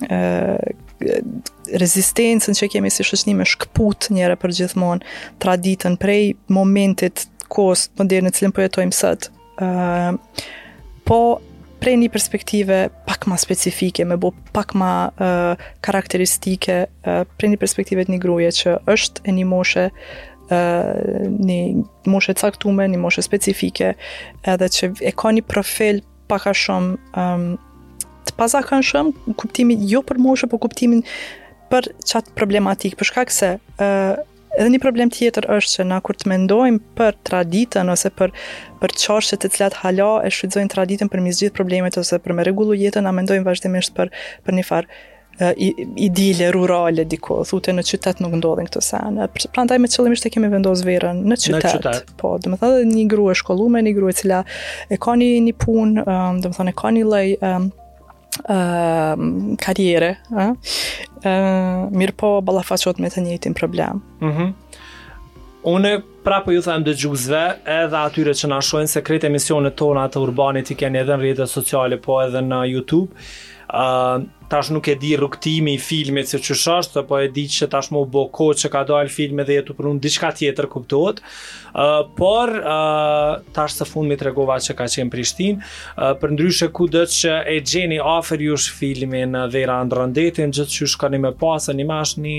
rezistencën 1.74 2.56
që 2.56 2.68
kemi 2.76 2.92
si 2.94 3.04
shoqëni 3.06 3.34
me 3.40 3.46
shkput 3.48 4.08
njëra 4.16 4.38
për 4.40 4.54
gjithmonë 4.58 5.08
traditën 5.44 5.98
prej 6.00 6.36
momentit 6.54 7.26
kohës 7.52 7.88
moderne 8.00 8.32
që 8.34 8.52
po 8.56 8.64
jetojmë 8.64 8.96
sot. 8.96 9.28
ë 9.62 9.68
uh, 9.68 10.16
po 11.08 11.18
prej 11.80 11.96
një 12.02 12.08
perspektive 12.12 12.78
pak 13.08 13.28
ma 13.30 13.38
specifike, 13.38 14.06
me 14.06 14.16
bo 14.18 14.32
pak 14.56 14.74
ma 14.74 15.10
uh, 15.20 15.60
karakteristike, 15.86 16.78
uh, 16.88 17.22
prej 17.38 17.52
një 17.54 17.60
perspektive 17.62 18.06
të 18.08 18.16
një 18.16 18.20
gruje 18.24 18.52
që 18.58 18.74
është 18.90 19.26
e 19.30 19.36
një 19.38 19.46
moshe, 19.48 19.86
uh, 20.50 21.30
një 21.30 21.60
moshe 22.12 22.34
caktume, 22.40 22.88
një 22.90 23.00
moshe 23.04 23.24
specifike, 23.24 23.94
edhe 24.44 24.72
që 24.78 24.92
e 25.02 25.14
ka 25.16 25.32
një 25.38 25.46
profil 25.48 26.02
paka 26.28 26.56
shumë 26.58 26.98
um, 27.22 27.48
të 28.26 28.36
pazakonshëm, 28.40 29.12
kuptimin 29.40 29.82
jo 29.90 30.02
për 30.06 30.20
moshë, 30.22 30.50
por 30.52 30.62
kuptimin 30.66 31.04
për 31.72 31.92
çat 32.08 32.32
problematik, 32.38 32.98
për 33.00 33.12
shkak 33.12 33.34
se 33.34 33.54
ë 33.56 33.60
uh, 33.82 34.32
edhe 34.56 34.70
një 34.72 34.78
problem 34.80 35.10
tjetër 35.12 35.50
është 35.52 35.74
që 35.82 35.86
na 35.90 35.98
kur 36.00 36.16
të 36.16 36.30
mendojmë 36.32 36.80
për 36.96 37.18
traditën 37.28 37.90
ose 37.92 38.08
për 38.20 38.32
për 38.80 38.94
çështjet 39.02 39.42
të 39.44 39.50
cilat 39.58 39.76
hala 39.82 40.06
e 40.24 40.30
shfrytëzojnë 40.32 40.72
traditën 40.72 41.10
për 41.12 41.24
mizgjith 41.26 41.52
problemet 41.58 41.98
ose 42.00 42.22
për 42.24 42.38
me 42.38 42.46
rregullu 42.48 42.78
jetën, 42.80 43.04
na 43.04 43.12
mendojmë 43.18 43.44
vazhdimisht 43.50 43.92
për 43.98 44.12
për 44.48 44.56
një 44.60 44.64
farë 44.70 45.02
idile 46.00 46.48
rurale 46.56 47.04
diku, 47.12 47.42
thute 47.44 47.74
në 47.76 47.84
qytet 47.84 48.22
nuk 48.24 48.38
ndodhen 48.40 48.70
këto 48.70 48.80
sene. 48.80 49.26
Prandaj 49.52 49.82
me 49.84 49.90
qëllimisht 49.92 50.30
e 50.30 50.32
kemi 50.32 50.48
vendosur 50.54 50.88
verën 50.88 51.20
në 51.28 51.36
qytet. 51.44 51.76
Në 51.84 52.18
po, 52.22 52.38
domethënë 52.46 52.86
një 52.96 53.04
grua 53.12 53.36
e 53.36 53.84
një 53.90 53.96
grua 53.98 54.14
e 54.16 54.22
cila 54.22 54.40
e 54.88 55.02
ka 55.06 55.18
një, 55.20 55.28
një 55.50 55.58
punë, 55.66 56.06
domethënë 56.46 56.72
e 56.72 56.80
ka 56.80 56.94
një 56.96 57.04
lloj 57.10 57.26
uh, 58.42 59.56
karriere, 59.60 60.18
uh, 60.36 60.52
mirë 61.96 62.16
po 62.20 62.34
ballafaqohet 62.46 63.00
me 63.04 63.12
të 63.12 63.24
njëtin 63.26 63.56
problem. 63.58 64.02
Mm 64.22 64.52
-hmm. 65.64 66.02
prapo 66.24 66.52
ju 66.52 66.62
them 66.62 66.84
dëgjuesve, 66.84 67.42
edhe 67.66 67.98
atyre 67.98 68.34
që 68.34 68.48
na 68.48 68.62
shohin 68.62 68.88
se 68.88 69.02
kretë 69.02 69.28
emisionet 69.28 69.76
tona 69.76 70.10
të 70.10 70.20
urbanit 70.24 70.72
i 70.72 70.76
keni 70.76 70.98
edhe 71.00 71.14
në 71.14 71.20
rrjetet 71.20 71.50
sociale 71.50 71.98
po 72.02 72.22
edhe 72.24 72.40
në 72.42 72.60
YouTube. 72.68 73.10
Ëm 73.70 74.16
ehm, 74.16 74.24
tash 74.48 74.70
nuk 74.70 74.86
e 74.86 74.94
di 74.96 75.16
rrugtimi 75.16 75.74
i 75.74 75.78
filmit 75.82 76.28
se 76.30 76.38
çush 76.40 76.68
është, 76.70 77.02
apo 77.02 77.18
e 77.20 77.30
di 77.34 77.46
që 77.50 77.68
tash 77.72 77.90
më 77.94 77.98
u 78.04 78.10
bë 78.14 78.24
kohë 78.36 78.58
që 78.62 78.70
ka 78.74 78.84
dalë 78.90 79.12
filmi 79.14 79.46
dhe 79.48 79.58
jetu 79.60 79.76
punon 79.78 79.98
diçka 80.04 80.30
tjetër, 80.38 80.68
kuptohet. 80.72 81.22
Ë, 81.74 81.86
uh, 81.86 82.04
por 82.18 82.54
uh, 82.60 83.32
tash 83.56 83.80
së 83.80 83.88
fundmi 83.90 84.18
tregova 84.22 84.60
që 84.62 84.76
ka 84.78 84.88
qenë 84.92 85.14
Prishtinë, 85.16 85.62
uh, 85.62 86.14
për 86.22 86.36
ndryshe 86.36 86.70
kudo 86.78 87.06
që 87.18 87.40
e 87.56 87.58
gjeni 87.66 87.98
afër 88.16 88.46
jush 88.52 88.70
filmin 88.78 89.36
dhe 89.52 89.66
randrandetin, 89.70 90.54
gjithçysh 90.56 90.98
kanë 91.02 91.24
më 91.26 91.34
pas 91.42 91.70
animash 91.74 92.18
një 92.22 92.38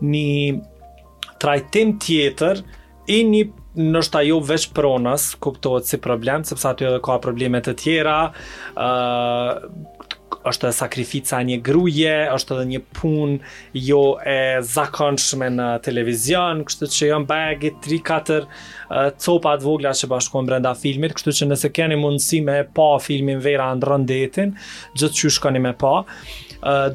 një 0.00 0.58
trajtim 1.42 1.96
tjetër 2.02 2.62
i 3.14 3.20
një 3.26 3.44
nështë 3.78 4.18
ajo 4.22 4.40
veç 4.42 4.64
pronës 4.74 5.28
kuptohet 5.42 5.86
si 5.86 5.98
problem, 6.02 6.42
sepse 6.48 6.66
aty 6.72 6.86
edhe 6.88 6.98
ka 7.04 7.18
problemet 7.22 7.68
të 7.68 7.74
tjera, 7.78 8.18
uh, 8.74 9.94
është 10.48 10.68
edhe 10.68 10.76
sakrifica 10.76 11.38
një 11.44 11.58
gruje, 11.64 12.14
është 12.32 12.56
edhe 12.56 12.64
një 12.72 12.80
punë 12.98 13.52
jo 13.86 14.02
e 14.28 14.36
zakonshme 14.66 15.50
në 15.54 15.68
televizion, 15.84 16.62
kështu 16.68 16.88
që 16.94 17.10
janë 17.10 17.28
bag 17.28 17.66
3-4 17.84 19.18
copa 19.24 19.54
të 19.58 19.66
vogla 19.66 19.94
që 19.96 20.10
bashkohen 20.12 20.48
brenda 20.48 20.72
filmit, 20.78 21.14
kështu 21.16 21.36
që 21.40 21.48
nëse 21.50 21.72
keni 21.76 21.98
mundësi 22.00 22.40
me 22.46 22.58
pa 22.76 22.90
filmin 23.02 23.40
vera 23.44 23.68
në 23.78 23.90
rëndetin, 23.90 24.54
gjithë 24.96 25.20
që 25.20 25.34
shkoni 25.38 25.64
me 25.66 25.74
pa. 25.80 25.94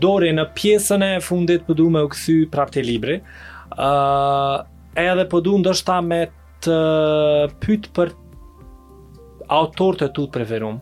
Dore, 0.03 0.31
në 0.35 0.49
pjesën 0.57 1.05
e 1.13 1.13
fundit 1.23 1.63
përdu 1.67 1.87
po 1.89 1.93
me 1.97 2.03
u 2.03 2.09
këthy 2.11 2.39
prap 2.51 2.73
të 2.73 2.83
libri, 2.83 3.19
edhe 3.77 5.13
përdu 5.21 5.29
po 5.33 5.43
du 5.45 5.59
ndështa 5.61 6.01
me 6.03 6.25
të 6.63 6.81
pytë 7.63 7.93
për 7.97 8.13
autor 9.53 9.97
të 9.99 10.11
tutë 10.15 10.31
preferum, 10.33 10.77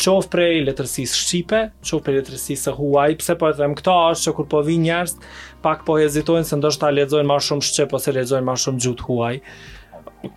qof 0.00 0.26
prej 0.32 0.62
letërsis 0.66 1.12
Shqipe, 1.16 1.60
qof 1.86 2.02
prej 2.04 2.18
letërsis 2.18 2.64
së 2.66 2.74
huaj, 2.76 3.16
pse 3.20 3.36
po 3.38 3.50
e 3.50 3.56
them 3.58 3.74
këto 3.78 3.94
është 4.12 4.26
që 4.26 4.34
kur 4.38 4.48
po 4.54 4.60
vi 4.66 4.76
njerës, 4.82 5.16
pak 5.64 5.84
po 5.86 5.96
hezitojnë 6.00 6.48
se 6.48 6.58
ndoshta 6.58 6.90
lezojnë 6.94 7.28
ma 7.30 7.36
shumë 7.42 7.66
Shqip, 7.68 7.94
ose 7.98 8.14
lezojnë 8.16 8.46
ma 8.48 8.56
shumë 8.58 8.84
gjutë 8.86 9.08
huaj. 9.08 9.38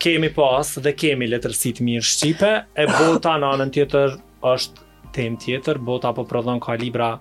Kemi 0.03 0.29
pas 0.35 0.73
dhe 0.83 0.93
kemi 0.99 1.29
letërsit 1.31 1.81
mirë 1.85 2.07
Shqipe, 2.13 2.51
e 2.71 2.87
bota 2.93 3.37
në 3.41 3.53
anën 3.57 3.73
tjetër 3.77 4.17
është 4.53 4.83
tem 5.15 5.37
tjetër, 5.41 5.81
bota 5.83 6.11
po 6.13 6.27
prodhon 6.27 6.59
kalibra 6.63 7.13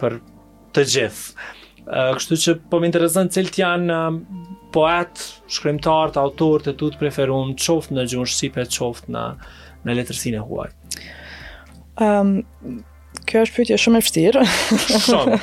për 0.00 0.20
të 0.76 0.84
gjithë. 0.94 1.46
Kështu 1.90 2.36
që 2.42 2.52
po 2.70 2.78
më 2.78 2.90
interesën 2.90 3.30
cilët 3.34 3.56
janë 3.58 3.94
um, 3.96 4.18
poet, 4.74 5.22
shkrimtarët, 5.50 6.18
autorët 6.20 6.68
e 6.70 6.74
tutë 6.78 7.00
preferun, 7.00 7.54
qoftë 7.58 7.96
në 7.96 8.04
gjunë 8.12 8.30
Shqipe, 8.30 8.66
qoftë 8.76 9.10
në, 9.16 9.24
në 9.88 9.96
letërsin 9.98 10.36
e 10.38 10.44
huaj. 10.44 10.68
Um, 12.00 12.40
kjo 13.28 13.42
është 13.44 13.54
pyetje 13.56 13.76
shumë 13.78 13.98
e 13.98 14.02
vështirë. 14.02 14.42
Shumë. 14.82 15.36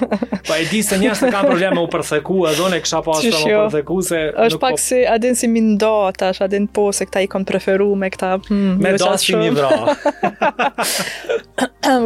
Po 0.47 0.55
e 0.55 0.63
di 0.71 0.79
se 0.83 0.97
njerëzit 0.99 1.29
kanë 1.31 1.49
probleme 1.51 1.83
u 1.85 1.89
përtheku, 1.91 2.39
a 2.49 2.53
do 2.57 2.71
ne 2.71 2.79
kisha 2.81 2.99
pasur 3.05 3.35
apo 3.37 3.51
jo. 3.51 3.59
përseku 3.67 3.97
se 4.07 4.21
është 4.45 4.57
po- 4.57 4.61
pak 4.63 4.79
po... 4.79 4.81
si 4.83 5.03
a 5.11 5.17
den 5.21 5.37
si 5.39 5.47
mindo 5.51 5.91
tash, 6.17 6.41
a 6.43 6.49
po 6.73 6.87
se 6.97 7.05
kta 7.07 7.21
i 7.23 7.29
kanë 7.31 7.47
preferuar 7.51 7.99
me 8.01 8.09
kta 8.11 8.31
hmm, 8.49 8.73
me 8.81 8.95
dashje 8.99 9.39
një 9.43 9.53
vrah. 9.59 9.93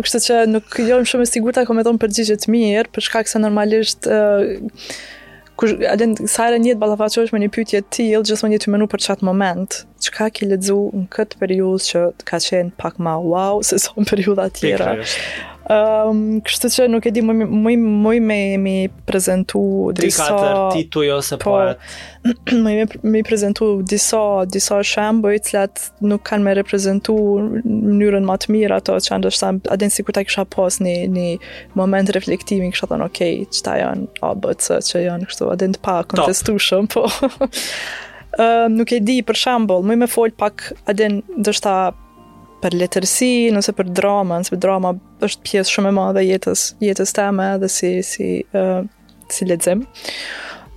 kështu 0.04 0.24
që 0.28 0.42
nuk 0.52 0.80
jam 0.90 1.08
shumë 1.14 1.30
e 1.30 1.32
sigurt 1.32 1.58
ta 1.58 1.64
më 1.72 1.88
për 1.88 2.02
përgjigje 2.04 2.42
të 2.44 2.54
mirë, 2.58 2.92
për 2.94 3.08
shkak 3.08 3.32
se 3.32 3.42
normalisht 3.42 4.10
uh, 4.10 4.52
kush 5.62 5.78
a 5.94 5.96
den 6.02 6.16
sa 6.34 6.48
herë 6.48 6.60
një 6.66 6.74
ballafaqesh 6.82 7.34
me 7.36 7.42
një 7.44 7.52
pyetje 7.56 7.82
të 7.84 7.94
tillë, 7.96 8.24
gjithmonë 8.58 8.86
më 8.86 8.90
për 8.96 9.04
çat 9.06 9.22
moment. 9.30 9.78
Çka 10.06 10.30
ke 10.36 10.48
lexuar 10.50 10.96
në 11.00 11.04
këtë 11.14 11.40
periudhë 11.44 11.86
që 11.92 12.02
ka 12.32 12.40
qenë 12.48 12.74
pak 12.82 12.98
më 13.06 13.14
wow 13.32 13.62
se 13.70 13.78
son 13.86 14.10
periudha 14.12 14.48
të 14.56 14.64
tjera? 14.64 14.94
Um, 15.72 16.42
kështu 16.44 16.68
që 16.74 16.86
nuk 16.92 17.06
e 17.08 17.12
di 17.16 17.22
më 17.24 17.34
më 17.46 17.74
më 17.80 18.14
më 18.30 18.40
më 18.60 18.74
prezantu 19.08 19.62
disa 19.96 20.26
tituj 20.74 21.12
ose 21.16 21.38
po. 21.40 21.54
Më 22.50 22.74
më 22.80 23.00
më 23.14 23.22
prezantu 23.28 23.68
disa 23.88 24.24
disa 24.52 24.82
shembuj 24.84 25.38
të 25.38 25.46
cilat 25.52 25.86
nuk 26.12 26.26
kanë 26.28 26.48
me 26.50 26.58
reprezentu 26.60 27.16
mënyrën 27.64 28.28
më 28.28 28.38
të 28.44 28.54
mirë 28.58 28.82
ato 28.82 28.98
që 29.06 29.22
ndoshta 29.24 29.54
a 29.72 29.80
si 29.96 30.04
kur 30.04 30.18
ta 30.20 30.26
kisha 30.28 30.44
pas 30.50 30.82
në 30.84 30.98
në 31.16 31.28
moment 31.80 32.12
reflektimi 32.20 32.68
kisha 32.76 32.92
thënë 32.92 33.08
ok, 33.08 33.22
çta 33.56 33.78
janë 33.80 34.12
ABC 34.34 34.76
që 34.90 35.06
janë 35.08 35.32
kështu 35.32 35.52
a 35.56 35.60
të 35.62 35.72
pa 35.80 36.02
kontestueshëm 36.04 36.92
po. 36.98 37.08
Uh, 38.36 38.68
nuk 38.80 38.92
e 38.96 39.00
di 39.00 39.22
për 39.28 39.40
shembull, 39.46 39.88
më 39.88 40.02
më 40.04 40.12
fol 40.18 40.36
pak 40.40 40.74
a 40.84 40.92
den 41.00 41.22
ndoshta 41.40 41.92
për 42.62 42.76
letërsi, 42.78 43.28
nëse 43.54 43.74
për 43.78 43.90
drama, 43.98 44.38
nëse 44.42 44.54
për 44.54 44.62
drama 44.64 44.92
është 45.24 45.46
pjesë 45.48 45.74
shumë 45.76 45.90
e 45.92 45.96
madhe 45.98 46.24
jetës, 46.26 46.68
jetës 46.84 47.16
teme 47.18 47.48
dhe 47.62 47.70
si, 47.74 47.92
si, 48.06 48.30
uh, 48.58 48.84
si 49.34 49.48
letëzim. 49.50 49.82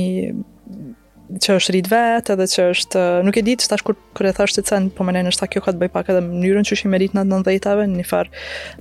që 1.39 1.55
është 1.59 1.73
rrit 1.73 1.87
vetë 1.91 2.33
edhe 2.35 2.47
që 2.53 2.63
është 2.73 3.03
nuk 3.27 3.37
e 3.39 3.43
di 3.45 3.53
të 3.59 3.67
tash 3.71 3.83
kur 3.85 3.95
kur 4.17 4.27
e 4.27 4.33
thash 4.35 4.55
të 4.57 4.63
çan 4.67 4.87
po 4.95 5.05
më 5.07 5.13
nenë 5.17 5.31
është 5.31 5.47
kjo 5.53 5.61
ka 5.65 5.73
të 5.75 5.81
bëj 5.83 5.91
pak 5.93 6.09
edhe 6.11 6.23
mënyrën 6.25 6.67
që 6.67 6.77
shihim 6.81 6.95
rrit 6.97 7.15
në 7.15 7.23
90-tave 7.29 7.85
në 7.91 7.99
një 8.01 8.07
far 8.09 8.31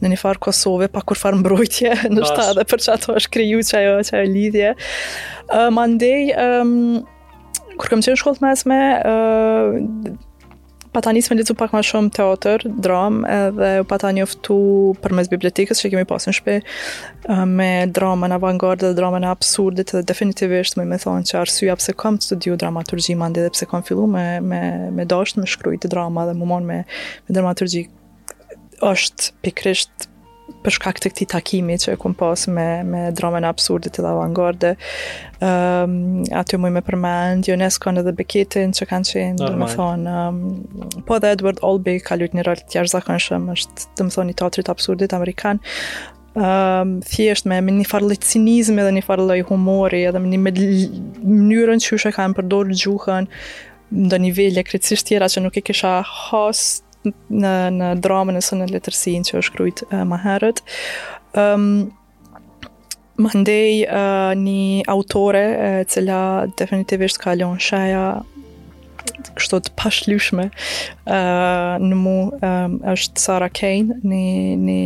në 0.00 0.12
një 0.14 0.18
far 0.24 0.40
Kosovë 0.48 0.90
pa 0.96 1.04
kur 1.06 1.20
far 1.20 1.38
mbrojtje 1.38 1.94
në 2.14 2.24
shtatë 2.24 2.48
edhe 2.56 2.66
për 2.72 2.84
çato 2.88 3.14
është 3.20 3.32
krijuar 3.36 3.76
ajo 3.82 3.94
çaj 4.10 4.24
lidhje 4.34 4.72
uh, 4.72 5.68
mandej 5.76 6.32
um, 6.38 7.04
kur 7.80 7.92
kam 7.94 8.02
qenë 8.02 8.16
në 8.16 8.20
shkollë 8.20 8.44
mësme, 8.44 8.78
Pata 10.90 11.12
njësë 11.14 11.30
me 11.30 11.36
lecu 11.38 11.54
pak 11.54 11.70
ma 11.70 11.84
shumë 11.86 12.10
teater, 12.16 12.64
dram, 12.82 13.20
edhe 13.30 13.68
u 13.84 13.86
pata 13.86 14.08
një 14.14 14.24
oftu 14.26 14.56
për 15.04 15.14
mes 15.20 15.30
bibliotekës 15.30 15.82
që 15.84 15.90
kemi 15.92 16.06
pasin 16.10 16.34
shpe 16.34 16.56
me 17.46 17.68
drama 17.94 18.26
në 18.32 18.38
avantgarde 18.40 18.90
dhe 18.90 18.98
drama 18.98 19.20
në 19.22 19.30
absurdit 19.30 19.94
dhe 19.94 20.02
definitivisht 20.10 20.80
me 20.80 20.88
me 20.90 20.98
thonë 20.98 21.28
që 21.30 21.38
arsyja 21.44 21.78
pëse 21.78 21.94
kam 22.02 22.18
të 22.18 22.30
studiu 22.32 22.58
dramaturgji 22.58 23.14
ma 23.22 23.30
ndi 23.30 23.46
dhe 23.46 23.54
pëse 23.54 23.70
kam 23.70 23.86
fillu 23.86 24.08
me, 24.16 24.24
me, 24.42 24.62
me 24.98 25.06
dashtë 25.14 25.44
me 25.44 25.50
shkrujt 25.54 25.86
drama 25.94 26.26
dhe 26.30 26.34
mu 26.42 26.50
mon 26.50 26.66
me, 26.72 26.82
me 27.28 27.38
dramaturgji 27.38 27.86
është 28.90 29.30
pikrisht 29.44 30.09
për 30.64 30.74
shkak 30.76 30.98
të 31.00 31.10
këtij 31.12 31.28
takimi 31.32 31.76
që 31.80 31.94
e 31.94 32.12
pas 32.20 32.46
me 32.50 32.68
me 32.84 33.00
dramën 33.14 33.46
absurde 33.48 33.90
të 33.92 34.04
avangarde. 34.10 34.72
Ehm, 35.40 35.94
um, 36.00 36.24
aty 36.36 36.58
më 36.60 36.70
më 36.76 36.82
përmend 36.88 37.48
UNESCO 37.54 37.92
në 37.94 38.04
the 38.08 38.14
Beketin 38.18 38.74
që 38.76 38.88
kanë 38.90 39.08
qenë, 39.10 39.36
do 39.40 39.50
të 39.54 39.68
thon, 39.74 40.06
um, 40.06 41.04
po 41.06 41.18
dhe 41.18 41.32
Edward 41.36 41.62
Albee 41.64 42.02
ka 42.04 42.18
luajtur 42.18 42.38
një 42.40 42.46
rol 42.48 42.60
të 42.60 42.78
jashtëzakonshëm, 42.80 43.48
është 43.54 43.86
do 44.02 44.06
të 44.08 44.14
thon 44.16 44.32
i 44.34 44.38
teatrit 44.42 44.72
absurdit 44.74 45.12
amerikan. 45.14 45.60
um, 46.36 47.00
thjesht 47.02 47.44
me, 47.50 47.56
një 47.60 47.86
farë 47.90 48.06
lloj 48.06 48.18
edhe 48.22 48.92
një 48.94 49.02
farë 49.04 49.40
humori 49.48 50.04
edhe 50.06 50.18
me 50.22 50.28
një 50.30 50.38
mënyrën 50.46 51.80
që 51.82 51.94
ushë 51.96 52.12
kanë 52.14 52.36
përdorur 52.38 52.70
gjuhën 52.70 53.26
një 54.22 54.30
vele 54.36 54.62
krejtësisht 54.62 55.08
tjera 55.08 55.26
që 55.26 55.42
nuk 55.42 55.56
e 55.58 55.60
kisha 55.60 55.98
host 56.06 56.84
në 57.06 57.50
në 57.76 57.90
dramën 58.04 58.36
e 58.38 58.42
sonë 58.44 58.68
letërsinë 58.74 59.28
që 59.28 59.38
është 59.40 59.48
shkruajt 59.48 59.84
uh, 59.88 60.02
më 60.08 60.18
herët. 60.24 60.62
Ëm 61.34 61.56
um, 61.60 61.64
ehm, 61.64 61.96
më 63.20 63.30
ndej 63.36 63.82
uh, 63.84 64.30
një 64.32 64.88
autore 64.88 65.40
e 65.44 65.70
uh, 65.82 65.82
cila 65.92 66.20
definitivisht 66.56 67.18
ka 67.20 67.34
lënë 67.36 67.60
shaja 67.60 68.04
kështu 69.36 69.58
të 69.66 69.72
pashlyshme 69.76 70.46
uh, 70.48 71.74
në 71.84 71.98
mu 72.00 72.14
um, 72.38 72.78
është 72.94 73.20
Sara 73.20 73.50
Kane 73.52 73.98
një, 74.00 74.56
një, 74.56 74.78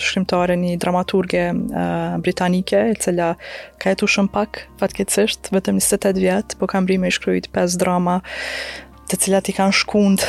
shkrimtare 0.00 0.56
një 0.56 0.78
dramaturge 0.80 1.44
uh, 1.52 2.16
britanike 2.24 2.80
e 2.94 2.96
cila 3.02 3.34
ka 3.76 3.92
jetu 3.92 4.08
shumë 4.14 4.32
pak 4.38 4.62
fatkecisht 4.80 5.52
vetëm 5.52 5.82
28 5.84 6.16
vjetë 6.24 6.60
po 6.62 6.70
kam 6.72 6.88
brime 6.88 7.12
i 7.12 7.12
shkryjt 7.16 7.52
5 7.56 7.76
drama 7.84 8.22
të 9.10 9.18
cilat 9.24 9.48
i 9.50 9.54
kanë 9.56 9.74
shkund 9.74 10.22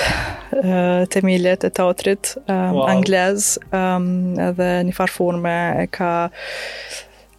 të 1.13 1.21
milet 1.25 1.67
e 1.67 1.69
teatrit 1.73 2.33
um, 2.41 2.79
wow. 2.79 2.83
anglez 2.89 3.53
um, 3.69 4.33
dhe 4.57 4.71
një 4.87 4.95
farforme 4.97 5.55
e 5.83 5.87
ka 5.93 6.11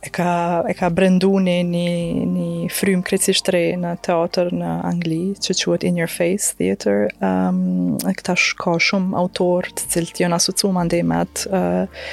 e 0.03 0.11
ka, 0.15 0.63
e 0.71 0.75
ka 0.79 0.89
brendunë 0.95 1.53
një, 1.67 1.89
në 2.31 2.47
frym 2.75 3.03
krecisht 3.07 3.51
re 3.55 3.61
në 3.79 3.93
teatr 4.07 4.49
në 4.55 4.71
Angli, 4.91 5.21
që 5.43 5.55
quhet 5.61 5.85
In 5.87 5.99
Your 6.01 6.11
Face 6.11 6.57
Theater. 6.59 7.05
Um, 7.23 7.61
e 8.11 8.15
këta 8.19 8.35
shka 8.39 8.75
shumë 8.91 9.13
autor 9.21 9.69
të 9.79 9.87
cilët 9.95 10.19
jo 10.25 10.31
në 10.33 10.41
asucu 10.41 10.73
më 10.75 10.87
ndi 10.89 11.03
me 11.07 11.21
atë 11.23 11.55
uh, 11.63 12.09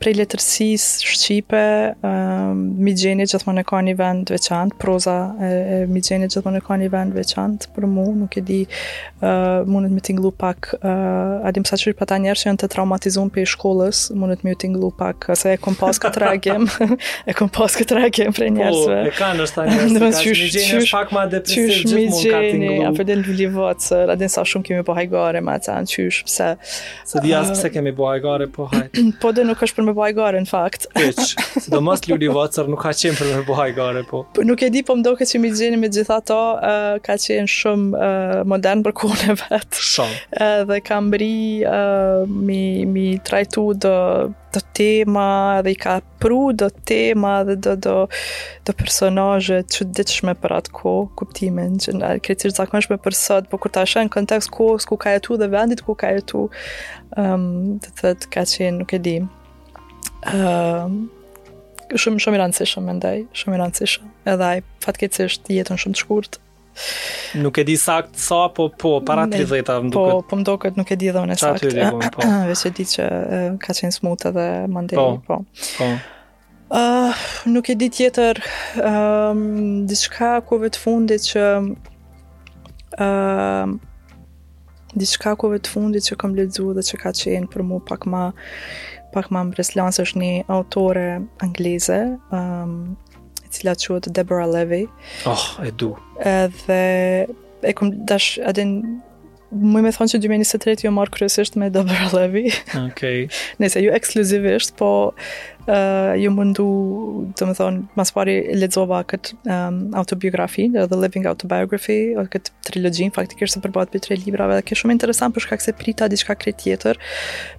prej 0.00 0.14
letërsis 0.16 0.86
Shqipe, 1.04 1.94
um, 2.06 2.62
mi 2.84 2.92
gjeni 2.96 3.26
gjithmonë 3.28 3.62
e 3.62 3.66
ka 3.68 3.80
një 3.84 3.94
vend 3.98 4.32
veçantë, 4.32 4.76
proza 4.80 5.14
e, 5.36 5.50
e 5.52 5.78
mi 5.90 6.00
gjeni 6.04 6.30
gjithmonë 6.32 6.62
e 6.62 6.64
ka 6.64 6.78
një 6.80 6.88
vend 6.94 7.16
veçantë, 7.16 7.68
për 7.76 7.86
mu 7.90 8.06
nuk 8.22 8.38
e 8.40 8.42
di 8.48 8.58
uh, 8.64 9.60
mundet 9.70 9.92
me 9.92 10.00
t'inglu 10.06 10.32
pak, 10.40 10.70
uh, 10.80 11.44
adim 11.50 11.66
sa 11.68 11.76
qëri 11.80 11.92
pata 12.00 12.16
njerë 12.22 12.40
që 12.42 12.48
janë 12.48 12.62
të 12.64 12.70
traumatizun 12.76 13.28
për 13.34 13.44
i 13.44 13.48
shkollës, 13.52 14.02
mundet 14.22 14.42
me 14.46 14.54
t'inglu 14.62 14.88
pak, 14.98 15.28
se 15.38 15.52
e 15.56 15.60
kom 15.60 15.76
pas 15.78 16.00
këtë 16.00 16.24
reagim, 16.24 16.64
e 17.28 17.36
kom 17.36 17.52
pas 17.58 17.76
këtë 17.78 18.00
reagim 18.00 18.34
për 18.40 18.48
njerësve. 18.56 19.00
Po, 19.02 19.12
e 19.12 19.14
ka 19.20 19.30
në 19.36 19.50
shtë 19.52 19.60
ta 19.60 19.78
njerës, 19.92 20.22
mi 20.24 20.50
gjeni 20.56 20.80
është 20.80 20.96
pak 20.96 21.14
ma 21.18 21.26
depresiv, 21.28 21.76
gjithmonë 21.76 22.32
ka 22.32 22.42
t'inglu. 22.46 22.72
Gjeni, 22.72 22.88
a 22.88 22.94
për 22.96 23.10
den 23.12 23.26
vili 23.28 23.50
vëtë, 23.52 24.00
adim 24.16 24.32
sa 24.32 24.48
shumë 24.48 24.70
kemi 24.70 24.86
po 24.88 24.96
hajgare 24.96 25.44
ma 25.44 25.58
të 25.60 25.76
anë, 25.76 25.92
qysh, 25.92 26.24
pse... 26.30 26.50
Se 27.10 27.20
di 27.20 27.36
pse 27.52 27.68
kemi 27.74 27.92
po 27.96 28.08
hajgare, 28.08 28.48
po 28.56 28.70
hajtë. 28.70 29.04
po 29.22 29.34
dhe 29.36 29.44
nuk 29.44 29.60
është 29.68 29.89
me 29.90 29.96
bëj 29.98 30.12
gare 30.16 30.40
në 30.40 30.48
fakt. 30.50 30.86
do 30.94 31.24
Sidomos 31.62 32.04
Luli 32.08 32.28
Vacer 32.32 32.68
nuk 32.70 32.82
ka 32.84 32.92
qenë 32.96 33.18
për 33.18 33.30
me 33.34 33.42
bëj 33.48 33.72
gare, 33.76 34.02
po. 34.08 34.22
Po 34.34 34.44
nuk 34.46 34.62
e 34.62 34.68
di, 34.72 34.82
po 34.86 34.94
më 34.96 35.04
duket 35.06 35.28
se 35.30 35.40
mi 35.42 35.50
gjeni 35.54 35.78
me 35.80 35.90
gjithë 35.92 36.14
ato, 36.16 36.36
uh, 36.56 36.98
ka 37.04 37.16
qenë 37.24 37.50
shumë 37.50 38.02
uh, 38.02 38.36
modern 38.48 38.82
për 38.86 38.94
kohën 39.02 39.32
e 39.34 39.38
vet. 39.44 39.78
Shumë. 39.92 40.20
Edhe 40.46 40.76
uh, 40.80 40.84
kam 40.86 41.10
bëri 41.12 41.40
uh, 41.66 42.24
mi 42.28 42.60
mi 42.90 43.06
trajtu 43.18 43.70
do 43.86 43.96
do 44.50 44.58
tema 44.74 45.60
dhe 45.62 45.70
i 45.76 45.76
ka 45.78 46.00
pru 46.18 46.48
do 46.58 46.66
tema 46.74 47.44
dhe 47.46 47.54
do 47.54 47.76
do 47.84 47.94
do 48.66 48.72
personazhe 48.80 49.60
të 49.62 50.34
për 50.42 50.56
atë 50.56 50.74
kohë, 50.80 51.06
kuptimin 51.18 51.76
që 51.78 51.94
na 52.00 52.08
kritikë 52.18 52.56
zakonisht 52.58 52.90
për 53.04 53.14
sot, 53.14 53.48
po 53.50 53.58
kur 53.62 53.70
ta 53.70 53.84
shoh 53.86 54.02
në 54.04 54.10
kontekst 54.10 54.50
ku 54.50 54.96
ka 54.98 55.14
jetu 55.14 55.38
dhe 55.38 55.46
vendit 55.54 55.80
ku 55.86 55.94
ka 55.94 56.10
jetu, 56.16 56.48
ëm 56.50 57.24
ehm, 57.24 57.34
um, 57.34 57.78
të 57.78 57.88
thotë 58.00 58.32
ka 58.34 58.42
qenë, 58.42 58.78
nuk 58.82 58.90
e 58.90 58.98
di, 58.98 59.14
uh, 60.28 60.92
shumë 61.98 62.20
shumë 62.22 62.38
i 62.38 62.42
rëndësishëm 62.42 62.86
mendoj, 62.90 63.20
shumë 63.40 63.56
i 63.58 63.62
rëndësishëm. 63.62 64.10
Edhe 64.30 64.46
ai 64.48 64.60
fatkeqësisht 64.84 65.48
jetën 65.52 65.80
shumë 65.80 65.96
të 65.96 66.02
shkurt. 66.04 66.40
Nuk 67.42 67.58
e 67.58 67.64
di 67.66 67.74
sakt 67.80 68.18
sa, 68.22 68.44
po 68.54 68.68
po, 68.70 68.92
para 69.04 69.24
30-ta 69.30 69.78
më 69.82 69.90
po, 69.90 69.90
duket. 69.90 70.14
Po, 70.14 70.30
po 70.30 70.38
më 70.40 70.46
duket 70.48 70.78
nuk 70.78 70.92
e 70.94 70.98
di 71.00 71.10
dhe 71.12 71.24
unë 71.24 71.36
sakt. 71.40 71.64
Çfarë 71.66 71.90
po. 71.90 72.12
po. 72.20 72.28
Vetë 72.52 72.72
di 72.80 72.86
që 72.94 73.08
ka 73.66 73.76
qenë 73.80 73.96
smut 73.96 74.26
edhe 74.30 74.46
mandej, 74.70 75.00
po. 75.00 75.08
Po. 75.26 75.40
po. 75.80 75.90
Uh, 76.70 77.22
nuk 77.50 77.66
e 77.66 77.74
di 77.74 77.88
tjetër 77.90 78.38
um, 78.78 78.90
ehm, 78.92 79.62
Dishka 79.90 80.36
kove 80.46 80.68
të 80.70 80.78
fundit 80.84 81.24
që 81.26 81.42
um, 81.58 81.66
ehm, 83.02 83.72
Dishka 84.94 85.32
kove 85.42 85.58
të 85.64 85.72
fundit 85.72 86.06
që 86.06 86.14
kam 86.22 86.36
ledzu 86.38 86.68
dhe 86.78 86.84
që 86.86 87.00
ka 87.02 87.10
qenë 87.18 87.50
për 87.50 87.64
mu 87.66 87.80
pak 87.90 88.06
ma 88.12 88.28
pak 89.14 89.30
më 89.34 89.40
më 89.48 89.54
Breslans 89.54 90.00
është 90.02 90.20
një 90.22 90.30
autore 90.54 91.04
angleze, 91.46 91.98
um, 92.36 92.74
e 93.46 93.50
cila 93.56 93.74
që 93.82 94.00
dhe 94.06 94.14
Deborah 94.18 94.48
Levy. 94.50 94.86
Oh, 95.30 95.44
e 95.66 95.70
du. 95.70 95.92
Edhe, 96.34 96.80
e 97.70 97.76
kom 97.76 97.92
dash, 98.10 98.30
adin, 98.50 98.76
më 99.50 99.82
me 99.82 99.90
thonë 99.92 100.14
që 100.14 100.20
2023 100.22 100.84
jo 100.86 100.90
marë 100.94 101.14
kryesisht 101.16 101.56
me 101.58 101.70
Dabra 101.74 102.08
Levi. 102.14 102.50
Okay. 102.90 103.26
Nese, 103.60 103.80
ju 103.84 103.90
ekskluzivisht, 103.92 104.74
po 104.78 104.90
uh, 105.10 106.10
ju 106.18 106.30
mundu, 106.34 106.64
të 107.38 107.46
më 107.48 107.54
thonë, 107.58 107.80
mas 107.98 108.10
pari 108.14 108.34
ledzova 108.56 109.00
këtë 109.10 109.36
um, 109.54 109.78
autobiografi, 110.00 110.66
The 110.74 110.98
Living 110.98 111.26
Autobiography, 111.28 112.14
o 112.18 112.24
këtë 112.30 112.54
trilogjin, 112.70 113.12
faktikisht 113.16 113.50
ishtë 113.54 113.62
përbat 113.66 113.92
për 113.94 114.04
tre 114.06 114.18
librave, 114.20 114.56
dhe 114.58 114.66
kjo 114.68 114.80
shumë 114.82 114.96
interesant 114.96 115.34
për 115.36 115.46
shkak 115.46 115.64
se 115.66 115.74
prita 115.80 116.08
diçka 116.12 116.34
kre 116.40 116.52
tjetër, 116.56 116.98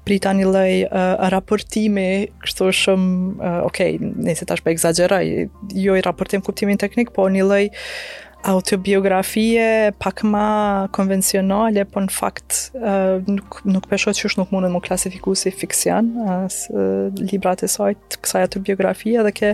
prita 0.08 0.34
një 0.38 0.50
lej 0.56 0.76
uh, 0.90 1.28
raportimi, 1.34 2.10
kështu 2.46 2.72
shumë, 2.82 3.14
uh, 3.36 3.62
okej, 3.70 3.96
okay, 4.02 4.18
nese 4.30 4.48
tash 4.50 4.64
për 4.64 4.72
po 4.74 4.78
exageraj, 4.78 5.32
jo 5.86 5.96
i 5.96 6.04
raportim 6.08 6.42
kuptimin 6.46 6.80
teknik, 6.82 7.14
po 7.16 7.28
një 7.32 7.48
lej, 7.52 7.72
autobiografie 8.44 9.94
pak 10.00 10.24
ma 10.24 10.88
konvencionale, 10.94 11.86
po 11.86 12.02
në 12.02 12.14
fakt 12.14 12.78
uh, 12.78 13.20
nuk, 13.28 13.62
nuk 13.68 13.88
pesho 13.92 14.14
që 14.16 14.30
është 14.30 14.42
nuk 14.42 14.54
mundet 14.54 14.74
më 14.74 14.82
klasifiku 14.86 15.36
si 15.38 15.52
fiksian, 15.54 16.12
as, 16.46 16.64
uh, 16.74 17.10
librat 17.22 17.64
e 17.66 17.70
sajt 17.72 18.20
kësaj 18.24 18.46
autobiografie 18.48 19.26
dhe 19.28 19.34
ke 19.38 19.54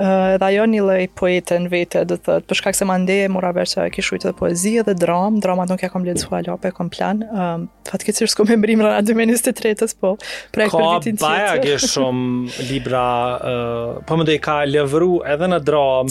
dhe 0.00 0.46
ajo 0.46 0.64
një 0.70 0.80
lloj 0.80 1.08
poete 1.18 1.58
në 1.60 1.70
vete, 1.72 2.02
do 2.08 2.16
të 2.16 2.24
thotë, 2.26 2.46
për 2.48 2.58
shkak 2.60 2.76
se 2.78 2.86
më 2.88 2.94
ndej 3.02 3.24
mora 3.34 3.50
vesh 3.56 3.74
se 3.76 3.84
ke 3.92 4.00
shkruajtur 4.04 4.32
poezi 4.38 4.72
dhe 4.86 4.94
dram, 4.96 5.36
drama 5.44 5.66
nuk 5.68 5.82
ja 5.84 5.90
kam 5.92 6.06
lexuar 6.06 6.44
po. 6.46 6.52
alo 6.52 6.56
pe 6.62 6.70
kom 6.74 6.88
plan. 6.92 7.20
Ëm 7.20 7.42
um, 7.44 7.66
fatkeqësisht 7.90 8.38
kam 8.38 8.48
mbrim 8.60 8.80
rana 8.84 9.02
2023-s, 9.04 9.94
po 10.00 10.14
pra 10.16 10.52
për 10.54 10.64
ekspertin 10.68 11.18
tjetë 11.18 11.20
Ka 11.20 11.28
baje 11.28 11.64
ke 11.66 11.76
shumë 11.92 12.66
libra, 12.70 13.04
ë 13.36 13.52
uh, 13.52 13.98
po 14.08 14.18
më 14.20 14.26
dhe 14.30 14.38
ka 14.44 14.56
lëvru 14.70 15.18
edhe 15.34 15.48
në 15.52 15.58
dram, 15.68 16.10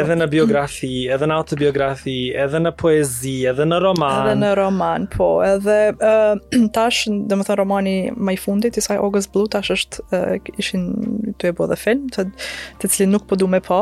edhe 0.00 0.18
në 0.20 0.28
biografi, 0.34 0.92
edhe 1.14 1.30
në 1.30 1.38
autobiografi, 1.40 2.18
edhe 2.44 2.60
në 2.66 2.74
poezi, 2.82 3.36
edhe 3.54 3.64
në 3.70 3.80
roman. 3.86 4.28
Edhe 4.28 4.36
në 4.42 4.52
roman, 4.60 5.08
po. 5.16 5.30
Edhe 5.48 5.78
uh, 5.96 6.68
tash, 6.76 7.06
thënë, 7.08 7.48
romani 7.60 7.96
më 8.16 8.36
fundit 8.40 8.76
i 8.80 8.84
saj 8.84 9.00
August 9.00 9.32
Blue 9.32 9.48
tash 9.50 9.72
është 9.72 10.08
uh, 10.12 10.60
ishin 10.60 10.90
po 13.30 13.36
du 13.38 13.48
me 13.48 13.60
pa. 13.60 13.80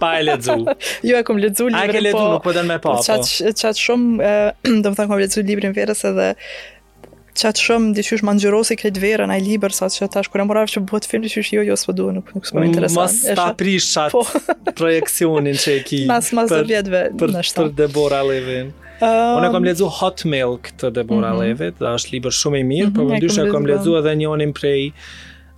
pa 0.00 0.16
e 0.18 0.24
lexu. 0.24 0.56
jo 1.08 1.14
e 1.18 1.22
kam 1.28 1.36
lexu 1.44 1.68
librin. 1.68 1.80
Ai 1.82 1.92
ke 1.92 2.00
lexu, 2.00 2.24
po, 2.24 2.32
nuk 2.36 2.44
po 2.48 2.52
don 2.56 2.66
me 2.70 2.78
pa. 2.80 2.96
Po. 2.96 3.02
Çat 3.04 3.20
po. 3.32 3.52
çat 3.64 3.76
shumë, 3.86 4.32
do 4.82 4.92
të 4.92 4.96
them 4.96 5.08
kam 5.12 5.18
lexu 5.20 5.44
librin 5.46 5.76
verës 5.76 6.00
edhe 6.08 6.30
çat 7.42 7.60
shumë 7.66 7.92
dishysh 7.98 8.22
manxhirosi 8.28 8.76
këtë 8.80 9.02
verën 9.02 9.32
ai 9.32 9.40
libër 9.44 9.72
sa 9.76 9.88
që 9.92 10.08
tash 10.16 10.28
kur 10.32 10.42
e 10.42 10.46
morave 10.48 10.68
që 10.72 10.82
bëhet 10.88 11.06
film 11.08 11.24
dishysh 11.26 11.52
jo 11.56 11.62
jo 11.68 11.76
s'po 11.80 11.94
duan 11.96 12.18
nuk 12.20 12.30
nuk 12.36 12.48
s'po 12.48 12.64
interesant. 12.64 13.10
Mos 13.10 13.18
ta 13.40 13.48
prish 13.58 13.90
çat 13.94 14.12
po. 14.14 14.22
projekcionin 14.80 15.58
që 15.60 15.78
e 15.80 15.82
ki. 15.88 16.00
Mas 16.12 16.32
mas 16.36 16.52
do 16.52 16.62
vjetve 16.68 17.06
për, 17.20 17.36
për 17.58 17.72
Debora 17.80 18.22
Levin. 18.28 18.72
Um, 19.02 19.08
Unë 19.40 19.50
kam 19.56 19.64
lexuar 19.66 19.90
Hot 20.00 20.22
Milk 20.30 20.68
të 20.78 20.92
Debora 20.94 21.32
mm 21.32 21.38
-hmm. 21.38 21.54
Levit, 21.58 21.74
dhe 21.82 21.90
është 21.96 22.10
libër 22.14 22.34
shumë 22.40 22.58
i 22.62 22.66
mirë, 22.72 22.90
mm 22.90 22.98
-hmm, 22.98 23.10
por 23.10 23.18
ndyshë 23.18 23.46
kam 23.52 23.64
lexuar 23.70 23.98
po. 23.98 24.06
edhe 24.06 24.12
njërin 24.20 24.52
prej 24.58 24.82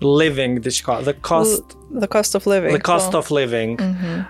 living 0.04 0.60
diçka 0.60 1.00
the 1.02 1.14
cost 1.22 1.76
the 2.00 2.06
cost 2.06 2.34
of 2.36 2.46
living 2.46 2.70
the 2.72 2.82
cost 2.92 3.12
po. 3.12 3.18
of 3.18 3.30
living 3.30 3.80
mm 3.80 3.96
-hmm. 3.96 4.20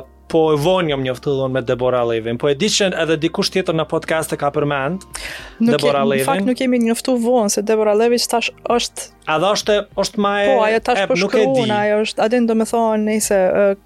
uh, 0.00 0.06
po 0.28 0.52
e 0.52 0.56
vonjëm 0.56 1.02
njoftu 1.02 1.34
dhon 1.36 1.52
me 1.52 1.62
Deborah 1.62 2.06
Levin 2.08 2.38
po 2.38 2.48
e 2.50 2.54
di 2.54 2.66
që 2.68 2.88
edhe 3.02 3.16
dikush 3.20 3.50
tjetër 3.52 3.74
në 3.76 3.84
podcast 3.90 4.32
e 4.32 4.36
ka 4.36 4.48
përmend 4.50 4.98
Deborah 5.60 6.02
ke, 6.02 6.08
Levin 6.08 6.24
në 6.26 6.32
fakt 6.32 6.44
nuk 6.48 6.56
kemi 6.58 6.78
njoftu 6.80 7.16
vonë 7.20 7.48
se 7.52 7.62
Deborah 7.62 7.94
Levin 7.96 8.18
tash 8.30 8.48
është 8.70 9.00
a 9.26 9.36
dhe 9.40 9.46
është 9.56 9.76
është 10.00 10.16
më 10.24 10.32
e 10.42 10.46
po 10.56 10.64
ajo 10.64 10.80
tash 10.88 11.04
po 11.10 11.16
shkruan 11.16 11.70
ajo 11.70 11.94
është 12.06 12.22
Adin 12.24 12.46
do 12.46 12.54
të 12.56 12.66
thonë 12.72 13.04
nëse 13.10 13.38
uh, 13.52 13.76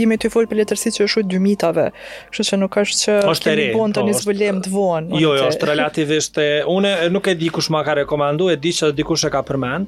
jemi 0.00 0.16
ty 0.18 0.28
fol 0.32 0.46
për 0.50 0.56
letërsi 0.60 0.88
që 0.96 1.00
është 1.08 1.18
u 1.20 1.22
2000-tave 1.32 1.86
kështu 2.32 2.42
që 2.50 2.56
nuk 2.62 2.76
është 2.76 2.98
që 3.04 3.12
është 3.32 3.44
kemi 3.48 3.66
bën 3.76 3.92
tani 3.96 4.12
po, 4.12 4.18
zbulim 4.20 4.56
të 4.64 4.68
vonë 4.76 5.20
jo 5.22 5.34
jo 5.40 5.44
është 5.50 5.64
relativisht 5.72 6.34
unë 6.76 6.90
nuk 7.14 7.24
e 7.28 7.34
di 7.34 7.48
kush 7.48 7.70
ma 7.70 7.82
ka 7.84 7.94
rekomandu, 7.94 8.50
e 8.52 8.56
di 8.56 8.72
që 8.72 8.92
dikush 8.94 9.24
e 9.26 9.30
ka 9.30 9.42
përmend 9.42 9.86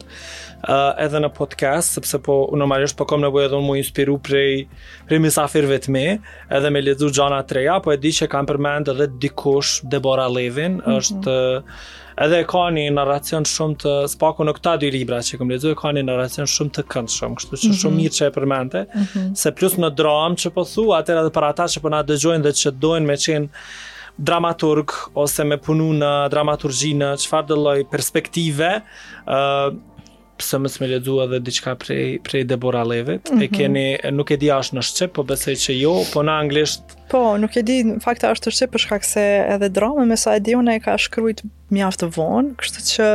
uh, 0.66 0.96
edhe 1.02 1.20
në 1.22 1.30
podcast, 1.36 1.94
sepse 1.98 2.18
po 2.24 2.38
normalisht 2.58 2.96
po 2.98 3.06
kam 3.08 3.22
nevojë 3.22 3.46
edhe 3.50 3.60
më 3.62 3.76
inspiru 3.80 4.16
prej 4.24 4.66
prej 5.08 5.20
mesafirëve 5.22 5.78
të 5.86 6.02
edhe 6.56 6.70
me 6.74 6.82
lexu 6.82 7.10
gjana 7.14 7.42
Treja, 7.48 7.78
po 7.84 7.92
e 7.94 7.98
di 8.00 8.12
që 8.12 8.28
kam 8.32 8.46
përmend 8.48 8.90
edhe 8.94 9.06
dikush 9.22 9.82
Debora 9.92 10.28
Levin, 10.28 10.74
mm 10.74 10.80
-hmm. 10.80 10.98
është 10.98 11.28
eh, 11.28 12.24
edhe 12.24 12.38
e 12.40 12.44
ka 12.44 12.64
një 12.74 12.90
narracion 12.92 13.42
shumë 13.44 13.76
të 13.82 14.08
spaku 14.08 14.44
në 14.44 14.52
këta 14.56 14.76
dy 14.80 14.90
libra 14.90 15.18
që 15.18 15.38
kam 15.38 15.50
e 15.50 15.58
ka 15.74 15.88
një 15.92 16.04
narracion 16.04 16.46
shumë 16.46 16.70
të 16.70 16.82
këndshëm, 16.90 17.34
kështu 17.36 17.56
që 17.56 17.66
mm 17.66 17.70
-hmm. 17.70 17.80
shumë 17.80 17.92
mhm. 17.94 18.00
mirë 18.02 18.14
që 18.18 18.26
e 18.26 18.30
përmendte, 18.30 18.86
mm 18.94 19.02
-hmm. 19.02 19.34
se 19.34 19.52
plus 19.52 19.72
në 19.78 19.90
dram 19.94 20.32
që 20.34 20.50
po 20.50 20.64
thu 20.64 20.92
atëra 20.92 21.20
edhe 21.20 21.30
për 21.30 21.44
ata 21.44 21.64
që 21.64 21.80
po 21.80 21.88
na 21.88 22.02
dëgjojnë 22.02 22.42
dhe 22.42 22.52
që 22.60 22.70
dojnë 22.70 23.06
me 23.06 23.14
qenë 23.16 23.48
dramaturg 24.18 24.90
ose 25.14 25.44
me 25.44 25.56
punu 25.56 25.92
në 25.92 26.28
dramaturgjinë, 26.30 27.16
çfarë 27.16 27.54
lloj 27.62 27.84
perspektive, 27.90 28.82
ë 29.26 29.36
eh, 29.36 29.76
pse 30.38 30.58
më 30.62 30.70
s'me 30.72 30.86
lexu 30.92 31.18
edhe 31.24 31.38
diçka 31.42 31.74
prej 31.82 32.18
prej 32.26 32.44
Deborah 32.50 32.86
Levit. 32.86 33.24
Mm 33.28 33.34
-hmm. 33.34 33.42
E 33.42 33.46
mhm. 33.46 33.56
keni 33.58 33.86
nuk 34.18 34.30
e 34.30 34.36
di 34.42 34.48
as 34.58 34.68
në 34.76 34.82
shqip, 34.88 35.10
po 35.16 35.22
besoj 35.30 35.54
që 35.64 35.72
jo, 35.84 35.94
po 36.12 36.20
në 36.26 36.32
anglisht. 36.42 36.82
Po, 37.12 37.20
nuk 37.42 37.54
e 37.56 37.62
di, 37.68 37.76
në 37.86 37.92
fakt 38.06 38.22
është 38.32 38.48
në 38.48 38.52
shqip 38.56 38.70
për 38.74 38.80
shkak 38.84 39.02
se 39.12 39.24
edhe 39.54 39.68
drama 39.78 40.04
me 40.10 40.16
sa 40.22 40.30
e 40.36 40.40
di 40.46 40.52
unë 40.60 40.72
e 40.76 40.80
ka 40.84 40.94
shkruajt 41.04 41.40
mjaft 41.74 42.00
vonë, 42.16 42.50
kështu 42.60 42.80
që 42.92 43.06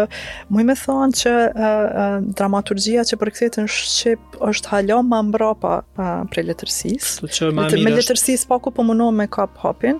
më 0.53 0.57
i 0.63 0.65
më 0.69 0.75
thon 0.83 1.09
që 1.21 1.33
uh, 1.47 1.67
uh, 2.03 2.17
dramaturgjia 2.39 3.01
që 3.09 3.15
përkthehet 3.21 3.53
në 3.61 3.65
shqip 3.93 4.21
është 4.49 4.67
hala 4.73 4.97
më 5.11 5.19
mbrapa 5.29 5.73
uh, 6.03 6.23
prej 6.31 6.43
letërsisë. 6.49 7.11
Kështu 7.29 7.37
që 7.37 7.43
më 7.57 7.63
mirë. 7.69 7.83
Me 7.85 7.91
letërsisë 7.99 8.39
është... 8.41 8.49
paku 8.51 8.67
po 8.77 8.81
me 9.19 9.27
kap 9.35 9.51
hapin. 9.63 9.95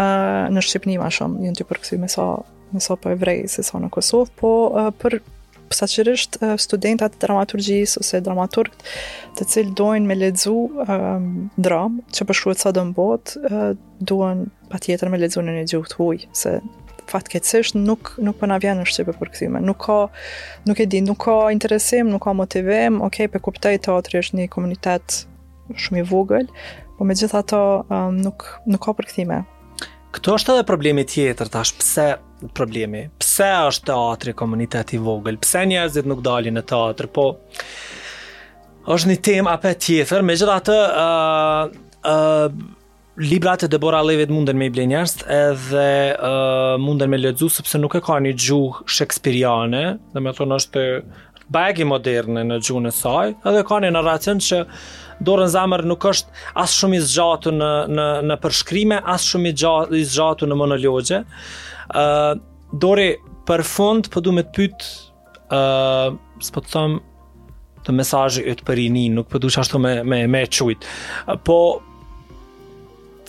Uh, 0.00 0.44
në 0.54 0.60
shqipni 0.66 0.94
më 1.02 1.08
shumë, 1.16 1.36
jeni 1.44 1.56
ti 1.58 1.64
përkthyer 1.70 1.98
me 2.04 2.08
sa 2.16 2.24
me 2.74 2.80
sa 2.80 2.94
po 3.02 3.06
e 3.14 3.16
vrej 3.22 3.38
se 3.54 3.62
sa 3.68 3.76
në 3.78 3.88
Kosovë, 3.96 4.30
po 4.40 4.50
për 5.00 5.12
përsa 5.74 5.88
qërësht 5.90 6.38
studentat 6.62 7.18
të 7.18 7.22
dramaturgjisë 7.26 8.00
ose 8.02 8.20
dramaturgët 8.22 8.86
të 9.38 9.46
cilë 9.50 9.74
dojnë 9.80 10.10
me 10.10 10.16
ledzu 10.18 10.54
um, 10.68 11.28
dram 11.58 11.98
që 12.14 12.26
përshruet 12.30 12.62
sa 12.62 12.72
dëmë 12.76 12.94
bot 12.96 13.34
uh, 13.42 13.74
duen 14.10 14.46
pa 14.70 14.80
tjetër 14.82 15.10
me 15.12 15.20
ledzu 15.22 15.42
në 15.42 15.56
një 15.58 15.66
gjuhë 15.72 15.90
të 15.92 15.98
huj 15.98 16.16
se 16.38 16.56
fatkecisht 17.10 17.76
nuk, 17.76 18.14
nuk 18.24 18.38
përna 18.40 18.56
vjenë 18.62 18.80
në 18.80 18.88
Shqipë 18.90 19.14
për 19.20 19.32
këtime 19.34 19.60
nuk 19.64 19.82
ka, 19.84 19.98
nuk 20.70 20.80
e 20.80 20.86
di, 20.88 21.02
nuk 21.04 21.18
ka 21.26 21.34
interesim 21.52 22.08
nuk 22.12 22.24
ka 22.24 22.32
motivim, 22.38 23.02
okej, 23.04 23.26
okay, 23.28 23.32
për 23.34 23.44
kuptoj 23.44 23.74
të 23.84 23.96
atër 23.98 24.20
është 24.22 24.38
një 24.40 24.46
komunitet 24.54 25.18
shumë 25.80 26.00
i 26.02 26.06
vogël, 26.08 26.48
po 26.96 27.06
me 27.08 27.16
gjitha 27.16 27.40
ta 27.50 27.60
um, 27.82 28.16
nuk, 28.24 28.46
nuk 28.70 28.82
ka 28.86 28.96
për 29.02 29.10
këtime 29.12 29.42
Këto 30.14 30.36
është 30.38 30.52
edhe 30.54 30.62
problemi 30.68 31.02
tjetër, 31.10 31.48
tash, 31.50 31.72
pse 31.74 32.04
problemi. 32.52 33.06
Pse 33.20 33.48
është 33.70 33.88
teatri 33.92 34.34
komunitet 34.36 34.94
i 34.96 35.00
vogël? 35.00 35.38
Pse 35.40 35.64
njerëzit 35.70 36.08
nuk 36.10 36.20
dalin 36.24 36.58
në 36.58 36.64
teatr? 36.68 37.06
Po 37.12 37.28
është 38.90 39.12
një 39.12 39.18
temë 39.28 39.52
apo 39.54 39.72
tjetër, 39.86 40.24
megjithatë 40.30 40.78
ë 40.84 41.04
uh, 41.04 41.76
ë 42.04 42.16
uh, 42.16 42.64
librat 43.14 43.62
e 43.62 43.68
Debora 43.70 44.00
Levit 44.02 44.30
munden 44.34 44.58
me 44.58 44.66
i 44.66 44.72
blen 44.74 44.90
njerëz 44.90 45.20
edhe 45.30 45.84
uh, 46.16 46.74
munden 46.82 47.10
me 47.14 47.20
lexu 47.22 47.46
sepse 47.54 47.78
nuk 47.78 47.94
e 47.94 48.02
ka 48.04 48.18
një 48.24 48.34
gjuhë 48.42 48.88
shekspiriane, 48.90 49.84
dhe 50.12 50.22
me 50.24 50.32
thonë 50.34 50.56
është 50.60 50.84
bagi 51.54 51.84
moderne 51.86 52.42
në 52.48 52.56
gjuhën 52.64 52.88
e 52.90 52.94
saj, 52.96 53.34
edhe 53.46 53.60
ka 53.68 53.78
një 53.84 53.92
narracion 53.94 54.38
që 54.42 54.64
dorën 55.24 55.50
zamër 55.52 55.82
nuk 55.86 56.04
është 56.10 56.46
as 56.58 56.72
shumë 56.74 56.98
i 56.98 57.02
zgjatur 57.04 57.54
në 57.54 57.68
në 57.94 58.06
në 58.32 58.38
përshkrime, 58.42 58.98
as 59.14 59.28
shumë 59.28 59.52
i 59.54 60.02
zgjatur 60.10 60.50
në 60.50 60.56
monologje 60.58 61.20
dore 62.74 63.08
për 63.46 63.62
fund 63.66 64.08
po 64.12 64.20
du 64.24 64.32
me 64.32 64.44
të 64.44 64.54
pyt 64.56 64.84
uh, 65.52 66.14
s'po 66.42 66.62
të 66.64 66.72
thëm 66.74 66.98
të 67.84 67.92
mesajë 67.94 68.46
e 68.48 68.54
të 68.58 68.64
përini 68.66 69.06
nuk 69.12 69.26
po 69.30 69.38
du 69.42 69.50
që 69.52 69.60
ashtu 69.62 69.78
me, 69.82 69.98
me, 70.08 70.22
me 70.32 70.44
qujt 70.48 70.84
uh, 70.84 71.36
po 71.46 71.58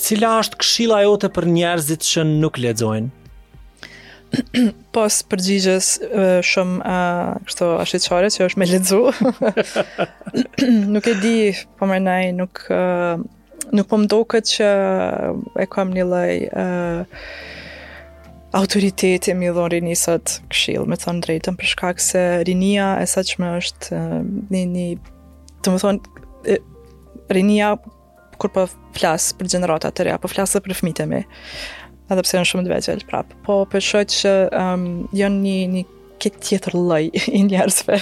cila 0.02 0.38
është 0.44 0.60
këshila 0.64 1.04
jote 1.06 1.30
për 1.36 1.48
njerëzit 1.52 2.08
që 2.08 2.26
nuk 2.32 2.60
ledzojnë 2.64 3.12
pas 4.96 5.18
po, 5.22 5.28
përgjigjes 5.36 5.90
shumë 6.50 6.78
uh, 6.82 7.36
kështu 7.48 7.68
ashtuçore 7.80 8.32
që 8.34 8.48
është 8.50 8.60
me 8.60 8.66
lexu. 8.68 8.98
nuk 10.96 11.06
e 11.08 11.14
di, 11.22 11.34
po 11.80 11.88
më 11.92 12.00
nai 12.04 12.24
nuk 12.36 12.64
nuk 13.76 13.88
po 13.92 14.00
më 14.02 14.10
duket 14.12 14.50
që 14.58 14.72
e 15.64 15.68
kam 15.72 15.94
një 15.96 16.08
lloj 16.10 16.34
uh, 16.50 17.30
autoriteti 18.56 19.34
mi 19.36 19.50
dhon 19.54 19.72
rinisat 19.74 20.38
këshill 20.52 20.86
me 20.90 20.96
thonë 21.00 21.24
drejtën 21.26 21.58
për 21.60 21.70
shkak 21.74 22.02
se 22.04 22.22
rinia 22.48 22.94
e 23.04 23.08
më 23.44 23.50
është 23.60 24.00
një 24.56 24.62
një 24.76 24.86
të 25.66 25.74
më 25.76 25.82
thonë 25.84 26.58
rinia 27.36 27.74
kur 28.40 28.52
po 28.56 28.66
flas 28.96 29.34
për 29.40 29.52
gjenerata 29.56 29.92
të 29.96 30.08
reja 30.08 30.22
po 30.24 30.32
flas 30.32 30.56
për 30.56 30.78
fëmijët 30.78 31.04
e 31.04 31.08
mi 31.12 31.22
edhe 32.12 32.22
pse 32.26 32.38
janë 32.38 32.50
shumë 32.52 32.66
të 32.68 32.74
vjetër 32.74 33.04
prap 33.10 33.36
po 33.48 33.60
për 33.72 33.86
shkak 33.90 34.16
se 34.16 34.34
um, 34.60 34.88
janë 35.18 35.42
një 35.44 35.58
një 35.76 35.84
këtë 36.16 36.40
tjetër 36.48 36.76
lloj 36.80 37.02
i 37.12 37.40
njerëzve. 37.44 37.98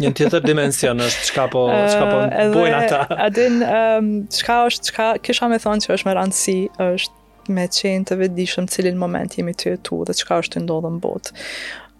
një 0.00 0.10
tjetër 0.16 0.40
dimension 0.46 0.96
është, 1.04 1.26
qka 1.34 1.42
po, 1.52 1.66
qka 1.74 2.04
po 2.08 2.22
bojnë 2.54 2.78
ata? 2.78 3.00
Edhe, 3.26 3.44
um, 3.66 4.08
qka 4.32 4.56
është, 4.70 4.92
kisha 5.22 5.50
me 5.52 5.58
thonë 5.60 5.84
që 5.84 5.92
është 5.98 6.08
më 6.08 6.14
rëndësi, 6.16 6.54
është 6.80 7.21
me 7.50 7.66
qenë 7.70 8.04
të 8.08 8.16
vedishëm 8.20 8.68
cilin 8.70 8.98
moment 9.00 9.34
jemi 9.38 9.54
të 9.56 9.74
jetu 9.76 10.02
dhe 10.06 10.14
qka 10.22 10.38
është 10.42 10.58
të 10.58 10.64
ndodhë 10.66 10.92
në 10.96 11.02
botë. 11.02 11.32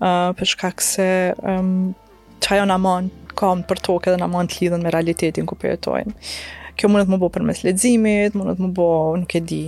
Uh, 0.02 0.30
për 0.38 0.50
shkak 0.54 0.82
se 0.84 1.06
um, 1.46 1.92
qaj 2.42 2.62
o 2.64 2.68
namon 2.70 3.10
kam 3.38 3.62
për 3.66 3.80
tokë 3.86 4.10
edhe 4.12 4.20
namon 4.20 4.50
të 4.50 4.58
lidhën 4.60 4.82
me 4.84 4.92
realitetin 4.92 5.46
ku 5.48 5.56
përjetojnë. 5.58 6.12
Kjo 6.78 6.88
mundet 6.88 7.10
më 7.12 7.18
bo 7.20 7.28
për 7.30 7.44
mes 7.44 7.60
ledzimit, 7.66 8.36
mundet 8.38 8.60
më 8.62 8.70
bo, 8.76 8.86
nuk 9.20 9.34
e 9.36 9.42
di, 9.44 9.58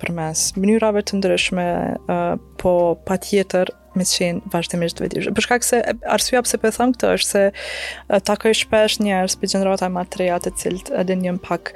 për 0.00 0.10
mes 0.16 0.44
mënyrave 0.56 1.02
të 1.04 1.18
ndryshme, 1.20 1.64
uh, 2.08 2.38
po 2.60 2.72
pa 3.06 3.18
tjetër 3.20 3.70
me 3.94 4.06
qenë 4.08 4.48
vazhdimisht 4.50 4.98
vetish. 5.04 5.28
Për 5.36 5.44
shkak 5.44 5.66
se 5.66 5.82
arsyeja 6.10 6.40
pse 6.44 6.58
po 6.58 6.70
them 6.74 6.94
këtë 6.96 7.12
është 7.18 7.30
se 7.36 7.42
uh, 7.50 8.18
takoj 8.30 8.56
shpesh 8.64 8.98
njerës 9.04 9.36
për 9.42 9.52
gjendrataj 9.54 9.92
më 9.94 10.06
të 10.10 10.22
rejate 10.24 10.54
cilët 10.62 10.90
edhe 11.04 11.18
një 11.20 11.36
pak 11.44 11.74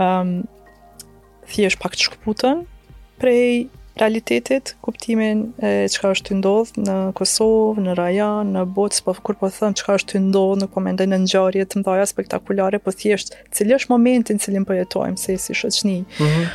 um, 0.00 0.32
thjesht 1.50 1.82
pak 1.82 1.98
të 1.98 2.08
prej 3.20 3.68
realitetit, 4.00 4.72
kuptimin 4.86 5.42
e 5.62 5.70
çka 5.92 6.12
është 6.14 6.30
të 6.30 6.36
ndodh 6.40 6.70
në 6.86 6.94
Kosovë, 7.18 7.82
në 7.84 7.96
Rajan, 7.98 8.52
në 8.54 8.62
Bot, 8.76 8.96
po 9.04 9.14
kur 9.26 9.36
po 9.40 9.50
them 9.52 9.74
çka 9.76 9.96
është 9.98 10.14
të 10.14 10.20
ndodh, 10.30 10.66
po 10.72 10.80
mendoj 10.84 11.08
në 11.10 11.18
ngjarje 11.26 11.66
të 11.72 11.82
mëdha 11.82 12.06
spektakolare, 12.08 12.80
po 12.80 12.94
thjesht 12.96 13.36
cili 13.56 13.76
është 13.76 13.92
momenti 13.92 14.38
cilin 14.40 14.64
po 14.64 14.78
jetojmë 14.78 15.20
se 15.20 15.36
si 15.42 15.58
shëqni 15.60 15.98
Ëh, 16.00 16.04
mm 16.04 16.28
-hmm. 16.28 16.46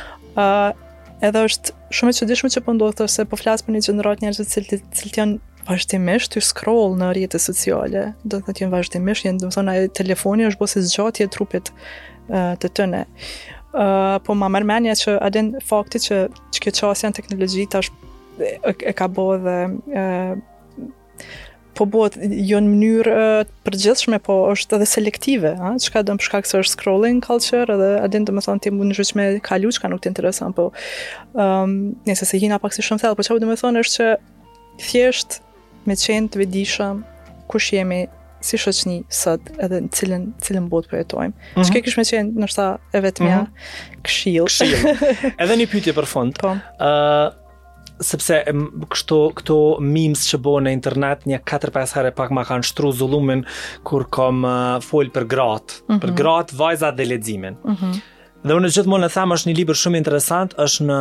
uh, 0.42 1.28
edhe 1.28 1.44
është 1.48 1.72
shumë 1.98 2.10
e 2.10 2.16
çuditshme 2.18 2.48
që 2.54 2.60
po 2.66 3.06
se 3.16 3.24
po 3.24 3.36
flas 3.36 3.62
për 3.62 3.70
një 3.74 3.84
gjenerat 3.86 4.18
njerëz 4.22 4.48
që 4.54 4.60
të 5.02 5.14
janë 5.20 5.36
vazhdimisht 5.70 6.30
të 6.36 6.40
scroll 6.40 6.92
në 7.00 7.12
rrjetet 7.12 7.42
sociale, 7.50 8.12
do 8.24 8.36
të 8.36 8.42
thotë 8.46 8.60
janë 8.62 8.74
vazhdimisht, 8.76 9.24
do 9.40 9.46
të 9.46 9.54
thonë 9.56 9.70
ai 9.72 9.88
telefoni 10.00 10.42
është 10.46 10.58
bose 10.58 10.76
zgjatje 10.90 11.26
trupit 11.34 11.66
uh, 11.70 12.54
të 12.60 12.68
tyre. 12.76 13.02
Të 13.04 13.55
po 14.24 14.34
ma 14.38 14.48
mërmenja 14.52 14.94
që 14.96 15.14
adin 15.26 15.50
fakti 15.68 16.00
që, 16.00 16.20
që 16.54 16.62
kjo 16.64 16.72
qasja 16.80 17.10
në 17.10 17.18
teknologi 17.18 17.64
tash 17.72 17.90
e, 18.40 18.54
e 18.72 18.92
ka 18.96 19.08
bo 19.08 19.32
dhe 19.40 19.56
e, 19.90 20.04
po 21.76 21.84
bëhet 21.92 22.16
jo 22.48 22.56
në 22.64 22.70
mënyrë 22.72 23.16
përgjithshme, 23.66 24.16
po 24.24 24.38
është 24.54 24.78
edhe 24.78 24.86
selektive, 24.88 25.50
ha? 25.60 25.74
që 25.76 25.90
ka 25.92 26.02
dëmë 26.08 26.22
përshka 26.22 26.38
kësë 26.46 26.60
është 26.62 26.72
scrolling 26.78 27.18
culture, 27.24 27.66
edhe 27.76 27.90
adin 28.00 28.24
dhe 28.24 28.32
më 28.32 28.46
thonë 28.46 28.64
ti 28.64 28.72
mund 28.72 28.94
në 28.94 28.96
gjithme 28.96 29.26
kalu 29.44 29.74
që 29.76 29.82
ka 29.84 29.90
nuk 29.92 30.00
të 30.00 30.08
interesan, 30.14 30.56
po 30.56 30.70
um, 31.36 31.74
njëse 32.08 32.30
se 32.30 32.40
hina 32.40 32.56
pak 32.64 32.72
si 32.72 32.84
shumë 32.86 33.02
thellë, 33.04 33.18
po 33.20 33.26
që 33.28 33.36
dhe 33.44 33.50
më 33.50 33.58
thonë 33.60 33.84
është 33.84 33.98
që 33.98 34.86
thjesht 34.88 35.36
me 35.88 35.98
qenë 36.00 36.32
të 36.32 36.42
vedisha 36.46 36.88
kush 37.52 37.74
jemi 37.76 38.06
si 38.44 38.58
shoqni 38.60 39.00
sot 39.12 39.46
edhe 39.62 39.80
në 39.86 39.90
cilën 39.96 40.26
cilën 40.44 40.66
botë 40.72 40.90
po 40.92 41.00
jetojmë. 41.00 41.32
Mm 41.32 41.54
-hmm. 41.54 41.66
Çka 41.68 41.82
kish 41.86 41.98
më 41.98 42.04
thënë, 42.08 42.30
ndoshta 42.40 42.66
e 42.96 43.00
vetmja 43.00 43.38
mm 43.40 43.46
-hmm. 43.46 44.02
këshill. 44.04 44.84
edhe 45.42 45.54
një 45.58 45.66
pyetje 45.72 45.92
për 45.98 46.06
fund. 46.12 46.32
Po. 46.42 46.56
Ëh, 46.80 46.88
uh, 46.88 47.28
sepse 48.00 48.42
kështu 48.92 49.18
këto 49.38 49.58
memes 49.80 50.22
që 50.28 50.36
bëhen 50.44 50.62
në 50.68 50.72
internet 50.78 51.20
një 51.28 51.38
4-5 51.44 51.94
herë 51.96 52.10
pak 52.18 52.30
më 52.30 52.42
kanë 52.48 52.66
shtru 52.68 52.88
zullumin 52.92 53.42
kur 53.88 54.02
kam 54.16 54.44
uh, 54.44 54.80
fol 54.88 55.06
për 55.16 55.24
gratë, 55.32 55.72
mm 55.72 55.82
-hmm. 55.86 56.00
për 56.02 56.08
mhm. 56.10 56.16
gratë 56.20 56.54
vajzat 56.60 56.94
dhe 56.98 57.04
leximin. 57.12 57.54
Mhm. 57.72 57.90
Dhe 58.44 58.54
unë 58.54 58.68
gjithë 58.72 58.90
mund 58.92 59.04
në 59.06 59.10
thamë 59.14 59.36
është 59.38 59.48
një 59.48 59.54
libër 59.60 59.78
shumë 59.80 60.00
interesant, 60.02 60.54
është 60.60 60.86
në 60.88 60.98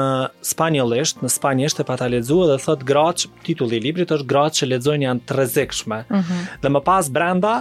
spanjëllisht, 0.52 1.20
në 1.26 1.32
spanjisht 1.34 1.82
e 1.84 1.88
pa 1.90 1.98
ta 2.00 2.08
ledzua 2.12 2.48
dhe 2.54 2.60
thot 2.64 2.86
gratë, 2.92 3.32
titulli 3.48 3.80
i 3.82 3.84
librit 3.90 4.14
është 4.18 4.30
gratë 4.32 4.62
që 4.62 4.72
ledzojnë 4.72 5.08
janë 5.10 5.26
të 5.32 5.40
rezikshme. 5.42 6.00
Mhm. 6.22 6.44
Dhe 6.64 6.74
më 6.78 6.84
pas 6.88 7.12
brenda, 7.20 7.58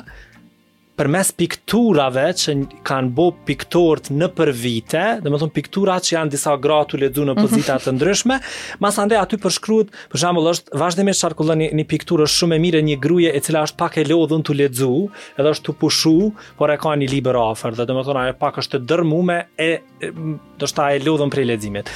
për 0.95 1.09
mes 1.11 1.31
pikturave 1.35 2.25
që 2.39 2.53
kanë 2.87 3.11
bo 3.17 3.27
piktort 3.49 4.11
në 4.15 4.29
për 4.37 4.51
vite, 4.55 5.03
dhe 5.23 5.33
më 5.33 5.41
thonë 5.43 5.55
piktura 5.57 5.97
që 6.05 6.15
janë 6.17 6.33
disa 6.35 6.55
gratu 6.63 7.01
ledzu 7.03 7.25
në 7.27 7.35
pozitat 7.39 7.85
të 7.89 7.95
ndryshme, 7.97 8.37
mas 8.83 8.99
ande 9.03 9.19
aty 9.19 9.39
përshkrujt, 9.43 9.91
për 10.13 10.23
shambull 10.25 10.51
është 10.53 10.79
vazhdime 10.81 11.15
sharkullën 11.19 11.63
një, 11.65 11.69
një 11.81 11.87
pikturë 11.91 12.29
shumë 12.31 12.59
e 12.59 12.63
mire 12.63 12.83
një 12.87 12.99
gruje 13.03 13.35
e 13.35 13.43
cila 13.43 13.65
është 13.67 13.81
pak 13.83 13.99
e 13.99 14.07
lodhën 14.13 14.45
të 14.47 14.59
ledzu, 14.61 14.93
edhe 15.35 15.55
është 15.57 15.69
të 15.73 15.77
pushu, 15.83 16.15
por 16.61 16.71
e 16.71 16.79
ka 16.79 16.95
një 17.01 17.11
liber 17.13 17.39
ofër, 17.43 17.75
dhe 17.81 17.89
dhe 17.91 17.99
më 17.99 18.07
thonë 18.09 18.25
ajo 18.29 18.39
pak 18.47 18.63
është 18.63 18.79
të 18.83 18.91
dërmume, 18.93 19.41
e, 19.59 19.71
e 20.07 20.13
dhe 20.13 20.69
është 20.69 20.75
ta 20.81 20.89
e 20.95 21.03
lodhën 21.03 21.35
prej 21.35 21.49
ledzimit. 21.51 21.91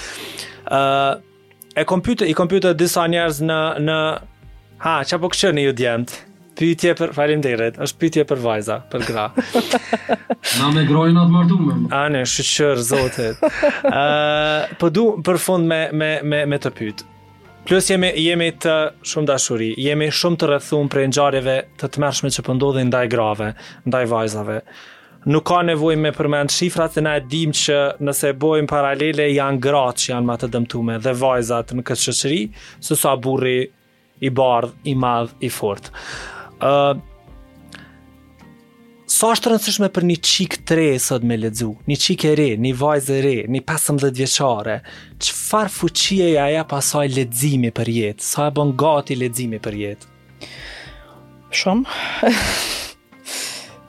Uh, 0.69 1.21
e 1.79 1.87
kompjute, 1.87 2.27
I 2.29 2.35
kompjute 2.37 2.75
disa 2.77 3.07
njerëz 3.09 3.41
në, 3.47 3.61
në 3.87 4.01
Ha, 4.79 5.01
çapo 5.03 5.25
po 5.25 5.33
këshër 5.35 5.57
një 5.57 5.63
pytje 6.59 6.95
për 6.99 7.13
falim 7.15 7.43
është 7.45 7.99
pytje 8.03 8.25
për 8.29 8.41
vajza, 8.43 8.81
për 8.91 9.05
gra. 9.09 9.27
Na 10.59 10.71
me 10.75 10.83
grojë 10.89 11.15
atë 11.15 11.25
të 11.25 11.37
mërdume. 11.37 11.77
A 11.95 12.03
ne, 12.13 12.25
shqyqër, 12.27 12.81
zotit. 12.87 13.47
Uh, 13.87 14.67
për 14.67 14.83
po 14.83 14.91
du, 14.97 15.05
për 15.29 15.39
fund 15.45 15.69
me, 15.71 15.81
me, 15.95 16.11
me, 16.27 16.41
me 16.51 16.59
të 16.63 16.73
pytë. 16.81 17.07
Plus 17.69 17.91
jemi, 17.93 18.09
jemi 18.17 18.49
të 18.65 18.75
shumë 19.07 19.29
dashuri, 19.29 19.71
jemi 19.77 20.07
shumë 20.15 20.39
të 20.41 20.47
rrethuar 20.51 20.87
për 20.89 21.41
e 21.55 21.59
të 21.79 21.91
të 21.95 22.01
mërshme 22.03 22.31
që 22.33 22.45
po 22.47 22.55
ndodhin 22.57 22.89
ndaj 22.91 23.09
grave, 23.13 23.51
ndaj 23.87 24.07
vajzave. 24.09 24.61
Nuk 25.29 25.45
ka 25.51 25.59
nevoj 25.67 25.97
me 25.99 26.11
përmenë 26.15 26.51
shifrat 26.55 26.95
se 26.97 27.03
na 27.05 27.17
e 27.19 27.21
dim 27.29 27.51
që 27.53 27.79
nëse 28.07 28.31
bojmë 28.41 28.69
paralele 28.71 29.27
janë 29.35 29.61
gratë 29.67 30.01
që 30.07 30.13
janë 30.15 30.27
ma 30.31 30.37
të 30.41 30.49
dëmtume 30.55 30.99
dhe 31.05 31.15
vajzat 31.21 31.75
në 31.77 31.85
këtë 31.91 32.05
qëqëri, 32.07 32.41
sësa 32.81 33.15
burri 33.27 33.59
i 34.27 34.31
bardh, 34.39 34.73
i 34.85 34.95
madh, 34.99 35.37
i 35.45 35.51
fort 35.53 35.93
sa 36.59 36.93
so 39.07 39.29
është 39.35 39.51
rëndësishme 39.53 39.89
për 39.95 40.03
një 40.11 40.17
qik 40.27 40.53
të 40.69 40.75
re 40.79 40.87
sot 41.03 41.23
me 41.27 41.37
ledzu, 41.39 41.71
një 41.89 41.97
qik 42.03 42.21
e 42.29 42.31
re, 42.39 42.49
një 42.61 42.73
vajzë 42.79 43.13
e 43.17 43.21
re, 43.25 43.35
një 43.55 43.61
pasëm 43.67 43.97
dhe 44.03 44.11
dvjeqare, 44.15 44.75
që 45.23 45.31
farë 45.39 45.73
fuqie 45.75 46.29
e 46.35 46.37
aja 46.43 46.63
pasaj 46.71 47.07
ledzimi 47.15 47.71
për 47.75 47.89
jetë, 47.95 48.23
sa 48.27 48.41
e 48.51 48.53
bën 48.59 48.71
gati 48.79 49.15
ledzimi 49.19 49.59
për 49.65 49.75
jetë? 49.85 50.05
Shumë. 51.59 51.85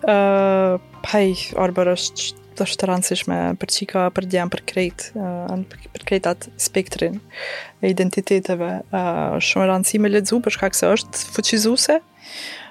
uh, 0.10 0.76
paj, 1.06 1.28
orëbër 1.62 1.88
është 1.98 2.22
të 2.58 2.62
është 2.66 2.84
rëndësishme 2.90 3.36
për 3.60 3.70
qika, 3.76 4.06
për 4.16 4.24
djenë 4.34 4.52
për 4.52 4.62
krejtë, 4.68 5.04
për 5.96 6.02
krejtë 6.10 6.28
atë 6.34 6.44
spektrin 6.60 7.16
e 7.80 7.82
identiteteve. 7.94 8.70
shumë 9.40 9.66
rëndësi 9.70 9.96
me 10.04 10.10
ledzu, 10.12 10.36
përshka 10.44 10.66
këse 10.74 10.86
është 10.96 11.16
fuqizuse, 11.38 11.98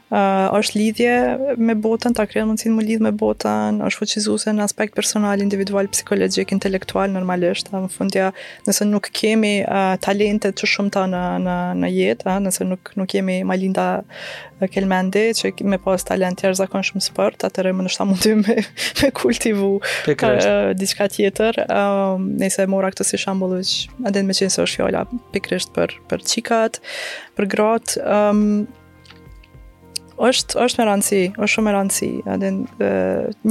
Uh, 0.09 0.49
është 0.57 0.79
lidhje 0.81 1.57
me 1.61 1.75
botën, 1.77 2.15
ta 2.17 2.25
krijon 2.25 2.47
mundësinë 2.49 2.79
të 2.81 2.85
lidh 2.89 3.03
me 3.05 3.11
botën, 3.21 3.77
është 3.85 4.01
fuqizuese 4.01 4.55
në 4.57 4.63
aspekt 4.65 4.95
personal, 4.97 5.43
individual, 5.45 5.91
psikologjik, 5.93 6.55
intelektual 6.57 7.13
normalisht. 7.13 7.69
Në 7.75 7.91
fund 7.93 8.17
ja, 8.17 8.31
nëse 8.65 8.87
nuk 8.89 9.11
kemi 9.13 9.51
uh, 9.67 9.99
talente 10.01 10.49
të 10.57 10.69
shumta 10.73 11.03
në 11.13 11.21
në 11.45 11.57
në 11.83 11.91
jetë, 11.93 12.39
nëse 12.47 12.69
nuk 12.71 12.95
nuk 12.97 13.11
kemi 13.13 13.43
malinda 13.49 13.91
kelmende 14.73 15.27
që 15.37 15.53
me 15.69 15.77
pas 15.83 16.09
talent 16.09 16.41
janë 16.43 16.57
zakonshëm 16.63 17.05
sport, 17.05 17.45
atëherë 17.45 17.75
më 17.77 17.87
nështa 17.91 18.09
mund 18.09 18.25
të 18.25 18.33
më 18.47 18.57
me 19.03 19.13
kultivu 19.21 19.75
uh, 19.83 20.49
diçka 20.73 21.11
tjetër. 21.19 21.67
nëse 22.41 22.65
mora 22.67 22.89
ato 22.89 23.05
si 23.05 23.21
shembull, 23.21 23.61
edhe 23.61 24.25
më 24.25 24.41
qenë 24.41 24.57
se 24.57 24.65
është 24.65 24.81
fjala 24.81 25.05
pikërisht 25.37 25.77
për 25.77 25.99
për 26.09 26.25
çikat, 26.33 26.81
për 27.37 27.47
gratë, 27.53 28.01
um, 28.09 28.43
është 30.27 30.59
është 30.65 30.81
me 30.81 30.87
rëndësi, 30.89 31.19
është 31.37 31.51
shumë 31.53 31.67
me 31.69 31.75
rëndësi. 31.77 32.09
A 32.29 32.37
den 32.43 32.57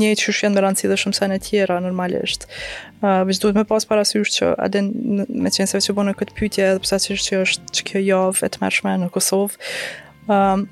një 0.01 0.09
që 0.19 0.33
janë 0.43 0.57
me 0.57 0.63
rëndësi 0.65 0.89
dhe 0.91 0.97
shumë 1.03 1.17
sa 1.17 1.29
në 1.31 1.37
tjera 1.45 1.77
normalisht. 1.83 2.43
Ë 3.01 3.13
duhet 3.31 3.57
më 3.61 3.65
pas 3.69 3.87
parasysh 3.87 4.33
që 4.39 4.51
a 4.57 4.67
den 4.73 4.91
me 5.29 5.51
çënse 5.55 5.81
që 5.87 5.95
bënë 5.97 6.15
këtë 6.19 6.35
pyetje 6.39 6.67
edhe 6.73 6.83
pse 6.83 6.99
që 7.07 7.41
është 7.47 7.85
kjo 7.87 8.03
javë 8.03 8.47
e 8.47 8.51
tmerrshme 8.57 8.97
në 9.03 9.09
Kosovë. 9.15 9.57
um, 10.27 10.67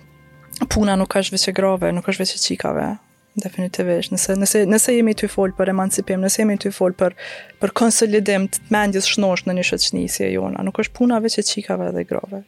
puna 0.69 0.95
nuk 0.95 1.09
ka 1.13 1.19
shvesë 1.23 1.53
grave, 1.55 1.91
nuk 1.91 2.05
ka 2.05 2.11
shvesë 2.11 2.39
çikave 2.43 2.97
definitivisht. 3.39 4.11
Nëse 4.11 4.35
nëse 4.39 4.65
nëse 4.71 4.91
jemi 4.95 5.13
ty 5.15 5.27
fol 5.27 5.51
për 5.57 5.71
emancipim, 5.73 6.19
nëse 6.23 6.41
jemi 6.43 6.57
ty 6.57 6.71
fol 6.71 6.91
për 6.95 7.15
për 7.59 7.71
konsolidim 7.75 8.47
të 8.47 8.67
mendjes 8.71 9.07
shnosh 9.15 9.47
në 9.47 9.55
një 9.59 9.65
shoqëni 9.71 10.05
si 10.09 10.23
e 10.27 10.31
jona, 10.35 10.63
nuk 10.63 10.79
është 10.79 10.95
puna 10.99 11.19
vetë 11.23 11.43
çikave 11.53 11.91
dhe 11.95 12.03
grave. 12.07 12.43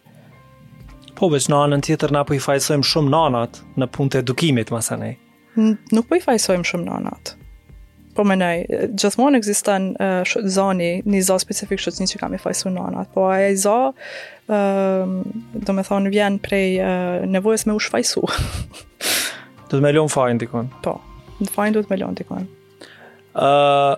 Po, 1.17 1.31
veç 1.33 1.47
në 1.49 1.55
anën 1.65 1.81
tjetër, 1.81 2.11
na 2.13 2.21
po 2.27 2.35
i 2.37 2.41
fajsojmë 2.43 2.85
shumë 2.85 3.09
nanat 3.09 3.57
në 3.81 3.87
punë 3.95 4.11
të 4.13 4.19
edukimit, 4.21 4.69
ma 4.69 4.77
ne. 5.01 5.15
Nuk 5.97 6.05
po 6.11 6.19
i 6.19 6.21
fajsojmë 6.21 6.67
shumë 6.69 6.85
nanat. 6.85 7.31
Po 8.17 8.21
me 8.25 8.35
nej, 8.37 8.61
gjithmonë 8.97 9.39
eksistan 9.41 9.87
uh, 10.01 10.29
zani, 10.57 10.99
një 11.09 11.21
za 11.25 11.37
specifik 11.41 11.81
shëtësni 11.81 12.07
që 12.13 12.19
kam 12.21 12.35
i 12.37 12.41
fajsu 12.41 12.69
nanat, 12.73 13.09
po 13.15 13.25
aja 13.31 13.49
i 13.53 13.57
za, 13.61 13.75
uh, 13.93 15.17
do 15.57 15.77
me 15.77 15.85
thonë, 15.87 16.13
vjen 16.13 16.37
prej 16.41 16.65
uh, 16.85 17.25
nevojës 17.29 17.65
me 17.69 17.77
u 17.77 17.81
shfajsu. 17.81 18.21
do 19.67 19.71
të 19.77 19.81
me 19.85 19.93
lonë 19.97 20.13
fajnë, 20.13 20.41
dikon? 20.45 20.69
Po, 20.85 20.99
në 21.41 21.51
fajnë 21.57 21.79
do 21.79 21.83
të 21.85 21.95
me 21.95 22.01
lonë, 22.03 22.19
dikon. 22.21 22.47
Uh, 23.33 23.95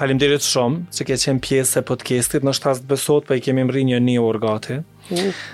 falim 0.00 0.20
shumë, 0.48 0.86
që 0.92 1.08
ke 1.12 1.20
qenë 1.26 1.44
pjesë 1.48 1.82
e 1.82 1.88
podcastit, 1.92 2.44
në 2.44 2.56
shtas 2.56 2.80
të 2.80 2.90
besot, 2.94 3.24
pa 3.28 3.36
po 3.36 3.40
i 3.40 3.44
kemi 3.44 3.64
mri 3.68 3.84
një 3.92 4.00
një 4.08 4.20
orgati. 4.24 4.80
Uh. 5.10 5.44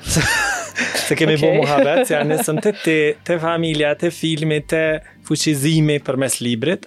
se 1.08 1.16
kemi 1.16 1.34
okay. 1.36 1.44
bo 1.44 1.54
muhabet, 1.62 2.04
janë 2.12 2.36
nësëm 2.36 2.58
të 2.64 2.72
te, 2.84 2.96
te 3.26 3.36
familja, 3.40 3.94
te 4.00 4.10
filmi, 4.14 4.60
te 4.68 4.82
fuqizimi 5.28 5.98
për 6.04 6.18
mes 6.20 6.38
librit. 6.44 6.84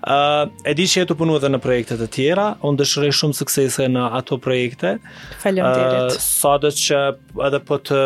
Uh, 0.00 0.46
e 0.64 0.72
di 0.78 0.86
që 0.88 1.04
e 1.04 1.08
të 1.10 1.16
punu 1.20 1.36
edhe 1.36 1.50
në 1.52 1.60
projekte 1.60 1.98
të 2.00 2.06
tjera, 2.14 2.46
unë 2.66 2.80
dëshërej 2.80 3.16
shumë 3.20 3.36
suksese 3.40 3.88
në 3.92 4.06
ato 4.20 4.40
projekte. 4.46 4.94
Falem 5.42 5.66
uh, 5.66 6.20
Sotët 6.28 6.80
që 6.86 7.02
edhe 7.50 7.62
po 7.68 7.80
të 7.84 8.04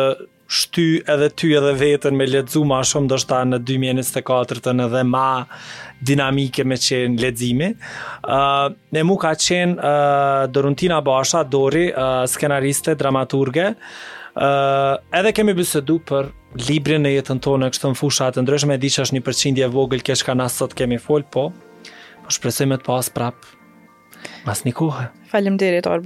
shty 0.55 0.87
edhe 1.09 1.31
ty 1.33 1.55
edhe 1.57 1.71
vetën 1.79 2.13
me 2.19 2.27
ledzu 2.29 2.61
ma 2.69 2.83
shumë 2.85 3.17
shta 3.23 3.39
në 3.47 3.63
2024 3.65 4.61
të 4.67 4.75
në 4.77 4.89
dhe 4.91 5.01
ma 5.09 5.23
dinamike 6.09 6.65
me 6.67 6.75
qenë 6.81 7.23
ledzimi. 7.23 7.71
Uh, 8.27 8.67
ne 8.93 9.05
mu 9.07 9.15
ka 9.23 9.31
qenë 9.47 9.79
uh, 9.79 10.43
Doruntina 10.53 10.99
Basha, 11.07 11.45
Dori, 11.47 11.87
uh, 11.93 12.27
skenariste, 12.29 12.97
dramaturge, 12.99 13.71
Uh, 14.35 14.99
edhe 15.15 15.31
kemi 15.31 15.53
bisedu 15.55 15.95
për 16.03 16.27
librin 16.67 16.99
në 17.07 17.13
jetën 17.15 17.39
tonë, 17.45 17.69
kështë 17.71 17.91
në 17.93 17.95
fusha 18.01 18.25
atë 18.27 18.41
ndryshme, 18.43 18.75
e 18.75 18.81
di 18.83 18.89
që 18.91 19.05
është 19.05 19.15
një 19.15 19.21
përçindje 19.29 19.69
vogël, 19.71 20.03
kesh 20.03 20.25
ka 20.27 20.35
nasë 20.35 20.59
sot 20.63 20.75
kemi 20.75 20.97
fol, 20.99 21.23
po, 21.31 21.45
po 22.25 22.35
shpresime 22.35 22.75
të 22.75 22.83
pas 22.89 23.09
prap, 23.15 23.47
mas 24.47 24.65
një 24.67 24.75
kohë. 24.81 25.05
Falim 25.31 25.55
deri 25.61 25.79
të 25.85 25.93
orë 25.93 26.03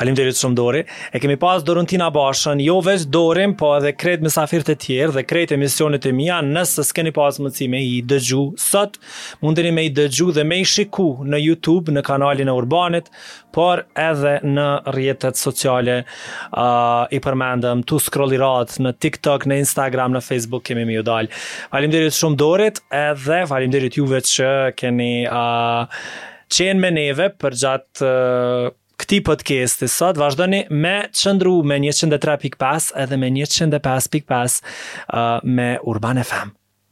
Halim 0.00 0.14
shumë 0.16 0.56
dore, 0.58 0.82
e 1.12 1.20
kemi 1.20 1.36
pas 1.40 1.62
dorën 1.66 1.88
tina 1.88 2.10
bashën, 2.14 2.62
jo 2.64 2.78
veç 2.84 3.04
dorën, 3.12 3.54
po 3.60 3.72
edhe 3.76 3.92
kretë 3.98 4.26
mesafirët 4.26 4.72
e 4.72 4.76
tjerë 4.84 5.14
dhe 5.18 5.24
kretë 5.30 5.56
emisionit 5.56 6.06
e 6.06 6.12
mija, 6.16 6.40
nësë 6.44 6.84
s'keni 6.90 7.12
pas 7.16 7.38
mëci 7.44 7.68
me 7.72 7.82
i 7.90 8.00
dëgju 8.10 8.44
sot, 8.64 8.98
mundeni 9.44 9.72
me 9.76 9.84
i 9.88 9.92
dëgju 9.96 10.28
dhe 10.38 10.46
me 10.50 10.60
i 10.62 10.66
shiku 10.74 11.10
në 11.32 11.42
Youtube, 11.46 11.92
në 11.96 12.04
kanalin 12.06 12.50
e 12.52 12.56
Urbanit, 12.60 13.10
por 13.54 13.82
edhe 13.98 14.36
në 14.46 14.68
rjetët 14.94 15.38
sociale 15.40 16.00
uh, 16.04 17.06
i 17.10 17.20
përmendëm, 17.24 17.84
tu 17.90 17.98
scrolli 18.02 18.38
ratë 18.40 18.84
në 18.86 18.94
TikTok, 19.02 19.48
në 19.50 19.60
Instagram, 19.66 20.14
në 20.16 20.22
Facebook, 20.24 20.64
kemi 20.70 20.86
mi 20.88 20.98
u 21.02 21.06
dalë. 21.06 21.32
shumë 22.20 22.36
dorit, 22.36 22.82
edhe 22.94 23.44
falim 23.46 23.70
juve 23.92 24.20
që 24.22 24.50
keni... 24.78 25.14
Uh, 25.26 25.86
qenë 26.50 26.80
me 26.82 26.88
neve 26.90 27.28
për 27.38 27.54
gjatë 27.54 28.06
uh, 28.06 28.72
këti 29.00 29.18
podcast 29.26 29.82
e 29.86 29.88
sot 29.92 30.18
vazhdojni 30.20 30.64
me 30.84 30.92
qëndru 31.16 31.54
me 31.70 31.80
103.5 31.88 32.92
edhe 33.06 33.18
me 33.22 33.32
105.5 33.40 34.60
uh, 34.62 35.20
me 35.44 35.72
Urban 35.94 36.22
FM. 36.30 36.59